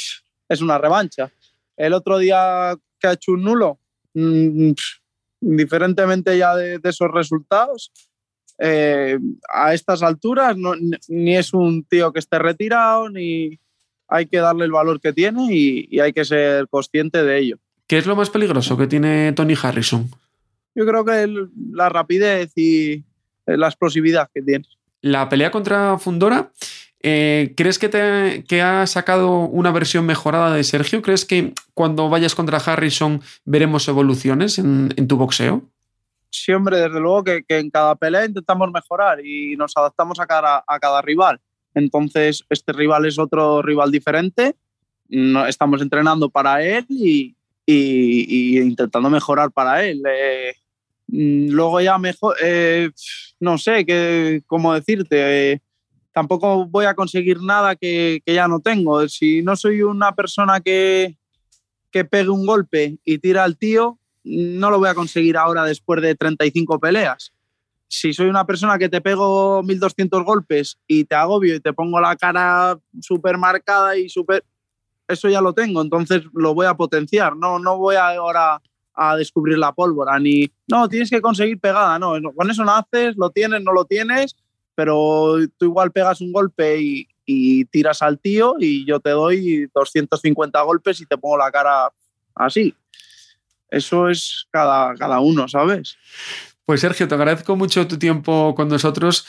es 0.49 0.61
una 0.61 0.79
revancha. 0.79 1.31
El 1.77 1.93
otro 1.93 2.19
día 2.19 2.77
que 2.99 3.07
ha 3.09 3.13
hecho 3.13 3.33
un 3.33 3.43
nulo, 3.45 3.79
mm, 4.15 4.71
indiferentemente 5.43 6.37
ya 6.39 6.55
de, 6.57 6.79
de 6.79 6.89
esos 6.91 7.11
resultados, 7.11 7.93
eh, 8.59 9.19
a 9.53 9.75
estas 9.75 10.03
alturas 10.03 10.57
no- 10.57 10.75
ni- 11.09 11.37
es 11.37 11.53
un 11.53 11.85
tío 11.85 12.13
que 12.13 12.19
esté 12.21 12.39
retirado, 12.39 13.09
ni 13.11 13.59
hay 14.09 14.27
que 14.27 14.39
darle 14.39 14.65
el 14.65 14.73
valor 14.73 15.01
que 15.01 15.13
tiene 15.13 15.47
y, 15.51 15.89
y 15.91 16.01
hay 16.01 16.13
que 16.13 16.25
ser 16.25 16.69
consciente 16.69 17.23
de 17.23 17.39
ello. 17.39 17.59
¿Qué 17.87 17.99
es 17.99 18.07
lo 18.07 18.17
más 18.17 18.31
peligroso 18.31 18.77
que 18.77 18.87
tiene 18.87 19.33
Tony 19.33 19.55
Harrison? 19.61 20.09
Yo 20.75 20.87
creo 20.87 21.05
que 21.05 21.23
el- 21.23 21.51
la 21.73 21.89
rapidez 21.89 22.53
y 22.57 22.93
eh, 22.93 23.57
la 23.57 23.69
explosividad 23.69 24.31
que 24.35 24.43
tiene. 24.43 24.65
La 25.03 25.29
pelea 25.29 25.51
contra 25.51 25.99
Fundora, 25.99 26.51
eh, 27.09 27.55
¿crees 27.57 27.79
que, 27.79 27.89
te, 27.89 28.43
que 28.49 28.63
ha 28.63 28.85
sacado 28.89 29.43
una 29.43 29.71
versión 29.71 30.05
mejorada 30.07 30.53
de 30.53 30.65
Sergio? 30.65 31.03
¿Crees 31.03 31.25
que 31.25 31.55
cuando 31.73 32.09
vayas 32.09 32.35
contra 32.35 32.59
Harrison 32.59 33.21
veremos 33.45 33.87
evoluciones 33.87 34.59
en, 34.59 34.89
tu 35.07 35.17
boxeo? 35.17 35.63
Sí, 36.31 36.51
hombre, 36.51 36.79
desde 36.79 36.99
luego 36.99 37.23
que, 37.23 37.45
que 37.45 37.61
en 37.61 37.71
cada 37.71 37.95
pelea 37.95 38.25
intentamos 38.27 38.73
mejorar 38.73 39.25
y 39.25 39.55
nos 39.55 39.77
adaptamos 39.77 40.19
a 40.19 40.27
cada, 40.27 40.65
a 40.67 40.79
cada 40.81 41.01
rival. 41.01 41.39
Entonces, 41.75 42.45
este 42.51 42.73
rival 42.73 43.07
es 43.07 43.21
otro 43.21 43.63
rival 43.63 43.93
diferente. 43.93 44.57
No, 45.09 45.47
estamos 45.47 45.81
entrenando 45.83 46.29
para 46.29 46.61
él 46.65 46.87
y, 46.89 47.37
y- 47.65 48.59
intentando 48.59 49.09
mejorar 49.11 49.53
para 49.53 49.85
él. 49.85 50.03
Eh, 50.11 50.55
mm, 51.07 51.51
luego 51.51 51.81
ya 51.81 51.99
mejor, 51.99 52.35
eh, 52.43 52.91
no 53.39 53.59
sé 53.59 53.87
qué, 53.87 54.43
cómo 54.49 54.75
decirte. 54.75 55.63
Tampoco 56.17 56.65
voy 56.65 56.87
a 56.87 56.95
conseguir 56.95 57.43
nada 57.43 57.77
que, 57.77 58.23
ya 58.25 58.49
no 58.49 58.61
tengo. 58.61 59.07
Si 59.07 59.43
no 59.43 59.55
soy 59.55 59.83
una 59.83 60.15
persona 60.15 60.61
que, 60.61 61.19
que 61.91 62.07
pegue 62.07 62.31
un 62.31 62.47
golpe 62.47 62.97
y 63.05 63.19
tira 63.19 63.45
al 63.45 63.59
tío, 63.59 63.99
no 64.25 64.71
lo 64.71 64.79
voy 64.79 64.89
a 64.89 64.95
conseguir 64.95 65.37
ahora 65.37 65.65
después 65.65 66.01
de 66.01 66.15
35 66.15 66.81
peleas. 66.81 67.35
Si 67.89 68.15
soy 68.15 68.29
una 68.29 68.47
persona 68.47 68.79
que 68.79 68.89
te 68.89 69.03
pego 69.03 69.63
1200 69.63 70.25
golpes 70.25 70.79
y 70.87 71.05
te 71.05 71.15
agobio 71.15 71.55
y 71.55 71.61
te 71.61 71.75
pongo 71.75 72.01
la 72.01 72.17
cara 72.17 72.79
súper 72.99 73.37
marcada 73.37 73.99
y 73.99 74.09
súper... 74.09 74.43
Eso 75.07 75.29
ya 75.29 75.43
lo 75.43 75.53
tengo, 75.53 75.83
entonces 75.83 76.23
lo 76.33 76.55
voy 76.55 76.65
a 76.65 76.79
potenciar. 76.79 77.37
No, 77.37 77.59
no 77.59 77.77
voy 77.77 77.97
ahora 77.97 78.63
a 78.95 79.17
descubrir 79.17 79.59
la 79.59 79.73
pólvora, 79.73 80.19
ni 80.19 80.51
no, 80.67 80.89
tienes 80.89 81.11
que 81.11 81.21
conseguir 81.21 81.61
pegada, 81.61 81.99
no, 81.99 82.15
con 82.35 82.51
eso 82.51 82.65
naces, 82.65 83.15
lo 83.19 83.29
tienes, 83.29 83.63
no 83.63 83.73
lo 83.73 83.85
tienes, 83.85 84.35
pero 84.77 85.39
tú 85.59 85.65
igual 85.65 85.91
pegas 85.91 86.21
un 86.21 86.33
golpe 86.33 86.81
y, 86.81 87.09
y 87.27 87.65
tiras 87.65 88.03
al 88.03 88.21
tío 88.21 88.55
y 88.59 88.87
yo 88.87 89.01
te 89.01 89.11
doy 89.11 89.69
250 89.75 90.63
golpes 90.63 91.01
y 91.01 91.07
te 91.07 91.19
pongo 91.19 91.37
la 91.37 91.51
cara 91.51 91.91
así. 92.37 92.75
Eso 93.69 94.09
es 94.09 94.47
cada, 94.53 94.95
cada 94.95 95.19
uno, 95.19 95.49
¿sabes? 95.49 95.97
Pues 96.65 96.81
Sergio, 96.81 97.09
te 97.09 97.15
agradezco 97.15 97.57
mucho 97.57 97.87
tu 97.89 97.99
tiempo 97.99 98.55
con 98.55 98.69
nosotros. 98.69 99.27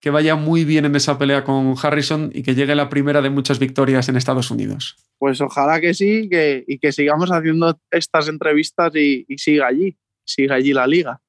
Que 0.00 0.10
vaya 0.10 0.36
muy 0.36 0.64
bien 0.64 0.84
en 0.84 0.94
esa 0.94 1.18
pelea 1.18 1.42
con 1.42 1.74
Harrison 1.82 2.30
y 2.32 2.44
que 2.44 2.54
llegue 2.54 2.76
la 2.76 2.88
primera 2.88 3.20
de 3.20 3.30
muchas 3.30 3.58
victorias 3.58 4.08
en 4.08 4.16
Estados 4.16 4.48
Unidos. 4.48 4.96
Pues 5.18 5.40
ojalá 5.40 5.80
que 5.80 5.92
sí 5.92 6.28
que, 6.28 6.64
y 6.68 6.78
que 6.78 6.92
sigamos 6.92 7.30
haciendo 7.30 7.80
estas 7.90 8.28
entrevistas 8.28 8.94
y, 8.94 9.26
y 9.26 9.38
siga 9.38 9.66
allí, 9.66 9.96
siga 10.24 10.54
allí 10.54 10.72
la 10.72 10.86
liga. 10.86 11.20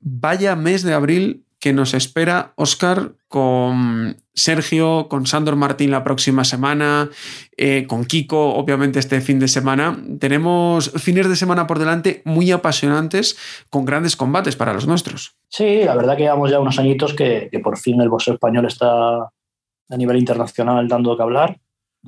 Vaya 0.00 0.56
mes 0.56 0.82
de 0.82 0.94
abril 0.94 1.45
que 1.66 1.72
nos 1.72 1.94
espera 1.94 2.52
Oscar 2.54 3.14
con 3.26 4.18
Sergio, 4.32 5.08
con 5.08 5.26
Sandor 5.26 5.56
Martín 5.56 5.90
la 5.90 6.04
próxima 6.04 6.44
semana, 6.44 7.10
eh, 7.56 7.88
con 7.88 8.04
Kiko, 8.04 8.54
obviamente 8.54 9.00
este 9.00 9.20
fin 9.20 9.40
de 9.40 9.48
semana. 9.48 10.00
Tenemos 10.20 10.92
fines 10.92 11.28
de 11.28 11.34
semana 11.34 11.66
por 11.66 11.80
delante 11.80 12.22
muy 12.24 12.52
apasionantes, 12.52 13.36
con 13.68 13.84
grandes 13.84 14.14
combates 14.14 14.54
para 14.54 14.74
los 14.74 14.86
nuestros. 14.86 15.34
Sí, 15.48 15.82
la 15.82 15.96
verdad 15.96 16.16
que 16.16 16.22
llevamos 16.22 16.52
ya 16.52 16.60
unos 16.60 16.78
añitos 16.78 17.14
que, 17.14 17.48
que 17.50 17.58
por 17.58 17.76
fin 17.78 18.00
el 18.00 18.10
boxeo 18.10 18.34
español 18.34 18.66
está 18.66 19.16
a 19.16 19.96
nivel 19.96 20.18
internacional 20.18 20.86
dando 20.86 21.16
que 21.16 21.22
hablar. 21.24 21.58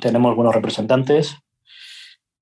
Tenemos 0.00 0.36
buenos 0.36 0.54
representantes, 0.54 1.36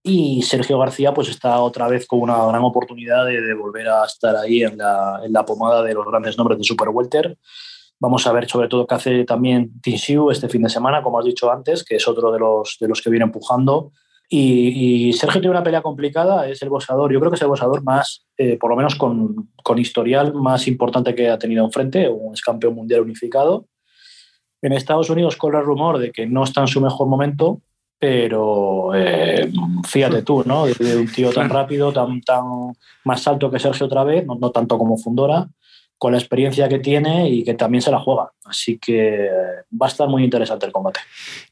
y 0.07 0.41
Sergio 0.43 0.79
García 0.79 1.13
pues 1.13 1.29
está 1.29 1.61
otra 1.61 1.89
vez 1.89 2.07
con 2.07 2.21
una 2.21 2.47
gran 2.47 2.63
oportunidad 2.63 3.27
de, 3.27 3.55
volver 3.55 3.89
a 3.89 4.05
estar 4.05 4.37
ahí 4.37 4.63
en 4.63 4.79
la, 4.79 5.45
pomada 5.45 5.83
de 5.83 5.95
los 5.95 6.07
grandes 6.07 6.39
nombres 6.39 6.59
de 6.59 6.65
Super 6.65 6.91
Welter. 6.91 7.37
Vamos 7.99 8.25
a 8.27 8.33
ver 8.33 8.49
sobre 8.49 8.69
todo 8.69 8.87
qué 8.87 8.95
hace 8.95 9.25
también 9.25 9.81
Tinsiu 9.81 10.31
este 10.31 10.49
fin 10.49 10.63
de 10.63 10.69
semana, 10.69 11.03
como 11.03 11.19
has 11.19 11.25
dicho 11.25 11.51
antes, 11.51 11.83
que 11.83 11.97
es 11.97 12.07
otro 12.07 12.31
de 12.31 12.39
los, 12.39 12.77
de 12.81 12.87
los 12.87 13.03
que 13.03 13.11
viene 13.11 13.25
empujando. 13.25 13.91
Y, 14.29 15.13
Sergio 15.13 15.41
tiene 15.41 15.57
una 15.57 15.65
pelea 15.65 15.83
complicada, 15.83 16.49
es 16.49 16.63
el 16.63 16.69
boxeador, 16.69 17.13
yo 17.13 17.19
creo 17.19 17.31
que 17.31 17.37
es 17.37 17.43
el 17.43 17.49
boxeador 17.49 17.83
más, 17.83 18.27
eh, 18.37 18.57
por 18.59 18.71
lo 18.71 18.77
menos 18.77 18.95
con, 18.97 19.51
con, 19.63 19.79
historial 19.79 20.35
más 20.35 20.67
importante 20.69 21.15
que 21.15 21.31
ha 21.31 21.39
tenido 21.39 21.65
enfrente, 21.65 22.09
un 22.09 22.35
campeón 22.45 22.75
mundial 22.75 23.03
unificado. 23.03 23.67
En 24.63 24.73
Estados 24.73 25.11
Unidos 25.11 25.37
corre 25.37 25.59
el 25.59 25.65
rumor 25.65 25.99
de 25.99 26.11
que 26.11 26.27
no 26.27 26.45
está 26.45 26.61
en 26.61 26.69
su 26.69 26.81
mejor 26.81 27.07
momento, 27.07 27.61
pero 27.99 28.95
eh, 28.95 29.51
fíjate 29.87 30.23
tú, 30.23 30.43
¿no? 30.45 30.67
De, 30.67 30.75
de, 30.75 30.97
un 30.97 31.11
tío 31.11 31.33
tan 31.33 31.49
rápido, 31.49 31.93
tan, 31.93 32.21
tan 32.21 32.45
más 33.05 33.27
alto 33.27 33.51
que 33.51 33.59
Sergio 33.59 33.87
otra 33.87 34.05
vez, 34.05 34.27
no, 34.27 34.35
no, 34.35 34.51
tanto 34.51 34.79
como 34.79 34.99
Fundora, 34.99 35.49
con 35.99 36.13
la 36.13 36.19
experiencia 36.19 36.69
que 36.69 36.79
tiene 36.79 37.29
y 37.31 37.43
que 37.43 37.55
también 37.55 37.83
se 37.83 37.91
la 37.91 38.01
juega. 38.01 38.31
Así 38.45 38.79
que 38.79 39.31
va 39.81 39.87
a 39.87 39.89
estar 39.89 40.09
muy 40.09 40.25
interesante 40.25 40.67
el 40.67 40.73
combate. 40.73 41.01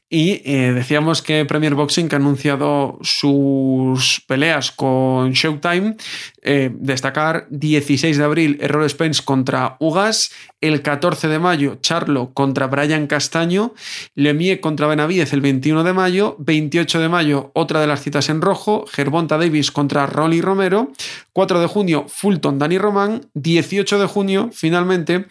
Y 0.07 0.43
eh, 0.45 0.71
decíamos 0.71 1.23
que 1.23 1.45
Premier 1.45 1.73
Boxing 1.73 2.09
ha 2.11 2.17
anunciado 2.17 2.99
sus 3.01 4.21
peleas 4.27 4.71
con 4.71 5.31
Showtime. 5.31 5.95
Eh, 6.43 6.69
destacar 6.75 7.47
16 7.49 8.17
de 8.19 8.23
abril 8.23 8.57
Errol 8.61 8.87
Spence 8.87 9.23
contra 9.25 9.77
Ugas, 9.79 10.31
el 10.61 10.83
14 10.83 11.27
de 11.27 11.39
mayo 11.39 11.77
Charlo 11.81 12.33
contra 12.35 12.67
Brian 12.67 13.07
Castaño, 13.07 13.73
Lemie 14.13 14.59
contra 14.59 14.85
Benavides 14.85 15.33
el 15.33 15.41
21 15.41 15.83
de 15.83 15.93
mayo, 15.93 16.35
28 16.37 16.99
de 16.99 17.09
mayo 17.09 17.51
otra 17.55 17.81
de 17.81 17.87
las 17.87 18.03
citas 18.03 18.29
en 18.29 18.41
rojo, 18.41 18.85
Gervonta 18.87 19.39
Davis 19.39 19.71
contra 19.71 20.05
Rolly 20.05 20.41
Romero, 20.41 20.91
4 21.33 21.59
de 21.59 21.67
junio 21.67 22.05
Fulton 22.07 22.59
Dani 22.59 22.77
Román, 22.77 23.27
18 23.33 23.97
de 23.99 24.05
junio 24.05 24.49
finalmente 24.53 25.25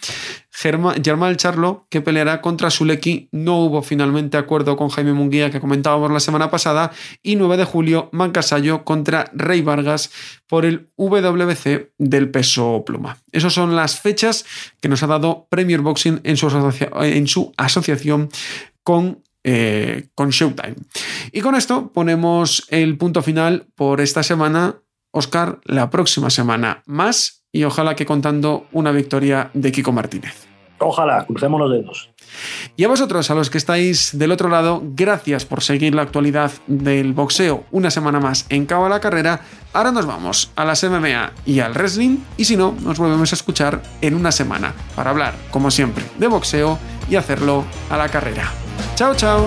Germán 0.57 1.35
Charlo, 1.37 1.89
que 1.91 2.01
peleará 2.01 2.41
contra 2.41 2.71
Suleki. 2.71 3.29
No 3.33 3.59
hubo 3.59 3.83
finalmente 3.83 4.37
acuerdo 4.37 4.77
con 4.77 4.89
Jaime 4.89 5.13
Munguía, 5.13 5.51
que 5.51 5.59
comentábamos 5.59 6.13
la 6.13 6.21
semana 6.21 6.49
pasada. 6.49 6.93
Y 7.25 7.35
9 7.35 7.57
de 7.57 7.65
julio, 7.65 8.09
Mancasayo 8.13 8.85
contra 8.85 9.31
Rey 9.35 9.63
Vargas 9.63 10.13
por 10.47 10.65
el 10.65 10.91
WBC 10.97 11.91
del 11.99 12.31
peso 12.31 12.85
pluma. 12.87 13.19
Esas 13.33 13.53
son 13.53 13.75
las 13.75 13.99
fechas 13.99 14.47
que 14.81 14.89
nos 14.89 15.03
ha 15.03 15.09
dado 15.09 15.49
Premier 15.51 15.81
Boxing 15.81 16.21
en 16.23 16.37
su, 16.37 17.53
asociación 17.57 18.29
eh, 19.43 20.09
con 20.15 20.31
Showtime. 20.31 20.77
Y 21.33 21.41
con 21.41 21.57
esto 21.57 21.93
ponemos 21.93 22.65
el 22.69 22.97
punto 22.97 23.23
final 23.23 23.67
por 23.75 24.01
esta 24.01 24.23
semana. 24.23 24.77
Oscar, 25.11 25.61
la 25.65 25.91
próxima 25.91 26.31
semana 26.31 26.83
más 26.87 27.44
y 27.55 27.63
ojalá 27.63 27.95
que 27.95 28.05
contando 28.05 28.67
una 28.73 28.91
victoria 28.91 29.49
de 29.55 29.71
Kiko 29.71 29.93
Martínez. 29.93 30.47
Ojalá, 30.79 31.25
crucemos 31.25 31.61
los 31.61 31.71
dedos. 31.71 32.11
Y 32.77 32.83
a 32.83 32.89
vosotros, 32.89 33.31
a 33.31 33.35
los 33.37 33.49
que 33.49 33.59
estáis 33.59 34.19
del 34.19 34.33
otro 34.33 34.49
lado, 34.49 34.83
gracias 34.83 35.45
por 35.45 35.63
seguir 35.63 35.95
la 35.95 36.03
actualidad 36.03 36.51
del 36.67 37.13
boxeo 37.13 37.65
una 37.71 37.93
semana 37.93 38.19
más 38.19 38.45
en 38.49 38.67
Cabo 38.67 38.87
a 38.87 38.89
la 38.89 38.99
Carrera. 38.99 39.41
Ahora 39.73 39.93
nos 39.93 40.05
vamos 40.05 40.51
a 40.57 40.65
las 40.65 40.83
MMA 40.83 41.33
y 41.47 41.61
al 41.61 41.75
wrestling 41.75 42.19
y 42.37 42.45
si 42.45 42.57
no, 42.57 42.75
nos 42.83 42.99
volvemos 42.99 43.33
a 43.33 43.37
escuchar 43.37 43.81
en 44.01 44.15
una 44.15 44.33
semana 44.33 44.75
para 44.97 45.11
hablar, 45.11 45.35
como 45.53 45.71
siempre, 45.71 46.05
de 46.19 46.27
boxeo 46.27 46.77
y 47.09 47.15
hacerlo 47.15 47.65
a 47.89 47.97
la 47.97 48.09
carrera. 48.09 48.51
Chao, 48.97 49.15
chao. 49.15 49.47